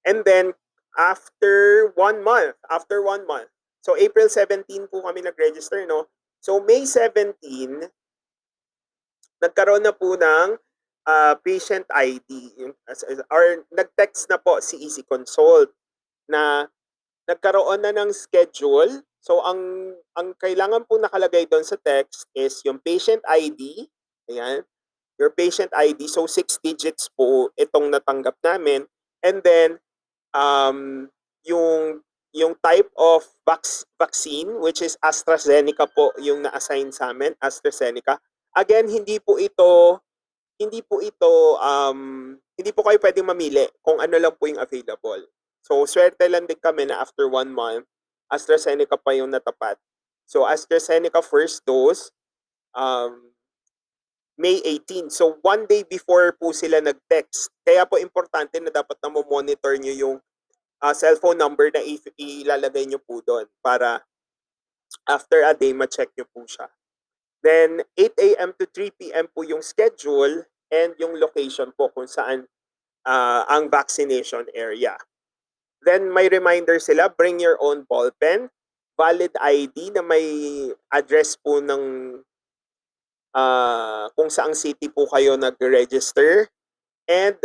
And 0.07 0.23
then, 0.23 0.55
after 0.95 1.91
one 1.99 2.23
month, 2.23 2.57
after 2.71 3.03
one 3.03 3.27
month, 3.27 3.51
so 3.83 3.99
April 3.99 4.31
17 4.31 4.65
po 4.89 5.03
kami 5.03 5.27
nag-register, 5.27 5.83
no? 5.85 6.07
So 6.43 6.63
May 6.63 6.87
17, 6.87 7.39
nagkaroon 9.43 9.83
na 9.83 9.95
po 9.95 10.15
ng 10.15 10.59
uh, 11.07 11.35
patient 11.43 11.87
ID 11.91 12.55
or 13.31 13.67
nag-text 13.75 14.31
na 14.31 14.39
po 14.39 14.63
si 14.63 14.79
Easy 14.79 15.03
Consult 15.03 15.75
na 16.31 16.71
nagkaroon 17.27 17.83
na 17.83 17.95
ng 17.95 18.11
schedule. 18.15 19.03
So 19.23 19.43
ang 19.43 19.95
ang 20.19 20.35
kailangan 20.39 20.87
po 20.87 20.99
nakalagay 20.99 21.47
doon 21.47 21.63
sa 21.63 21.79
text 21.79 22.27
is 22.35 22.59
yung 22.67 22.83
patient 22.83 23.23
ID, 23.27 23.87
ayan, 24.31 24.67
your 25.23 25.31
patient 25.31 25.71
ID. 25.71 26.11
So 26.11 26.27
six 26.27 26.59
digits 26.59 27.07
po 27.15 27.55
itong 27.55 27.95
natanggap 27.95 28.35
namin. 28.43 28.91
And 29.23 29.39
then 29.47 29.79
um 30.35 31.07
yung 31.47 32.03
yung 32.35 32.59
type 32.59 32.91
of 32.99 33.23
vac- 33.47 33.87
vaccine 34.01 34.59
which 34.59 34.83
is 34.83 34.99
AstraZeneca 34.99 35.87
po 35.95 36.11
yung 36.19 36.43
na-assign 36.43 36.91
sa 36.91 37.15
amin, 37.15 37.39
AstraZeneca. 37.39 38.19
Again, 38.59 38.91
hindi 38.91 39.23
po 39.23 39.39
ito 39.39 40.03
hindi 40.59 40.83
po 40.83 40.99
ito 40.99 41.57
um 41.63 42.35
hindi 42.59 42.71
po 42.75 42.83
kayo 42.83 42.99
pwedeng 42.99 43.31
mamili 43.31 43.65
kung 43.81 44.03
ano 44.03 44.19
lang 44.19 44.35
po 44.35 44.51
yung 44.51 44.59
available. 44.59 45.23
So 45.63 45.87
swerte 45.87 46.27
lang 46.27 46.51
din 46.51 46.59
kami 46.59 46.91
na 46.91 46.99
after 46.99 47.31
one 47.31 47.55
month, 47.55 47.87
AstraZeneca 48.27 48.99
pa 48.99 49.15
yung 49.15 49.31
natapat. 49.31 49.79
So 50.27 50.43
AstraZeneca 50.49 51.23
first 51.23 51.63
dose, 51.63 52.11
um, 52.77 53.32
May 54.40 54.64
18. 54.64 55.12
So, 55.12 55.38
one 55.45 55.68
day 55.68 55.85
before 55.85 56.33
po 56.40 56.57
sila 56.57 56.81
nag-text. 56.81 57.53
Kaya 57.62 57.85
po 57.85 58.01
importante 58.01 58.57
na 58.59 58.73
dapat 58.73 58.97
na 59.05 59.12
monitor 59.12 59.77
nyo 59.77 59.92
yung 59.92 60.16
ah, 60.81 60.97
cellphone 60.97 61.38
number 61.38 61.68
na 61.68 61.85
ilalagay 62.16 62.88
nyo 62.88 62.99
po 62.99 63.21
doon 63.21 63.47
para 63.61 64.03
after 65.09 65.45
a 65.45 65.53
day, 65.55 65.73
ma-check 65.73 66.11
nyo 66.16 66.27
po 66.33 66.45
siya. 66.49 66.68
Then, 67.42 67.83
8 67.99 68.18
a.m. 68.18 68.51
to 68.57 68.64
3 68.71 68.95
p.m. 68.99 69.27
po 69.31 69.42
yung 69.42 69.61
schedule 69.61 70.47
and 70.71 70.95
yung 70.97 71.18
location 71.18 71.75
po 71.75 71.90
kung 71.90 72.07
saan 72.07 72.47
ah, 73.05 73.45
ang 73.51 73.68
vaccination 73.68 74.49
area. 74.57 74.97
Then, 75.83 76.14
may 76.14 76.31
reminder 76.31 76.79
sila, 76.79 77.11
bring 77.11 77.42
your 77.42 77.59
own 77.59 77.83
ballpen, 77.85 78.49
valid 78.95 79.35
ID 79.42 79.99
na 79.99 80.03
may 80.03 80.25
address 80.95 81.35
po 81.35 81.59
ng 81.59 81.83
ah, 83.37 84.09
kung 84.16 84.29
saang 84.29 84.57
city 84.57 84.88
po 84.92 85.09
kayo 85.09 85.37
nag-register, 85.37 86.49
and 87.09 87.37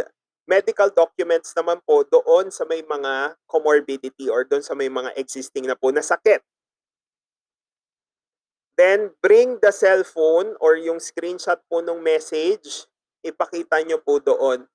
medical 0.48 0.88
documents 0.88 1.52
naman 1.52 1.84
po 1.84 2.08
doon 2.08 2.48
sa 2.48 2.64
may 2.64 2.80
mga 2.80 3.36
comorbidity 3.52 4.32
or 4.32 4.48
doon 4.48 4.64
sa 4.64 4.72
may 4.74 4.88
mga 4.88 5.12
existing 5.20 5.68
na 5.68 5.76
po 5.76 5.92
na 5.92 6.00
sakit. 6.00 6.40
Then, 8.78 9.18
bring 9.26 9.58
the 9.58 9.74
cellphone 9.74 10.54
or 10.62 10.78
yung 10.78 11.02
screenshot 11.02 11.58
po 11.66 11.82
ng 11.82 11.98
message, 11.98 12.86
ipakita 13.26 13.82
nyo 13.82 13.98
po 13.98 14.22
doon 14.22 14.70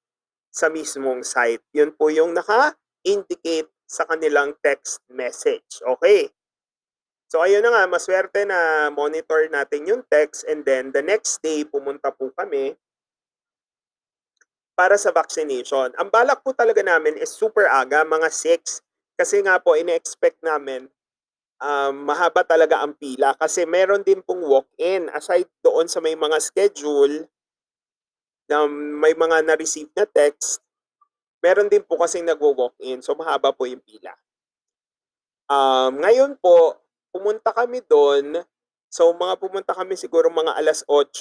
sa 0.50 0.68
mismong 0.68 1.22
site. 1.22 1.62
Yun 1.72 1.94
po 1.94 2.10
yung 2.10 2.34
naka-indicate 2.34 3.70
sa 3.86 4.04
kanilang 4.04 4.58
text 4.60 5.00
message. 5.06 5.80
Okay. 5.86 6.28
So, 7.32 7.40
ayun 7.40 7.64
na 7.64 7.72
nga, 7.72 7.88
maswerte 7.88 8.44
na 8.44 8.92
monitor 8.92 9.48
natin 9.48 9.88
yung 9.88 10.04
text 10.12 10.44
and 10.44 10.68
then 10.68 10.92
the 10.92 11.00
next 11.00 11.40
day, 11.40 11.64
pumunta 11.64 12.12
po 12.12 12.28
kami 12.36 12.76
para 14.76 15.00
sa 15.00 15.08
vaccination. 15.16 15.96
Ang 15.96 16.12
balak 16.12 16.44
po 16.44 16.52
talaga 16.52 16.84
namin 16.84 17.16
is 17.16 17.32
super 17.32 17.64
aga, 17.64 18.04
mga 18.04 18.28
6. 18.28 18.84
Kasi 19.16 19.40
nga 19.40 19.56
po, 19.56 19.72
ine-expect 19.72 20.44
namin 20.44 20.92
um, 21.62 21.94
mahaba 22.04 22.42
talaga 22.42 22.82
ang 22.82 22.92
pila 22.98 23.38
kasi 23.38 23.62
meron 23.62 24.02
din 24.02 24.20
pong 24.20 24.42
walk-in 24.42 25.06
aside 25.14 25.48
doon 25.62 25.86
sa 25.86 26.02
may 26.02 26.18
mga 26.18 26.36
schedule 26.42 27.30
na 28.50 28.66
may 28.68 29.14
mga 29.14 29.46
na-receive 29.46 29.88
na 29.94 30.04
text 30.04 30.58
meron 31.38 31.70
din 31.70 31.86
po 31.86 31.96
kasing 31.96 32.26
nagwo-walk-in 32.26 32.98
so 33.00 33.14
mahaba 33.14 33.54
po 33.54 33.64
yung 33.64 33.80
pila 33.80 34.12
um, 35.46 36.02
ngayon 36.02 36.34
po 36.42 36.81
pumunta 37.12 37.52
kami 37.54 37.84
doon 37.86 38.42
so 38.88 39.12
mga 39.12 39.36
pumunta 39.38 39.72
kami 39.76 39.94
siguro 39.94 40.32
mga 40.32 40.56
alas 40.56 40.82
8 40.88 41.12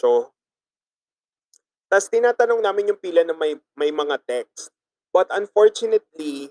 tapos 1.91 2.07
tinatanong 2.07 2.63
namin 2.63 2.95
yung 2.95 3.01
pila 3.03 3.27
na 3.27 3.35
may, 3.35 3.59
may 3.75 3.91
mga 3.91 4.15
text 4.23 4.71
but 5.11 5.27
unfortunately 5.35 6.49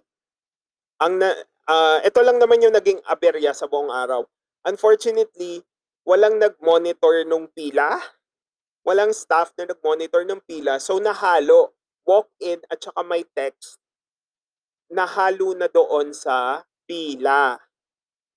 ang 1.01 1.17
na, 1.17 1.33
ah, 1.65 1.99
ito 2.05 2.21
lang 2.21 2.37
naman 2.37 2.61
yung 2.61 2.77
naging 2.77 3.01
aberya 3.09 3.57
sa 3.57 3.65
buong 3.65 3.89
araw. 3.89 4.29
Unfortunately, 4.69 5.65
walang 6.05 6.37
nag-monitor 6.37 7.25
nung 7.25 7.49
pila. 7.57 7.97
Walang 8.85 9.17
staff 9.17 9.57
na 9.57 9.73
nag-monitor 9.73 10.29
ng 10.29 10.45
pila. 10.45 10.77
So, 10.77 11.01
nahalo. 11.01 11.73
Walk-in 12.05 12.61
at 12.69 12.85
saka 12.85 13.01
may 13.01 13.25
text. 13.33 13.81
Nahalo 14.93 15.57
na 15.57 15.73
doon 15.73 16.13
sa 16.13 16.69
pila. 16.85 17.57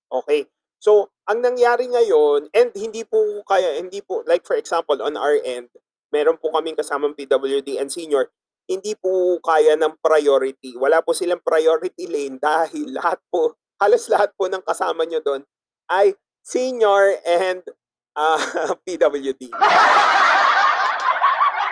Okay. 0.08 0.48
So, 0.84 1.08
ang 1.24 1.40
nangyari 1.40 1.88
ngayon, 1.88 2.52
and 2.52 2.68
hindi 2.76 3.08
po 3.08 3.40
kaya, 3.48 3.80
hindi 3.80 4.04
po, 4.04 4.20
like 4.28 4.44
for 4.44 4.52
example, 4.52 5.00
on 5.00 5.16
our 5.16 5.40
end, 5.40 5.72
meron 6.12 6.36
po 6.36 6.52
kaming 6.52 6.76
kasamang 6.76 7.16
PWD 7.16 7.80
and 7.80 7.88
senior, 7.88 8.28
hindi 8.68 8.92
po 8.92 9.40
kaya 9.40 9.80
ng 9.80 9.96
priority. 10.04 10.76
Wala 10.76 11.00
po 11.00 11.16
silang 11.16 11.40
priority 11.40 12.04
lane 12.04 12.36
dahil 12.36 12.92
lahat 13.00 13.16
po, 13.32 13.56
halos 13.80 14.12
lahat 14.12 14.36
po 14.36 14.44
ng 14.44 14.60
kasama 14.60 15.08
nyo 15.08 15.24
doon 15.24 15.40
ay 15.88 16.12
senior 16.44 17.16
and 17.24 17.64
ah, 18.12 18.36
PWD. 18.84 19.56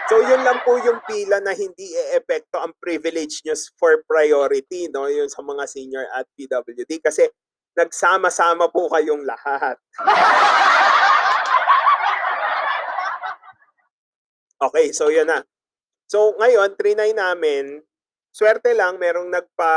So 0.08 0.20
yun 0.20 0.44
lang 0.44 0.60
po 0.64 0.76
yung 0.76 1.00
pila 1.08 1.40
na 1.40 1.56
hindi 1.56 1.88
e-epekto 1.88 2.60
ang 2.60 2.76
privilege 2.80 3.40
nyo 3.44 3.56
for 3.80 4.04
priority, 4.04 4.88
no? 4.92 5.08
Yun 5.08 5.28
sa 5.28 5.40
mga 5.40 5.64
senior 5.68 6.04
at 6.12 6.28
PWD 6.36 7.00
kasi 7.00 7.28
nagsama-sama 7.76 8.68
po 8.68 8.88
kayong 8.92 9.24
lahat. 9.24 9.76
Okay, 14.62 14.94
so 14.94 15.10
yun 15.10 15.26
na. 15.26 15.42
So 16.06 16.38
ngayon, 16.38 16.78
trinay 16.78 17.10
namin, 17.10 17.82
swerte 18.30 18.70
lang, 18.76 18.94
merong 18.94 19.26
nagpa, 19.26 19.74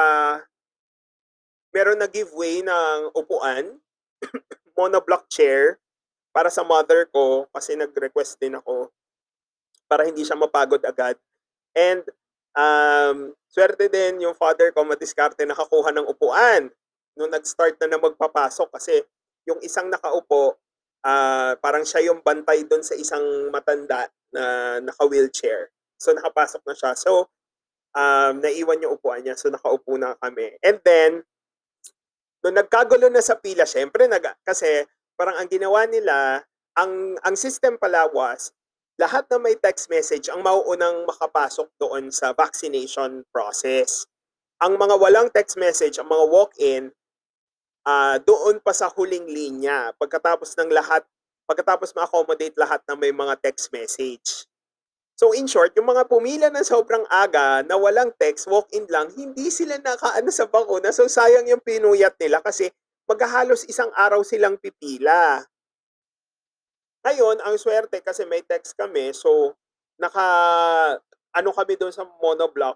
merong 1.73 1.97
nag-giveaway 2.05 2.61
ng 2.61 3.09
upuan, 3.17 3.81
monoblock 4.77 5.25
chair, 5.25 5.81
para 6.29 6.53
sa 6.53 6.61
mother 6.61 7.09
ko, 7.09 7.49
kasi 7.49 7.73
nag-request 7.73 8.37
din 8.37 8.59
ako, 8.59 8.93
para 9.89 10.05
hindi 10.05 10.21
siya 10.21 10.37
mapagod 10.37 10.83
agad. 10.85 11.17
And, 11.73 12.05
um, 12.53 13.33
swerte 13.49 13.89
din 13.89 14.21
yung 14.21 14.37
father 14.37 14.69
ko, 14.69 14.85
madiskarte 14.85 15.47
nakakuha 15.47 15.89
ng 15.95 16.05
upuan. 16.11 16.69
Nung 17.15 17.31
nag-start 17.31 17.79
na 17.79 17.95
na 17.95 17.99
magpapasok, 17.99 18.67
kasi 18.75 18.99
yung 19.47 19.59
isang 19.63 19.87
nakaupo, 19.87 20.59
ah, 21.07 21.55
parang 21.59 21.87
siya 21.87 22.11
yung 22.11 22.19
bantay 22.19 22.67
doon 22.67 22.83
sa 22.83 22.95
isang 22.95 23.23
matanda 23.49 24.09
na 24.35 24.77
naka-wheelchair. 24.83 25.71
So 25.95 26.11
nakapasok 26.11 26.61
na 26.67 26.75
siya. 26.75 26.91
So 26.99 27.31
um, 27.95 28.43
naiwan 28.43 28.83
yung 28.83 28.99
upuan 28.99 29.23
niya. 29.23 29.39
So 29.39 29.47
nakaupo 29.47 29.95
na 29.95 30.19
kami. 30.19 30.59
And 30.59 30.83
then, 30.83 31.23
nung 32.43 32.59
nagkagulo 32.59 33.07
na 33.07 33.23
sa 33.23 33.39
pila, 33.39 33.63
syempre, 33.63 34.05
nag, 34.05 34.21
kasi 34.43 34.83
parang 35.15 35.39
ang 35.39 35.47
ginawa 35.47 35.87
nila, 35.87 36.43
ang, 36.75 37.15
ang 37.23 37.35
system 37.39 37.79
pala 37.79 38.11
was, 38.11 38.51
lahat 38.99 39.27
na 39.31 39.39
may 39.39 39.55
text 39.59 39.91
message 39.91 40.31
ang 40.31 40.39
mauunang 40.43 41.03
makapasok 41.03 41.67
doon 41.79 42.11
sa 42.11 42.31
vaccination 42.31 43.27
process. 43.31 44.07
Ang 44.63 44.79
mga 44.79 44.95
walang 44.95 45.27
text 45.35 45.59
message, 45.59 45.99
ang 45.99 46.07
mga 46.07 46.25
walk-in, 46.31 46.95
ah, 47.85 48.17
doon 48.19 48.59
pa 48.59 48.73
sa 48.73 48.89
huling 48.89 49.29
linya. 49.29 49.93
Pagkatapos 49.95 50.57
ng 50.57 50.73
lahat, 50.73 51.05
pagkatapos 51.45 51.93
ma-accommodate 51.93 52.57
lahat 52.57 52.81
na 52.89 52.97
may 52.97 53.13
mga 53.13 53.37
text 53.39 53.69
message. 53.69 54.49
So 55.15 55.31
in 55.31 55.47
short, 55.47 55.71
yung 55.79 55.87
mga 55.87 56.11
pumila 56.11 56.51
na 56.51 56.65
sobrang 56.65 57.07
aga 57.07 57.63
na 57.63 57.79
walang 57.79 58.11
text, 58.19 58.51
walk-in 58.51 58.83
lang, 58.91 59.07
hindi 59.15 59.47
sila 59.47 59.79
nakaano 59.79 60.27
sa 60.27 60.43
bakuna. 60.49 60.91
So 60.91 61.07
sayang 61.07 61.47
yung 61.47 61.63
pinuyat 61.63 62.19
nila 62.19 62.43
kasi 62.43 62.67
maghahalos 63.07 63.63
isang 63.71 63.93
araw 63.95 64.19
silang 64.27 64.59
pipila. 64.59 65.45
Ngayon, 67.05 67.37
ang 67.47 67.55
swerte 67.55 68.01
kasi 68.01 68.25
may 68.25 68.41
text 68.43 68.73
kami, 68.75 69.13
so 69.13 69.53
naka 70.01 70.25
ano 71.31 71.49
kami 71.53 71.77
doon 71.77 71.93
sa 71.93 72.03
monoblock, 72.19 72.75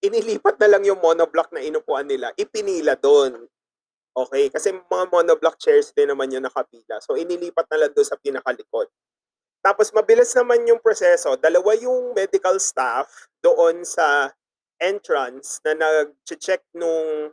inilipat 0.00 0.56
na 0.58 0.68
lang 0.72 0.82
yung 0.82 0.98
monoblock 0.98 1.52
na 1.52 1.60
inupuan 1.60 2.08
nila, 2.08 2.32
ipinila 2.40 2.96
doon. 2.96 3.46
Okay, 4.16 4.48
kasi 4.48 4.72
mga 4.72 5.12
monoblock 5.12 5.60
chairs 5.60 5.92
din 5.92 6.08
naman 6.08 6.32
yung 6.32 6.48
nakapila. 6.48 6.96
So 7.04 7.20
inilipat 7.20 7.68
na 7.68 7.84
lang 7.84 7.92
doon 7.92 8.08
sa 8.08 8.16
pinakalikod. 8.16 8.88
Tapos 9.60 9.92
mabilis 9.92 10.32
naman 10.32 10.64
yung 10.64 10.80
proseso. 10.80 11.36
Dalawa 11.36 11.76
yung 11.76 12.16
medical 12.16 12.56
staff 12.56 13.28
doon 13.44 13.84
sa 13.84 14.32
entrance 14.80 15.60
na 15.68 15.76
nag-check 15.76 16.64
nung 16.72 17.28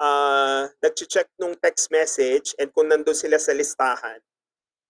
ah 0.00 0.72
nag-check 0.80 1.28
nung 1.36 1.52
text 1.60 1.92
message 1.92 2.56
and 2.56 2.72
kung 2.72 2.88
nandun 2.88 3.12
sila 3.12 3.36
sa 3.36 3.52
listahan. 3.52 4.24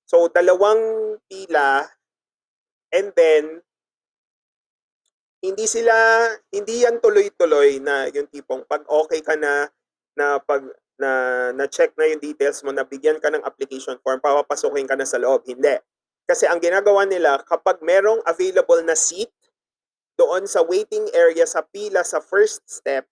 So 0.07 0.31
dalawang 0.31 1.19
pila 1.27 1.91
and 2.95 3.11
then 3.19 3.67
hindi 5.43 5.67
sila 5.67 5.95
hindi 6.55 6.87
yan 6.87 7.03
tuloy-tuloy 7.03 7.83
na 7.83 8.07
yung 8.15 8.31
tipong 8.31 8.63
pag 8.71 8.87
okay 8.87 9.19
ka 9.25 9.35
na 9.35 9.67
na 10.15 10.39
pag 10.39 10.63
na 11.01 11.11
na-check 11.57 11.97
na 11.97 12.13
yung 12.13 12.21
details 12.21 12.61
mo, 12.61 12.71
nabigyan 12.71 13.17
ka 13.17 13.33
ng 13.33 13.43
application 13.43 13.97
form, 14.05 14.21
papapasukin 14.21 14.85
ka 14.85 14.95
na 14.95 15.09
sa 15.09 15.17
loob. 15.17 15.43
Hindi. 15.49 15.81
Kasi 16.29 16.45
ang 16.47 16.61
ginagawa 16.61 17.09
nila, 17.09 17.41
kapag 17.43 17.81
merong 17.81 18.21
available 18.29 18.85
na 18.85 18.95
seat 18.95 19.33
doon 20.21 20.45
sa 20.45 20.61
waiting 20.61 21.09
area 21.17 21.49
sa 21.49 21.65
pila 21.65 22.05
sa 22.05 22.21
first 22.21 22.61
step, 22.69 23.09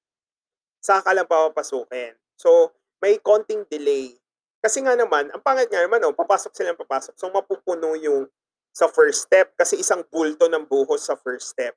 saka 0.85 1.17
lang 1.17 1.27
papapasukin. 1.27 2.15
So, 2.37 2.77
may 3.01 3.17
konting 3.19 3.65
delay. 3.67 4.15
Kasi 4.61 4.85
nga 4.85 4.95
naman, 4.95 5.31
ang 5.33 5.43
pangat 5.43 5.73
nga 5.73 5.83
naman, 5.83 6.05
oh, 6.05 6.15
papasok 6.15 6.53
silang 6.53 6.79
papasok. 6.79 7.15
So, 7.17 7.33
mapupuno 7.33 7.97
yung 7.97 8.29
sa 8.75 8.87
first 8.87 9.27
step 9.27 9.55
kasi 9.59 9.83
isang 9.83 10.07
bulto 10.07 10.47
ng 10.47 10.69
buhos 10.69 11.03
sa 11.03 11.19
first 11.19 11.51
step. 11.51 11.75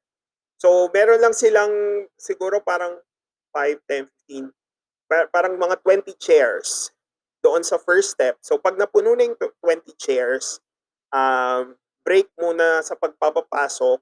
So, 0.61 0.89
meron 0.93 1.17
lang 1.17 1.33
silang 1.33 1.73
siguro 2.21 2.61
parang 2.61 3.01
5, 3.49 3.81
10, 3.89 4.05
15, 4.29 4.53
pa- 4.53 4.60
parang 5.31 5.59
mga 5.59 5.75
20 5.83 6.15
chairs 6.15 6.95
doon 7.41 7.65
sa 7.65 7.81
first 7.81 8.15
step. 8.15 8.37
So, 8.39 8.61
pag 8.61 8.77
napuno 8.77 9.17
na 9.17 9.27
yung 9.27 9.37
20 9.37 9.91
chairs, 9.97 10.61
um, 11.11 11.75
break 12.05 12.29
muna 12.37 12.81
sa 12.85 12.95
pagpapapasok. 12.95 13.99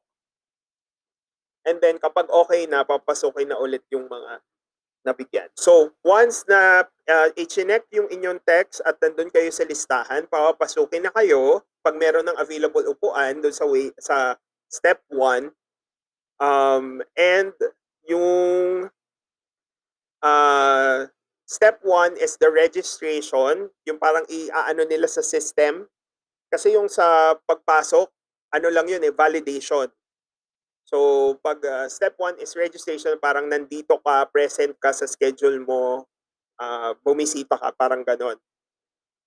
And 1.67 1.79
then 1.83 1.99
kapag 1.99 2.27
okay 2.31 2.67
na, 2.67 2.87
papasukin 2.87 3.51
na 3.51 3.59
ulit 3.59 3.83
yung 3.91 4.07
mga 4.07 4.39
nabigyan. 5.07 5.49
So, 5.55 5.95
once 6.03 6.43
na 6.47 6.83
uh, 6.87 7.29
i-chinek 7.39 7.87
yung 7.95 8.11
inyong 8.11 8.43
text 8.43 8.83
at 8.83 8.99
nandun 8.99 9.31
kayo 9.31 9.47
sa 9.51 9.63
listahan, 9.63 10.27
papapasukin 10.27 11.07
na 11.07 11.13
kayo 11.15 11.63
pag 11.79 11.95
meron 11.95 12.27
ng 12.27 12.37
available 12.39 12.83
upuan 12.91 13.39
doon 13.39 13.55
sa 13.55 13.63
way, 13.63 13.91
sa 13.99 14.35
step 14.67 14.99
1. 15.11 15.51
Um, 16.39 17.03
and 17.15 17.55
yung 18.07 18.87
uh, 20.23 21.07
step 21.49 21.81
1 21.83 22.19
is 22.21 22.37
the 22.37 22.49
registration, 22.51 23.73
yung 23.87 23.99
parang 23.99 24.23
i-ano 24.29 24.85
nila 24.85 25.09
sa 25.09 25.25
system. 25.25 25.89
Kasi 26.49 26.73
yung 26.73 26.89
sa 26.89 27.37
pagpasok, 27.45 28.09
ano 28.53 28.67
lang 28.73 28.89
yun 28.89 29.03
eh, 29.05 29.13
validation. 29.13 29.89
So, 30.89 31.37
pag 31.45 31.61
uh, 31.61 31.85
step 31.85 32.17
1 32.17 32.41
is 32.41 32.57
registration, 32.57 33.13
parang 33.21 33.45
nandito 33.45 34.01
ka, 34.01 34.25
present 34.33 34.73
ka 34.81 34.89
sa 34.89 35.05
schedule 35.05 35.61
mo, 35.61 36.09
uh, 36.57 36.97
bumisita 37.05 37.61
ka, 37.61 37.69
parang 37.77 38.01
ganon. 38.01 38.37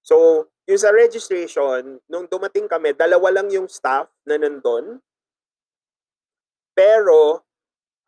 So, 0.03 0.47
yung 0.66 0.82
sa 0.82 0.90
registration, 0.90 2.03
nung 2.11 2.26
dumating 2.26 2.66
kami, 2.66 2.99
dalawa 2.99 3.30
lang 3.38 3.47
yung 3.55 3.70
staff 3.70 4.11
na 4.26 4.34
nandun. 4.34 4.99
Pero, 6.74 7.47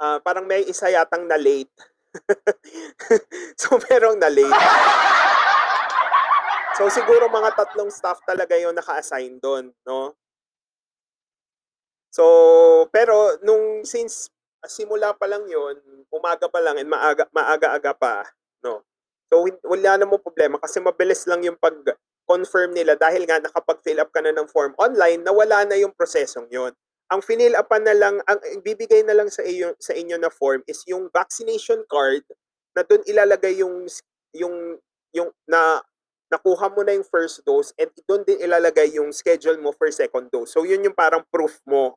uh, 0.02 0.18
parang 0.18 0.50
may 0.50 0.66
isa 0.66 0.90
yatang 0.90 1.30
na 1.30 1.38
late. 1.38 1.93
so, 3.60 3.78
merong 3.90 4.18
na 4.18 4.30
late. 4.30 4.62
So, 6.78 6.90
siguro 6.90 7.30
mga 7.30 7.54
tatlong 7.54 7.90
staff 7.90 8.18
talaga 8.26 8.58
yung 8.58 8.74
naka-assign 8.74 9.38
doon, 9.38 9.70
no? 9.86 10.14
So, 12.14 12.24
pero 12.94 13.34
nung 13.42 13.82
since 13.82 14.30
simula 14.70 15.10
pa 15.18 15.26
lang 15.26 15.44
yon, 15.50 15.74
umaga 16.14 16.46
pa 16.46 16.62
lang 16.62 16.78
and 16.78 16.86
maaga 16.86 17.26
maaga-aga 17.34 17.90
pa, 17.98 18.22
no. 18.62 18.86
So 19.28 19.42
wala 19.66 19.98
namang 19.98 20.22
problema 20.22 20.62
kasi 20.62 20.78
mabilis 20.78 21.26
lang 21.26 21.42
yung 21.42 21.58
pag-confirm 21.58 22.70
nila 22.70 22.94
dahil 22.94 23.26
nga 23.26 23.42
nakapag-fill 23.42 23.98
up 23.98 24.14
ka 24.14 24.22
na 24.22 24.30
ng 24.30 24.46
form 24.46 24.78
online, 24.78 25.26
nawala 25.26 25.66
na 25.66 25.74
yung 25.74 25.90
prosesong 25.90 26.46
yon. 26.54 26.70
Ang 27.12 27.20
finil 27.20 27.52
upan 27.56 27.84
na 27.84 27.94
lang, 27.94 28.16
ang 28.24 28.40
bibigay 28.64 29.04
na 29.04 29.12
lang 29.12 29.28
sa 29.28 29.44
iyo 29.44 29.76
sa 29.76 29.92
inyo 29.92 30.16
na 30.16 30.32
form 30.32 30.64
is 30.64 30.80
yung 30.88 31.12
vaccination 31.12 31.84
card 31.88 32.24
na 32.72 32.82
doon 32.82 33.04
ilalagay 33.04 33.60
yung 33.60 33.84
yung 34.32 34.80
yung 35.12 35.30
na 35.44 35.84
nakuha 36.32 36.72
mo 36.72 36.80
na 36.82 36.96
yung 36.96 37.06
first 37.06 37.44
dose 37.44 37.70
and 37.76 37.92
doon 38.08 38.24
din 38.24 38.40
ilalagay 38.40 38.96
yung 38.96 39.12
schedule 39.12 39.60
mo 39.60 39.70
for 39.70 39.86
second 39.92 40.32
dose. 40.32 40.56
So 40.56 40.64
yun 40.64 40.82
yung 40.82 40.96
parang 40.96 41.22
proof 41.28 41.60
mo 41.68 41.94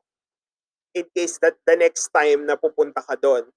in 0.94 1.08
case 1.16 1.40
that 1.40 1.56
the 1.66 1.74
next 1.74 2.12
time 2.12 2.44
na 2.44 2.54
pupunta 2.54 3.00
ka 3.02 3.16
doon 3.18 3.48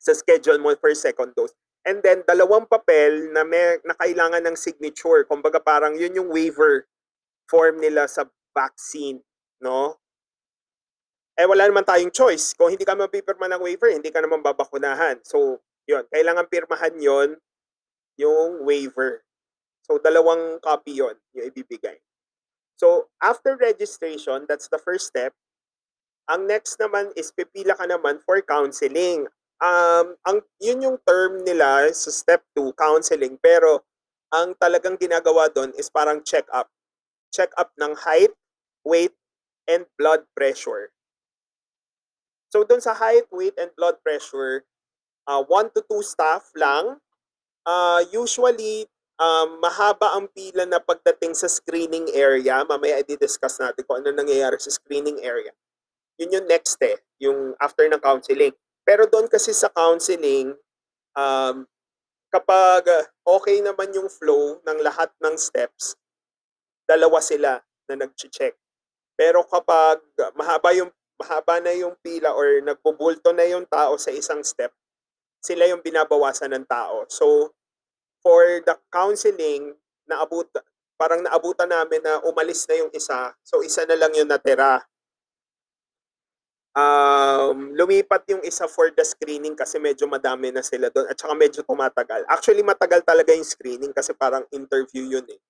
sa 0.00 0.12
schedule 0.12 0.60
mo 0.60 0.72
for 0.76 0.92
second 0.92 1.32
dose. 1.32 1.56
And 1.84 2.00
then, 2.00 2.24
dalawang 2.24 2.64
papel 2.64 3.28
na, 3.32 3.44
may, 3.44 3.76
na 3.84 3.92
kailangan 3.96 4.40
ng 4.48 4.56
signature. 4.56 5.24
Kumbaga 5.28 5.60
parang 5.60 5.96
yun 5.96 6.16
yung 6.16 6.32
waiver 6.32 6.88
form 7.44 7.76
nila 7.76 8.08
sa 8.08 8.24
vaccine, 8.56 9.20
no? 9.60 10.00
Eh, 11.34 11.46
wala 11.50 11.66
naman 11.66 11.82
tayong 11.82 12.14
choice. 12.14 12.54
Kung 12.54 12.70
hindi 12.70 12.86
ka 12.86 12.94
mapipirma 12.94 13.50
ng 13.50 13.62
waiver, 13.62 13.90
hindi 13.90 14.06
ka 14.14 14.22
naman 14.22 14.38
babakunahan. 14.38 15.18
So, 15.26 15.58
yun. 15.82 16.06
Kailangan 16.06 16.46
pirmahan 16.46 16.94
yon 17.02 17.42
yung 18.14 18.62
waiver. 18.62 19.26
So, 19.82 19.98
dalawang 19.98 20.62
copy 20.62 21.02
yon 21.02 21.18
yung 21.34 21.50
ibibigay. 21.50 21.98
So, 22.78 23.10
after 23.18 23.58
registration, 23.58 24.46
that's 24.46 24.70
the 24.70 24.78
first 24.78 25.10
step. 25.10 25.34
Ang 26.30 26.46
next 26.46 26.78
naman 26.78 27.10
is 27.18 27.34
pipila 27.34 27.74
ka 27.74 27.84
naman 27.84 28.22
for 28.22 28.38
counseling. 28.40 29.26
Um, 29.58 30.14
ang, 30.24 30.38
yun 30.62 30.86
yung 30.86 30.98
term 31.02 31.42
nila 31.42 31.90
sa 31.90 32.14
step 32.14 32.46
2, 32.54 32.78
counseling. 32.78 33.36
Pero 33.42 33.82
ang 34.30 34.54
talagang 34.58 34.98
ginagawa 34.98 35.50
doon 35.50 35.74
is 35.74 35.90
parang 35.90 36.22
check-up. 36.22 36.70
Check-up 37.34 37.74
ng 37.76 37.94
height, 38.06 38.34
weight, 38.86 39.14
and 39.66 39.86
blood 39.98 40.24
pressure. 40.34 40.94
So 42.54 42.62
doon 42.62 42.78
sa 42.78 42.94
height, 42.94 43.26
weight, 43.34 43.58
and 43.58 43.74
blood 43.74 43.98
pressure, 44.06 44.62
uh, 45.26 45.42
one 45.42 45.74
to 45.74 45.82
two 45.82 46.06
staff 46.06 46.54
lang. 46.54 47.02
Uh, 47.66 48.06
usually, 48.14 48.86
um, 49.18 49.58
mahaba 49.58 50.14
ang 50.14 50.30
pila 50.30 50.62
na 50.62 50.78
pagdating 50.78 51.34
sa 51.34 51.50
screening 51.50 52.14
area. 52.14 52.62
Mamaya 52.62 53.02
i-discuss 53.02 53.58
natin 53.58 53.82
kung 53.82 53.98
ano 53.98 54.14
nangyayari 54.14 54.54
sa 54.62 54.70
screening 54.70 55.18
area 55.18 55.50
yun 56.18 56.34
yung 56.34 56.46
next 56.46 56.78
eh, 56.82 56.98
yung 57.18 57.54
after 57.58 57.86
ng 57.86 58.02
counseling. 58.02 58.54
Pero 58.86 59.08
doon 59.08 59.26
kasi 59.26 59.50
sa 59.50 59.72
counseling, 59.72 60.54
um, 61.16 61.66
kapag 62.30 62.86
okay 63.26 63.58
naman 63.62 63.90
yung 63.94 64.10
flow 64.10 64.60
ng 64.62 64.78
lahat 64.82 65.10
ng 65.22 65.34
steps, 65.34 65.98
dalawa 66.84 67.18
sila 67.18 67.58
na 67.90 67.94
nag-check. 68.06 68.54
Pero 69.14 69.46
kapag 69.46 70.02
mahaba 70.34 70.74
yung 70.74 70.90
mahaba 71.20 71.62
na 71.62 71.72
yung 71.74 71.94
pila 72.02 72.34
or 72.34 72.62
nagbubulto 72.62 73.30
na 73.30 73.46
yung 73.46 73.66
tao 73.66 73.94
sa 73.96 74.10
isang 74.10 74.42
step, 74.42 74.72
sila 75.38 75.68
yung 75.68 75.84
binabawasan 75.84 76.52
ng 76.54 76.66
tao. 76.66 77.06
So, 77.06 77.52
for 78.24 78.64
the 78.64 78.74
counseling, 78.88 79.76
naabot, 80.08 80.48
parang 80.96 81.22
naabutan 81.22 81.70
namin 81.70 82.00
na 82.00 82.24
umalis 82.24 82.64
na 82.66 82.80
yung 82.80 82.90
isa. 82.94 83.36
So, 83.44 83.60
isa 83.60 83.84
na 83.84 83.98
lang 83.98 84.12
yung 84.16 84.30
natira 84.30 84.82
um, 86.74 87.72
lumipat 87.72 88.26
yung 88.28 88.42
isa 88.42 88.66
for 88.66 88.90
the 88.90 89.06
screening 89.06 89.54
kasi 89.54 89.78
medyo 89.78 90.04
madami 90.10 90.50
na 90.50 90.60
sila 90.60 90.90
doon 90.90 91.06
at 91.08 91.16
saka 91.16 91.32
medyo 91.32 91.62
tumatagal. 91.62 92.26
Actually, 92.26 92.66
matagal 92.66 93.06
talaga 93.06 93.30
yung 93.32 93.46
screening 93.46 93.94
kasi 93.94 94.12
parang 94.12 94.44
interview 94.50 95.06
yun 95.06 95.26
eh, 95.30 95.40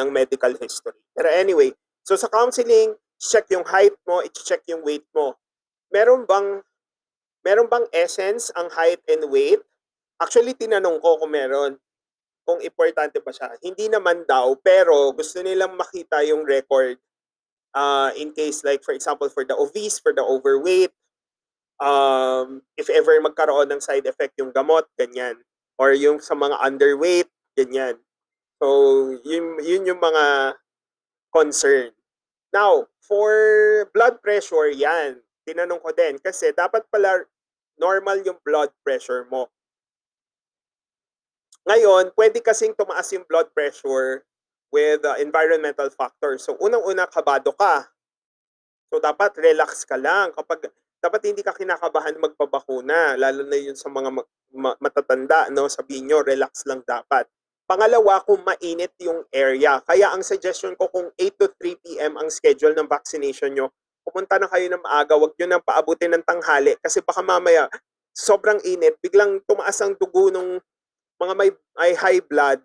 ng 0.00 0.08
medical 0.08 0.54
history. 0.56 0.98
Pero 1.12 1.28
anyway, 1.28 1.74
so 2.06 2.14
sa 2.14 2.30
counseling, 2.30 2.94
check 3.18 3.50
yung 3.50 3.66
height 3.66 3.94
mo, 4.06 4.22
i-check 4.22 4.62
yung 4.70 4.86
weight 4.86 5.04
mo. 5.12 5.34
Meron 5.90 6.24
bang 6.24 6.62
meron 7.42 7.66
bang 7.66 7.86
essence 7.90 8.50
ang 8.54 8.70
height 8.72 9.02
and 9.10 9.26
weight? 9.30 9.62
Actually, 10.18 10.54
tinanong 10.54 10.98
ko 11.02 11.18
kung 11.18 11.34
meron 11.34 11.78
kung 12.48 12.64
importante 12.64 13.20
ba 13.20 13.30
siya. 13.30 13.52
Hindi 13.60 13.92
naman 13.92 14.24
daw, 14.24 14.56
pero 14.56 15.12
gusto 15.12 15.44
nilang 15.44 15.76
makita 15.76 16.24
yung 16.24 16.48
record 16.48 16.96
uh, 17.76 18.10
in 18.16 18.32
case 18.32 18.64
like 18.64 18.80
for 18.80 18.96
example 18.96 19.28
for 19.28 19.44
the 19.44 19.52
obese, 19.52 20.00
for 20.00 20.16
the 20.16 20.24
overweight, 20.24 20.94
um, 21.82 22.62
if 22.80 22.88
ever 22.88 23.18
magkaroon 23.20 23.70
ng 23.70 23.82
side 23.82 24.06
effect 24.06 24.34
yung 24.38 24.54
gamot, 24.54 24.86
ganyan. 24.98 25.42
Or 25.78 25.94
yung 25.94 26.18
sa 26.18 26.34
mga 26.34 26.58
underweight, 26.58 27.30
ganyan. 27.54 28.02
So, 28.58 28.66
yun, 29.22 29.62
yun 29.62 29.86
yung 29.86 30.02
mga 30.02 30.58
concern. 31.30 31.94
Now, 32.52 32.88
for 33.04 33.32
blood 33.92 34.24
pressure, 34.24 34.72
yan. 34.72 35.20
Tinanong 35.44 35.80
ko 35.80 35.92
din 35.92 36.20
kasi 36.20 36.52
dapat 36.52 36.84
pala 36.88 37.24
normal 37.80 38.20
yung 38.24 38.40
blood 38.44 38.72
pressure 38.84 39.24
mo. 39.28 39.48
Ngayon, 41.68 42.16
pwede 42.16 42.40
kasing 42.40 42.72
tumaas 42.72 43.12
yung 43.12 43.28
blood 43.28 43.52
pressure 43.52 44.24
with 44.72 45.04
uh, 45.04 45.16
environmental 45.20 45.88
factors. 45.92 46.44
So 46.44 46.56
unang-una 46.60 47.08
kabado 47.08 47.52
ka. 47.56 47.88
So 48.88 49.00
dapat 49.00 49.36
relax 49.36 49.84
ka 49.84 50.00
lang 50.00 50.32
kapag 50.32 50.72
dapat 50.98 51.20
hindi 51.28 51.44
ka 51.44 51.52
kinakabahan 51.54 52.16
magpabakuna 52.18 53.14
lalo 53.20 53.46
na 53.46 53.54
yun 53.60 53.76
sa 53.76 53.86
mga 53.86 54.10
ma- 54.10 54.30
ma- 54.50 54.78
matatanda 54.82 55.46
no 55.52 55.70
sabihin 55.70 56.08
nyo 56.08 56.24
relax 56.24 56.64
lang 56.64 56.80
dapat. 56.88 57.28
Pangalawa 57.68 58.24
kung 58.24 58.40
mainit 58.48 58.96
yung 58.96 59.28
area. 59.28 59.84
Kaya 59.84 60.08
ang 60.08 60.24
suggestion 60.24 60.72
ko 60.72 60.88
kung 60.88 61.12
8 61.20 61.36
to 61.36 61.52
3 61.52 61.84
PM 61.84 62.12
ang 62.16 62.32
schedule 62.32 62.72
ng 62.72 62.88
vaccination 62.88 63.52
nyo, 63.52 63.68
pumunta 64.08 64.40
na 64.40 64.48
kayo 64.48 64.72
ng 64.72 64.80
maaga, 64.80 65.20
wag 65.20 65.36
nyo 65.36 65.46
nang 65.52 65.60
paabutin 65.60 66.16
ng 66.16 66.24
tanghali 66.24 66.80
kasi 66.80 67.04
baka 67.04 67.20
mamaya 67.20 67.68
sobrang 68.16 68.56
init, 68.64 68.96
biglang 69.04 69.44
tumaas 69.44 69.76
ang 69.84 69.92
dugo 70.00 70.32
ng 70.32 70.56
mga 71.20 71.34
may, 71.36 71.50
may 71.76 71.92
high 71.92 72.24
blood, 72.24 72.64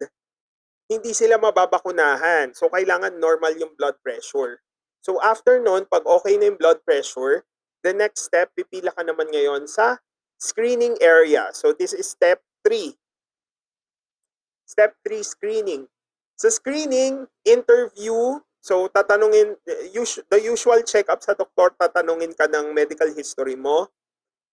hindi 0.87 1.11
sila 1.11 1.35
mababakunahan. 1.35 2.55
So, 2.55 2.71
kailangan 2.71 3.19
normal 3.19 3.59
yung 3.59 3.75
blood 3.75 3.99
pressure. 4.01 4.63
So, 5.03 5.19
after 5.19 5.59
nun, 5.59 5.85
pag 5.91 6.07
okay 6.07 6.39
na 6.39 6.47
yung 6.53 6.59
blood 6.61 6.79
pressure, 6.87 7.43
the 7.83 7.91
next 7.91 8.23
step, 8.23 8.55
pipila 8.55 8.95
ka 8.95 9.03
naman 9.03 9.27
ngayon 9.29 9.67
sa 9.67 9.99
screening 10.39 10.95
area. 11.03 11.51
So, 11.51 11.75
this 11.75 11.91
is 11.91 12.07
step 12.07 12.39
3. 12.63 12.95
Step 14.73 14.97
3, 15.05 15.21
screening. 15.21 15.85
Sa 16.33 16.49
screening, 16.49 17.29
interview, 17.45 18.41
so 18.57 18.89
tatanungin, 18.89 19.53
the 20.33 20.39
usual 20.41 20.81
check-up 20.81 21.21
sa 21.21 21.37
doktor, 21.37 21.77
tatanungin 21.77 22.33
ka 22.33 22.49
ng 22.49 22.73
medical 22.73 23.13
history 23.13 23.53
mo. 23.53 23.85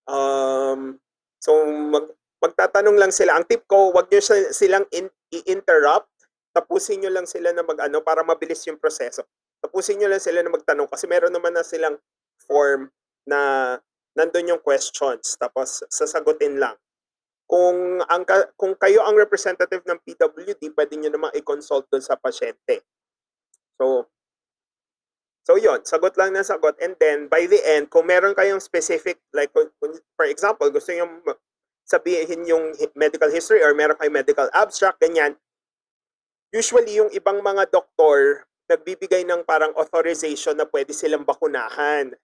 Um, 0.05 1.01
so, 1.41 1.65
mag, 1.65 2.13
magtatanong 2.45 3.01
lang 3.01 3.13
sila. 3.17 3.41
Ang 3.41 3.49
tip 3.49 3.65
ko, 3.65 3.97
wag 3.97 4.13
nyo 4.13 4.21
silang 4.53 4.85
in, 4.93 5.09
i-interrupt 5.33 6.11
tapusin 6.51 7.03
nyo 7.03 7.11
lang 7.15 7.27
sila 7.27 7.55
na 7.55 7.63
mag-ano 7.63 8.03
para 8.03 8.27
mabilis 8.27 8.63
yung 8.67 8.79
proseso. 8.79 9.23
tapusin 9.61 10.01
nyo 10.01 10.09
lang 10.09 10.23
sila 10.23 10.41
na 10.41 10.51
magtanong 10.51 10.89
kasi 10.89 11.05
meron 11.05 11.31
naman 11.31 11.53
na 11.53 11.61
silang 11.61 12.01
form 12.49 12.89
na 13.29 13.77
nandun 14.17 14.57
yung 14.57 14.63
questions 14.63 15.37
tapos 15.37 15.85
sasagutin 15.93 16.59
lang. 16.59 16.75
Kung 17.51 17.99
ang 18.07 18.23
kung 18.55 18.79
kayo 18.79 19.03
ang 19.03 19.19
representative 19.19 19.83
ng 19.83 19.99
PWD, 20.07 20.71
pwede 20.71 20.95
niyo 20.95 21.11
namang 21.11 21.35
i-consult 21.35 21.91
doon 21.91 21.99
sa 21.99 22.15
pasyente. 22.15 22.87
So 23.75 24.07
So 25.51 25.59
yon, 25.59 25.83
sagot 25.83 26.15
lang 26.15 26.31
ng 26.31 26.47
sagot 26.47 26.79
and 26.79 26.95
then 27.03 27.27
by 27.27 27.51
the 27.51 27.59
end 27.67 27.91
kung 27.91 28.07
meron 28.07 28.39
kayong 28.39 28.63
specific 28.63 29.19
like 29.35 29.51
for 29.51 30.27
example, 30.31 30.71
gusto 30.71 30.95
niyo 30.95 31.11
ma- 31.27 31.43
sabihin 31.83 32.47
yung 32.47 32.71
medical 32.95 33.27
history 33.27 33.59
or 33.59 33.75
meron 33.75 33.99
kayong 33.99 34.15
medical 34.15 34.47
abstract 34.55 35.03
ganyan. 35.03 35.35
Usually 36.55 37.03
yung 37.03 37.11
ibang 37.11 37.43
mga 37.43 37.67
doktor 37.75 38.47
nagbibigay 38.71 39.27
ng 39.27 39.43
parang 39.43 39.75
authorization 39.75 40.55
na 40.55 40.71
pwede 40.71 40.95
silang 40.95 41.27
bakunahan. 41.27 42.15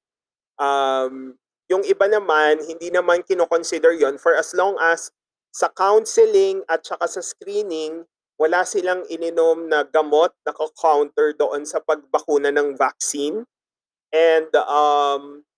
Um, 0.55 1.35
yung 1.67 1.83
iba 1.83 2.07
naman, 2.07 2.63
hindi 2.63 2.95
naman 2.95 3.27
kino-consider 3.27 3.91
yon 3.99 4.23
for 4.23 4.39
as 4.39 4.55
long 4.55 4.79
as 4.79 5.11
sa 5.57 5.73
counseling 5.73 6.61
at 6.69 6.85
saka 6.85 7.09
sa 7.09 7.25
screening, 7.25 8.05
wala 8.37 8.61
silang 8.69 9.09
ininom 9.09 9.73
na 9.73 9.89
gamot 9.89 10.37
na 10.45 10.53
counter 10.53 11.33
doon 11.33 11.65
sa 11.65 11.81
pagbakuna 11.81 12.53
ng 12.53 12.77
vaccine. 12.77 13.49
And 14.13 14.53
um, 14.53 15.49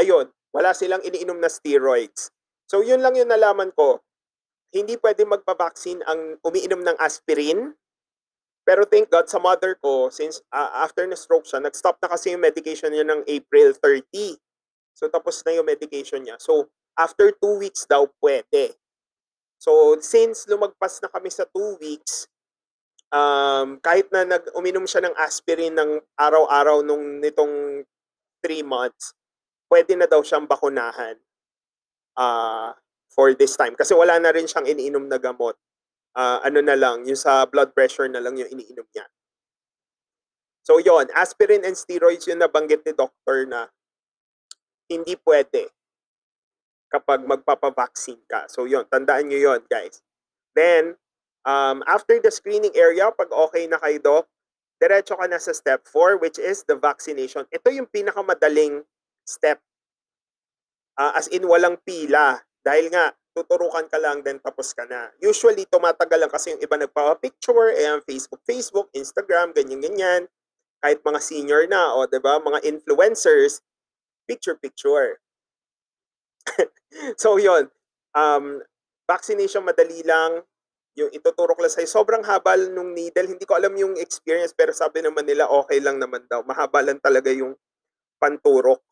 ayun, 0.00 0.32
wala 0.56 0.72
silang 0.72 1.04
iniinom 1.04 1.36
na 1.36 1.52
steroids. 1.52 2.32
So 2.64 2.80
yun 2.80 3.04
lang 3.04 3.20
yung 3.20 3.28
nalaman 3.28 3.68
ko. 3.76 4.00
Hindi 4.72 4.96
pwede 4.96 5.28
magpa-vaccine 5.28 6.00
ang 6.08 6.40
umiinom 6.40 6.80
ng 6.80 6.96
aspirin. 6.96 7.76
Pero 8.64 8.88
thank 8.88 9.12
God 9.12 9.28
sa 9.28 9.40
mother 9.40 9.76
ko, 9.76 10.08
since 10.08 10.40
ah, 10.56 10.84
after 10.84 11.04
na 11.04 11.16
stroke 11.16 11.44
siya, 11.44 11.60
nag-stop 11.60 12.00
na 12.00 12.08
kasi 12.08 12.32
yung 12.32 12.44
medication 12.44 12.92
niya 12.96 13.04
ng 13.04 13.28
April 13.28 13.76
30. 13.76 14.40
So 14.96 15.12
tapos 15.12 15.44
na 15.44 15.60
yung 15.60 15.68
medication 15.68 16.24
niya. 16.24 16.40
So 16.40 16.72
after 16.98 17.30
two 17.30 17.62
weeks 17.62 17.86
daw 17.86 18.10
pwede. 18.18 18.74
So 19.62 19.96
since 20.02 20.50
lumagpas 20.50 20.98
na 20.98 21.08
kami 21.08 21.30
sa 21.30 21.46
two 21.46 21.78
weeks, 21.78 22.26
um, 23.14 23.78
kahit 23.78 24.10
na 24.10 24.26
nag 24.26 24.50
uminom 24.58 24.84
siya 24.84 25.06
ng 25.06 25.14
aspirin 25.14 25.78
ng 25.78 26.02
araw-araw 26.18 26.82
nung 26.82 27.22
nitong 27.22 27.86
three 28.42 28.66
months, 28.66 29.14
pwede 29.70 29.94
na 29.94 30.10
daw 30.10 30.20
siyang 30.20 30.50
bakunahan 30.50 31.14
ah 32.18 32.74
for 33.14 33.34
this 33.34 33.54
time. 33.54 33.78
Kasi 33.78 33.94
wala 33.94 34.18
na 34.18 34.34
rin 34.34 34.46
siyang 34.46 34.66
iniinom 34.66 35.06
na 35.06 35.18
gamot. 35.18 35.54
Ah, 36.18 36.42
ano 36.42 36.58
na 36.58 36.74
lang, 36.74 37.06
yung 37.06 37.18
sa 37.18 37.46
blood 37.46 37.74
pressure 37.74 38.10
na 38.10 38.18
lang 38.18 38.34
yung 38.34 38.50
iniinom 38.50 38.86
niya. 38.90 39.06
So 40.66 40.82
yon, 40.82 41.08
aspirin 41.14 41.64
and 41.64 41.78
steroids 41.78 42.26
yung 42.28 42.42
nabanggit 42.42 42.84
ni 42.84 42.92
doctor 42.92 43.46
na 43.48 43.70
hindi 44.90 45.16
pwede 45.24 45.72
kapag 46.88 47.24
magpapavaccine 47.24 48.24
ka. 48.28 48.48
So 48.48 48.64
yon, 48.64 48.88
tandaan 48.88 49.28
nyo 49.28 49.38
yon 49.38 49.60
guys. 49.68 50.00
Then, 50.56 50.96
um, 51.44 51.84
after 51.84 52.18
the 52.18 52.32
screening 52.32 52.74
area, 52.74 53.12
pag 53.12 53.30
okay 53.30 53.68
na 53.68 53.78
kay 53.78 54.00
doc, 54.00 54.26
diretso 54.80 55.14
ka 55.18 55.26
na 55.28 55.38
sa 55.38 55.52
step 55.52 55.84
4 55.86 56.18
which 56.18 56.40
is 56.40 56.64
the 56.64 56.74
vaccination. 56.74 57.44
Ito 57.52 57.68
yung 57.70 57.90
pinakamadaling 57.90 58.86
step. 59.28 59.60
Ah, 60.98 61.14
as 61.14 61.30
in 61.30 61.46
walang 61.46 61.78
pila. 61.86 62.42
Dahil 62.64 62.90
nga, 62.90 63.14
tuturukan 63.38 63.86
ka 63.86 64.02
lang 64.02 64.26
then 64.26 64.42
tapos 64.42 64.74
ka 64.74 64.82
na. 64.88 65.14
Usually, 65.22 65.62
tumatagal 65.70 66.18
lang 66.18 66.32
kasi 66.32 66.56
yung 66.56 66.62
iba 66.62 66.74
nagpa-picture, 66.74 67.70
eh, 67.78 68.02
Facebook, 68.02 68.42
Facebook, 68.42 68.90
Instagram, 68.90 69.54
ganyan-ganyan. 69.54 70.26
Kahit 70.82 70.98
mga 71.06 71.20
senior 71.22 71.62
na, 71.70 71.94
o 71.94 72.06
ba 72.06 72.42
mga 72.42 72.66
influencers, 72.66 73.62
picture-picture. 74.26 75.22
so, 77.22 77.36
yon 77.36 77.68
Um, 78.16 78.58
vaccination 79.06 79.62
madali 79.62 80.02
lang. 80.02 80.42
Yung 80.98 81.12
ituturo 81.14 81.54
ko 81.54 81.62
lang 81.62 81.70
sa'yo. 81.70 81.86
Sobrang 81.86 82.24
haba 82.26 82.58
nung 82.58 82.90
needle. 82.90 83.30
Hindi 83.30 83.46
ko 83.46 83.54
alam 83.54 83.70
yung 83.78 83.94
experience 84.00 84.50
pero 84.50 84.74
sabi 84.74 85.04
naman 85.04 85.22
nila 85.22 85.46
okay 85.46 85.78
lang 85.78 86.02
naman 86.02 86.26
daw. 86.26 86.42
Mahaba 86.42 86.82
lang 86.82 86.98
talaga 86.98 87.30
yung 87.30 87.54
panturok. 88.18 88.82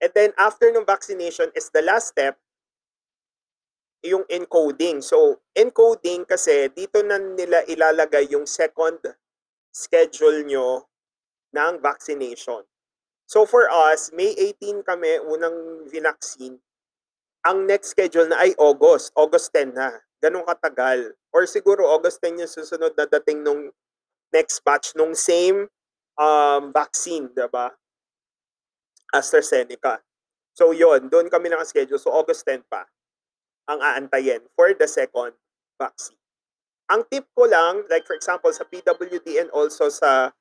And 0.00 0.14
then 0.14 0.30
after 0.38 0.70
ng 0.70 0.86
vaccination 0.86 1.50
is 1.52 1.68
the 1.74 1.82
last 1.82 2.14
step, 2.14 2.38
yung 4.06 4.22
encoding. 4.30 5.02
So, 5.02 5.42
encoding 5.52 6.22
kasi 6.24 6.70
dito 6.70 7.02
na 7.02 7.18
nila 7.18 7.66
ilalagay 7.66 8.30
yung 8.30 8.46
second 8.46 9.02
schedule 9.74 10.46
nyo 10.46 10.86
ng 11.52 11.82
vaccination. 11.82 12.62
So 13.28 13.44
for 13.44 13.68
us, 13.68 14.08
May 14.16 14.32
18 14.32 14.88
kami 14.88 15.20
unang 15.20 15.84
vaccine. 15.84 16.56
Ang 17.44 17.68
next 17.68 17.92
schedule 17.92 18.24
na 18.24 18.40
ay 18.40 18.56
August. 18.56 19.12
August 19.12 19.52
10 19.52 19.76
na. 19.76 19.92
Ganun 20.24 20.48
katagal. 20.48 21.12
Or 21.28 21.44
siguro 21.44 21.84
August 21.84 22.24
10 22.24 22.40
yung 22.40 22.48
susunod 22.48 22.96
na 22.96 23.04
dating 23.04 23.44
nung 23.44 23.68
next 24.32 24.64
batch 24.64 24.96
nung 24.96 25.12
same 25.12 25.68
um, 26.16 26.72
vaccine, 26.72 27.28
'di 27.28 27.46
ba? 27.52 27.76
AstraZeneca. 29.12 30.00
So 30.56 30.74
yon, 30.74 31.06
doon 31.12 31.30
kami 31.30 31.48
naka-schedule. 31.52 32.00
So 32.00 32.10
August 32.10 32.48
10 32.48 32.66
pa 32.66 32.88
ang 33.68 33.78
aantayin 33.84 34.40
for 34.56 34.72
the 34.72 34.88
second 34.88 35.36
vaccine. 35.76 36.18
Ang 36.88 37.04
tip 37.12 37.28
ko 37.36 37.44
lang, 37.44 37.84
like 37.92 38.08
for 38.08 38.16
example 38.16 38.48
sa 38.50 38.64
PWD 38.64 39.36
and 39.36 39.52
also 39.52 39.92
sa 39.92 40.32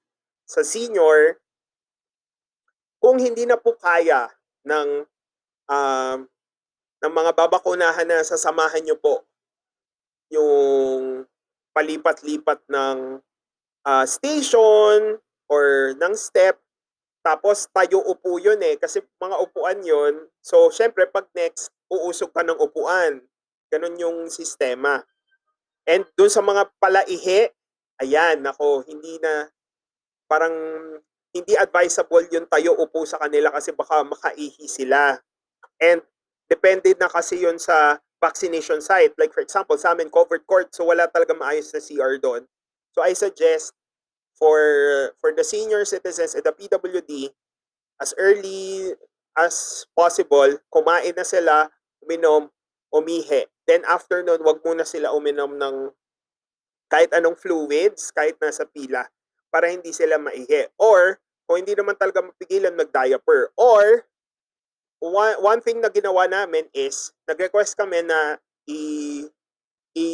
sa 0.48 0.62
senior, 0.64 1.44
kung 2.98 3.18
hindi 3.22 3.46
na 3.46 3.58
po 3.58 3.78
kaya 3.78 4.30
ng 4.66 5.06
um, 5.70 6.18
ng 6.98 7.14
mga 7.14 7.32
babakunahan 7.38 8.10
na 8.10 8.26
sasamahan 8.26 8.82
nyo 8.82 8.98
po 8.98 9.22
yung 10.34 11.24
palipat-lipat 11.78 12.66
ng 12.68 13.22
ah, 13.86 14.06
station 14.10 15.22
or 15.48 15.94
ng 15.94 16.14
step 16.18 16.58
tapos 17.28 17.68
tayo 17.76 18.00
upo 18.08 18.40
yun 18.40 18.56
eh 18.64 18.80
kasi 18.80 19.04
mga 19.20 19.36
upuan 19.44 19.84
yun. 19.84 20.32
So 20.40 20.72
syempre 20.72 21.04
pag 21.12 21.28
next 21.36 21.76
uusog 21.92 22.32
ka 22.32 22.40
ng 22.40 22.56
upuan. 22.56 23.20
Ganun 23.68 24.00
yung 24.00 24.18
sistema. 24.32 25.04
And 25.84 26.08
dun 26.16 26.32
sa 26.32 26.40
mga 26.40 26.72
palaihi 26.80 27.52
ayan 28.00 28.48
nako 28.48 28.88
hindi 28.88 29.20
na 29.20 29.52
parang 30.32 30.56
hindi 31.42 31.54
advisable 31.54 32.26
yung 32.34 32.50
tayo 32.50 32.74
upo 32.78 33.06
sa 33.06 33.22
kanila 33.22 33.54
kasi 33.54 33.74
baka 33.74 34.02
makaihi 34.02 34.66
sila. 34.66 35.22
And 35.78 36.02
depende 36.50 36.98
na 36.98 37.08
kasi 37.08 37.42
yun 37.42 37.62
sa 37.62 38.02
vaccination 38.18 38.82
site. 38.82 39.14
Like 39.16 39.34
for 39.34 39.46
example, 39.46 39.78
sa 39.78 39.94
amin 39.94 40.10
covered 40.10 40.46
court, 40.50 40.74
so 40.74 40.90
wala 40.90 41.06
talaga 41.10 41.38
maayos 41.38 41.70
na 41.74 41.82
CR 41.82 42.18
doon. 42.18 42.50
So 42.98 43.06
I 43.06 43.14
suggest 43.14 43.78
for 44.38 44.58
for 45.22 45.34
the 45.34 45.46
senior 45.46 45.86
citizens 45.86 46.34
at 46.34 46.46
the 46.46 46.54
PWD, 46.54 47.34
as 48.02 48.14
early 48.18 48.94
as 49.38 49.86
possible, 49.94 50.58
kumain 50.74 51.14
na 51.14 51.26
sila, 51.26 51.70
uminom, 52.02 52.50
umihi. 52.90 53.46
Then 53.70 53.86
after 53.86 54.26
nun, 54.26 54.42
wag 54.42 54.66
muna 54.66 54.88
sila 54.88 55.14
uminom 55.14 55.62
ng 55.62 55.94
kahit 56.88 57.12
anong 57.12 57.36
fluids, 57.36 58.10
kahit 58.16 58.40
nasa 58.40 58.64
pila, 58.66 59.06
para 59.52 59.68
hindi 59.68 59.92
sila 59.92 60.16
maihi. 60.18 60.72
Or, 60.80 61.20
kung 61.48 61.64
hindi 61.64 61.74
naman 61.74 61.96
talaga 61.96 62.22
mapigilan, 62.22 62.76
mag-diaper. 62.76 63.56
Or, 63.56 64.04
one, 65.00 65.36
one 65.40 65.62
thing 65.64 65.80
na 65.80 65.88
ginawa 65.88 66.28
namin 66.28 66.68
is, 66.76 67.16
nag-request 67.26 67.80
kami 67.80 68.04
na 68.04 68.38
i, 68.68 69.24
i, 69.96 70.08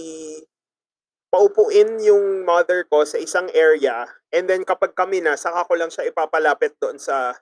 paupuin 1.33 1.97
yung 2.05 2.45
mother 2.45 2.85
ko 2.85 3.01
sa 3.01 3.17
isang 3.17 3.49
area 3.57 4.05
and 4.29 4.45
then 4.45 4.61
kapag 4.61 4.93
kami 4.93 5.17
na, 5.17 5.33
saka 5.33 5.65
ko 5.65 5.73
lang 5.73 5.89
siya 5.89 6.05
ipapalapit 6.05 6.77
doon 6.77 7.01
sa 7.01 7.33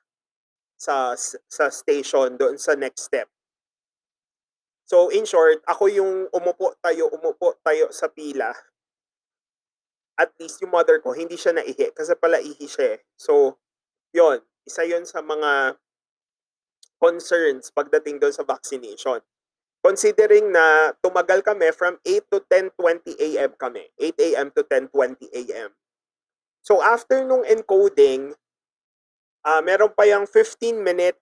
sa 0.79 1.13
sa 1.45 1.67
station 1.67 2.39
doon 2.39 2.55
sa 2.55 2.73
next 2.79 3.11
step. 3.11 3.27
So 4.87 5.11
in 5.11 5.27
short, 5.27 5.59
ako 5.67 5.91
yung 5.91 6.31
umupo 6.31 6.75
tayo, 6.79 7.11
umupo 7.11 7.59
tayo 7.63 7.91
sa 7.91 8.07
pila. 8.07 8.55
At 10.15 10.31
least 10.39 10.63
yung 10.63 10.71
mother 10.71 11.03
ko, 11.03 11.11
hindi 11.11 11.35
siya 11.35 11.51
naihi 11.51 11.91
kasi 11.91 12.15
pala 12.15 12.39
ihi 12.39 12.67
siya 12.67 12.95
eh. 12.95 12.99
So, 13.15 13.59
yon 14.11 14.39
isa 14.67 14.85
yon 14.85 15.03
sa 15.07 15.19
mga 15.19 15.75
concerns 17.01 17.73
pagdating 17.73 18.21
doon 18.21 18.31
sa 18.31 18.45
vaccination. 18.45 19.19
Considering 19.81 20.53
na 20.53 20.93
tumagal 21.01 21.41
kami 21.41 21.73
from 21.73 21.97
8 22.05 22.29
to 22.29 22.37
10.20 22.45 23.17
a.m. 23.17 23.51
kami. 23.57 23.89
8 23.97 24.13
a.m. 24.29 24.47
to 24.53 24.61
10.20 24.69 25.17
a.m. 25.33 25.73
So 26.61 26.85
after 26.85 27.25
nung 27.25 27.41
encoding, 27.41 28.37
ah 29.41 29.57
meron 29.65 29.89
pa 29.89 30.05
yung 30.05 30.29
15-minute 30.29 31.17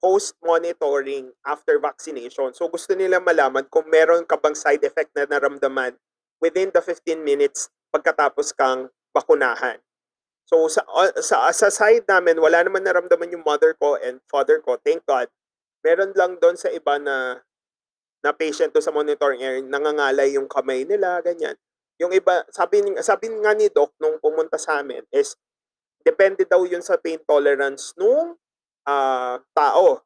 post-monitoring 0.00 1.28
after 1.44 1.76
vaccination. 1.76 2.56
So 2.56 2.72
gusto 2.72 2.96
nila 2.96 3.20
malaman 3.20 3.68
kung 3.68 3.88
meron 3.92 4.24
ka 4.24 4.40
bang 4.40 4.56
side 4.56 4.84
effect 4.84 5.12
na 5.12 5.28
naramdaman 5.28 6.00
within 6.40 6.72
the 6.72 6.80
15 6.80 7.20
minutes 7.20 7.68
pagkatapos 7.92 8.56
kang 8.56 8.88
bakunahan. 9.12 9.76
So 10.46 10.70
sa, 10.70 10.86
uh, 10.86 11.10
sa, 11.18 11.50
sa 11.50 11.68
side 11.68 12.06
namin, 12.06 12.38
wala 12.38 12.62
naman 12.62 12.86
naramdaman 12.86 13.34
yung 13.34 13.42
mother 13.42 13.74
ko 13.74 13.98
and 13.98 14.22
father 14.30 14.62
ko, 14.62 14.78
thank 14.78 15.02
God. 15.02 15.26
Meron 15.82 16.14
lang 16.14 16.38
doon 16.38 16.54
sa 16.54 16.70
iba 16.70 16.98
na 17.02 17.42
na 18.22 18.30
patient 18.34 18.70
doon 18.74 18.82
sa 18.82 18.94
monitoring 18.94 19.42
area, 19.42 19.62
nangangalay 19.62 20.34
yung 20.34 20.50
kamay 20.50 20.82
nila, 20.82 21.22
ganyan. 21.22 21.54
Yung 22.02 22.10
iba, 22.10 22.42
sabi, 22.50 22.82
sabi 23.00 23.30
nga 23.38 23.54
ni 23.54 23.70
Doc 23.70 23.94
nung 24.02 24.18
pumunta 24.18 24.58
sa 24.58 24.82
amin 24.82 25.06
is, 25.14 25.38
depende 26.02 26.42
daw 26.42 26.62
yun 26.66 26.82
sa 26.82 26.98
pain 26.98 27.22
tolerance 27.22 27.94
nung 27.94 28.34
ah, 28.86 29.38
tao. 29.54 30.02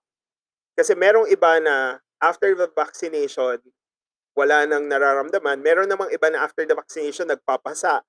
Kasi 0.76 0.96
merong 0.96 1.28
iba 1.28 1.60
na 1.60 2.00
after 2.20 2.52
the 2.56 2.68
vaccination, 2.72 3.60
wala 4.36 4.64
nang 4.64 4.86
nararamdaman. 4.86 5.60
Meron 5.60 5.88
namang 5.88 6.12
iba 6.12 6.28
na 6.28 6.44
after 6.44 6.64
the 6.64 6.76
vaccination, 6.76 7.28
nagpapasa, 7.28 8.04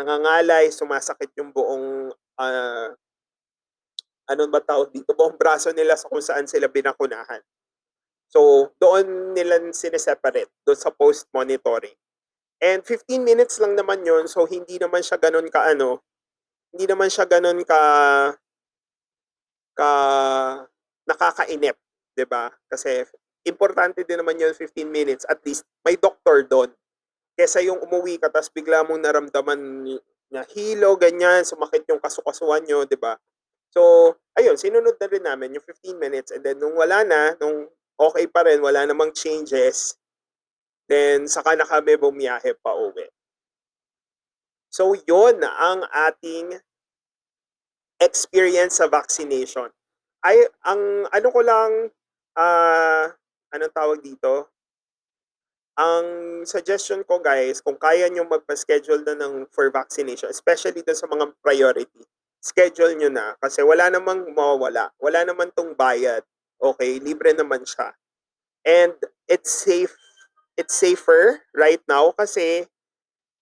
nangangalay, 0.00 0.72
sumasakit 0.72 1.28
yung 1.36 1.52
buong, 1.52 2.08
ah, 2.40 2.96
ano 4.30 4.42
ba 4.48 4.64
tawag 4.64 4.88
dito, 4.96 5.12
buong 5.12 5.36
braso 5.36 5.68
nila 5.76 5.92
sa 6.00 6.08
kung 6.08 6.24
saan 6.24 6.48
sila 6.48 6.72
binakunahan. 6.72 7.44
So, 8.30 8.70
doon 8.80 9.36
nila 9.36 9.60
sineseparate, 9.74 10.48
doon 10.64 10.78
sa 10.78 10.88
post-monitoring. 10.94 11.98
And 12.62 12.80
15 12.84 13.24
minutes 13.24 13.58
lang 13.60 13.76
naman 13.76 14.04
yun, 14.06 14.28
so 14.30 14.44
hindi 14.48 14.78
naman 14.80 15.02
siya 15.04 15.16
ganun 15.20 15.48
ka 15.48 15.72
ano, 15.72 16.00
hindi 16.72 16.86
naman 16.86 17.08
siya 17.10 17.26
ganun 17.26 17.60
ka 17.66 17.80
ka 19.74 19.90
nakakainip, 21.08 21.76
'di 22.14 22.24
ba? 22.28 22.52
Kasi 22.68 23.02
importante 23.48 24.04
din 24.04 24.20
naman 24.20 24.36
yun 24.36 24.52
15 24.52 24.86
minutes 24.86 25.24
at 25.26 25.40
least 25.42 25.64
may 25.82 25.96
doctor 25.96 26.44
doon. 26.44 26.70
Kesa 27.40 27.64
yung 27.64 27.80
umuwi 27.80 28.20
ka 28.20 28.28
tapos 28.28 28.52
bigla 28.52 28.84
mong 28.84 29.00
naramdaman 29.00 29.88
na 30.28 30.44
hilo, 30.52 30.92
ganyan, 31.00 31.40
sumakit 31.40 31.88
yung 31.88 31.96
kasukasuan 31.96 32.68
nyo, 32.68 32.84
'di 32.84 33.00
ba? 33.00 33.16
So, 33.72 34.12
ayun, 34.36 34.60
sinunod 34.60 35.00
na 35.00 35.08
rin 35.08 35.24
namin 35.24 35.56
yung 35.56 35.64
15 35.64 35.96
minutes 35.96 36.36
and 36.36 36.44
then 36.44 36.60
nung 36.60 36.76
wala 36.76 37.00
na, 37.00 37.32
nung 37.40 37.64
okay 37.96 38.28
pa 38.28 38.44
rin, 38.44 38.60
wala 38.60 38.84
namang 38.84 39.16
changes, 39.16 39.96
then 40.84 41.24
saka 41.24 41.56
na 41.56 41.64
kami 41.64 41.96
bumiyahe 41.96 42.52
pa 42.60 42.76
uwi. 42.76 43.08
So, 44.68 44.92
yun 45.08 45.40
ang 45.40 45.88
ating 45.88 46.60
experience 48.04 48.84
sa 48.84 48.92
vaccination. 48.92 49.72
Ay, 50.20 50.44
ang 50.68 51.08
ano 51.08 51.28
ko 51.32 51.40
lang, 51.40 51.88
ah, 52.36 53.08
anong 53.48 53.72
tawag 53.72 54.04
dito? 54.04 54.52
Ang 55.80 56.44
suggestion 56.44 57.00
ko 57.08 57.24
guys, 57.24 57.64
kung 57.64 57.80
kaya 57.80 58.04
nyo 58.12 58.28
magpa-schedule 58.28 59.00
na 59.00 59.16
ng 59.16 59.48
for 59.48 59.72
vaccination, 59.72 60.28
especially 60.28 60.84
dun 60.84 60.92
sa 60.92 61.08
mga 61.08 61.32
priority, 61.40 62.04
schedule 62.36 62.92
nyo 63.00 63.08
na 63.08 63.32
kasi 63.40 63.64
wala 63.64 63.88
namang 63.88 64.28
mawawala. 64.36 64.92
Wala 65.00 65.24
naman 65.24 65.48
tong 65.56 65.72
bayad. 65.72 66.20
Okay, 66.60 67.00
libre 67.00 67.32
naman 67.32 67.64
siya. 67.64 67.96
And 68.60 68.92
it's 69.24 69.48
safe, 69.48 69.96
it's 70.60 70.76
safer 70.76 71.48
right 71.56 71.80
now 71.88 72.12
kasi 72.12 72.68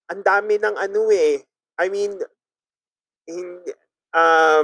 ang 0.07 0.23
dami 0.23 0.63
ng 0.63 0.79
ano 0.79 1.11
eh. 1.11 1.43
I 1.75 1.91
mean, 1.91 2.23
hindi, 3.27 3.75
ah, 4.15 4.63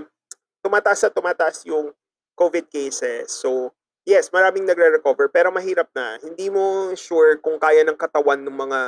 tumataas 0.62 1.11
at 1.11 1.14
tumataas 1.14 1.66
yung 1.66 1.91
COVID 2.39 2.70
cases. 2.70 3.35
So, 3.35 3.75
yes, 4.05 4.29
maraming 4.31 4.69
nagre-recover 4.69 5.33
pero 5.33 5.49
mahirap 5.51 5.89
na. 5.97 6.21
Hindi 6.21 6.49
mo 6.53 6.93
sure 6.97 7.41
kung 7.41 7.57
kaya 7.57 7.83
ng 7.85 7.97
katawan 7.97 8.41
ng 8.45 8.53
mga 8.53 8.81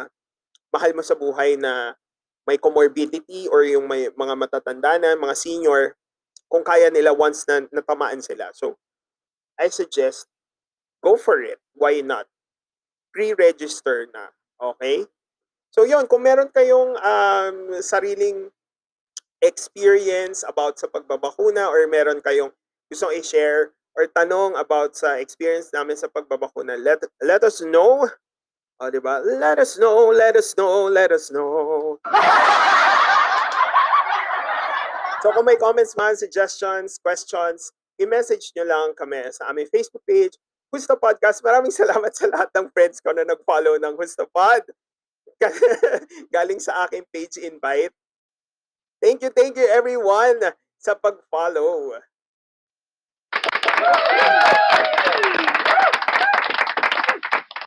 mahal 0.72 0.92
mo 0.92 1.02
sa 1.02 1.16
buhay 1.16 1.56
na 1.56 1.96
may 2.46 2.60
comorbidity 2.60 3.50
or 3.50 3.66
yung 3.66 3.90
may 3.90 4.12
mga 4.12 4.34
matatanda 4.38 5.00
na, 5.00 5.18
mga 5.18 5.34
senior, 5.34 5.98
kung 6.46 6.62
kaya 6.62 6.92
nila 6.94 7.10
once 7.10 7.42
na 7.50 7.66
natamaan 7.74 8.22
sila. 8.22 8.54
So, 8.54 8.78
I 9.58 9.66
suggest, 9.66 10.30
go 11.02 11.18
for 11.18 11.42
it. 11.42 11.58
Why 11.74 12.06
not? 12.06 12.30
Pre-register 13.10 14.06
na. 14.14 14.30
Okay? 14.62 15.10
So, 15.74 15.82
yun, 15.82 16.06
kung 16.06 16.22
meron 16.22 16.54
kayong 16.54 16.94
um, 17.02 17.56
sariling 17.82 18.54
experience 19.42 20.46
about 20.46 20.80
sa 20.80 20.88
pagbabakuna 20.88 21.68
or 21.68 21.84
meron 21.90 22.22
kayong 22.24 22.54
gustong 22.88 23.12
i-share 23.12 23.75
or 23.96 24.06
tanong 24.12 24.60
about 24.60 24.92
sa 24.94 25.16
experience 25.16 25.72
namin 25.72 25.96
sa 25.96 26.12
pagbabakuna, 26.12 26.76
let, 26.76 27.00
let 27.24 27.42
us 27.42 27.64
know. 27.64 28.04
O, 28.76 28.92
di 28.92 29.00
ba? 29.00 29.24
Let 29.24 29.56
us 29.56 29.80
know, 29.80 30.12
let 30.12 30.36
us 30.36 30.52
know, 30.52 30.86
let 30.92 31.10
us 31.10 31.32
know. 31.32 31.96
So 35.26 35.34
kung 35.34 35.42
may 35.42 35.58
comments 35.58 35.98
man, 35.98 36.14
suggestions, 36.14 37.02
questions, 37.02 37.74
i-message 37.98 38.54
nyo 38.54 38.62
lang 38.62 38.88
kami 38.94 39.26
sa 39.34 39.50
aming 39.50 39.66
Facebook 39.74 40.06
page, 40.06 40.38
Husto 40.70 40.94
Podcast. 40.94 41.42
Maraming 41.42 41.74
salamat 41.74 42.14
sa 42.14 42.30
lahat 42.30 42.46
ng 42.54 42.70
friends 42.70 43.02
ko 43.02 43.10
na 43.10 43.26
nag-follow 43.26 43.74
ng 43.74 43.98
Husto 43.98 44.22
Pod. 44.30 44.62
Galing 46.36 46.62
sa 46.62 46.86
aking 46.86 47.02
page 47.10 47.42
invite. 47.42 47.90
Thank 49.02 49.26
you, 49.26 49.34
thank 49.34 49.58
you 49.58 49.66
everyone 49.66 50.38
sa 50.78 50.94
pag-follow. 50.94 51.98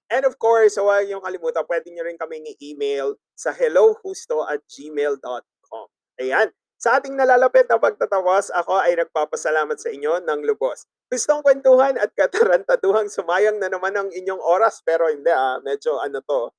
And 0.09 0.25
of 0.25 0.35
course, 0.41 0.75
huwag 0.75 1.05
niyong 1.05 1.21
kalimutan, 1.21 1.63
pwede 1.69 1.93
niyo 1.93 2.03
rin 2.03 2.17
kaming 2.17 2.43
i-email 2.57 3.15
sa 3.37 3.53
hellohusto 3.53 4.43
at 4.49 4.59
gmail.com. 4.67 5.87
Ayan. 6.19 6.49
Sa 6.79 6.95
ating 6.95 7.15
nalalapit 7.15 7.67
na 7.67 7.75
pagtatawas, 7.75 8.51
ako 8.55 8.79
ay 8.79 8.95
nagpapasalamat 8.95 9.75
sa 9.75 9.91
inyo 9.91 10.23
ng 10.23 10.47
lubos. 10.47 10.87
Gustong 11.11 11.43
kwentuhan 11.43 11.99
at 11.99 12.11
katarantaduhang 12.15 13.11
sumayang 13.11 13.59
na 13.59 13.67
naman 13.67 13.95
ang 13.95 14.07
inyong 14.11 14.39
oras, 14.39 14.79
pero 14.83 15.11
hindi 15.11 15.27
ah, 15.27 15.59
medyo 15.59 15.99
ano 15.99 16.23
to, 16.23 16.51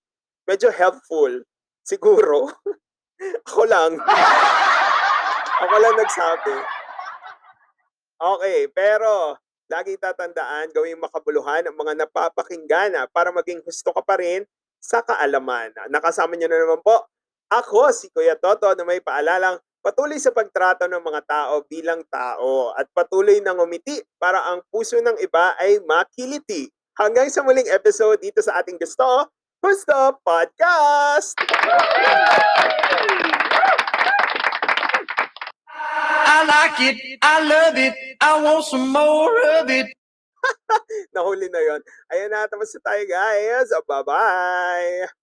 medyo 0.45 0.69
helpful. 0.69 1.41
Siguro. 1.85 2.53
ako 3.49 3.63
lang. 3.65 3.97
ako 5.65 5.75
lang 5.81 5.97
nagsabi. 5.97 6.80
Okay, 8.21 8.69
pero 8.77 9.41
lagi 9.65 9.97
tatandaan, 9.97 10.77
gawing 10.77 11.01
makabuluhan 11.01 11.65
ang 11.65 11.73
mga 11.73 12.05
napapakinggan 12.05 12.93
ah, 13.01 13.09
para 13.09 13.33
maging 13.33 13.65
gusto 13.65 13.97
ka 13.97 14.05
pa 14.05 14.21
rin 14.21 14.45
sa 14.77 15.01
kaalaman. 15.01 15.73
Nakasama 15.89 16.37
niyo 16.37 16.53
na 16.53 16.61
naman 16.61 16.85
po 16.85 17.09
ako, 17.49 17.89
si 17.97 18.13
Kuya 18.13 18.37
Toto, 18.37 18.69
na 18.77 18.85
may 18.85 19.01
paalalang 19.01 19.57
patuloy 19.81 20.21
sa 20.21 20.37
pagtrato 20.37 20.85
ng 20.85 21.01
mga 21.01 21.25
tao 21.25 21.65
bilang 21.65 22.05
tao 22.13 22.77
at 22.77 22.85
patuloy 22.93 23.41
na 23.41 23.57
ngumiti 23.57 24.05
para 24.21 24.53
ang 24.53 24.61
puso 24.69 25.01
ng 25.01 25.17
iba 25.25 25.57
ay 25.57 25.81
makiliti. 25.89 26.69
Hanggang 27.01 27.33
sa 27.33 27.41
muling 27.41 27.73
episode 27.73 28.21
dito 28.21 28.45
sa 28.45 28.61
ating 28.61 28.77
gusto, 28.77 29.33
Gusto 29.65 30.21
Podcast! 30.25 31.37
I 36.31 36.47
like 36.47 36.79
it. 36.79 37.19
I 37.23 37.43
love 37.43 37.77
it. 37.77 37.95
I 38.23 38.41
want 38.41 38.65
some 38.65 38.95
more 38.95 39.35
of 39.59 39.67
it. 39.67 39.91
Nahuli 41.15 41.51
na 41.51 41.59
yon. 41.59 41.83
Ayan 42.15 42.31
na, 42.31 42.47
tapos 42.47 42.71
na 42.79 42.81
tayo 42.87 43.03
guys. 43.03 43.69
Bye-bye! 43.83 45.20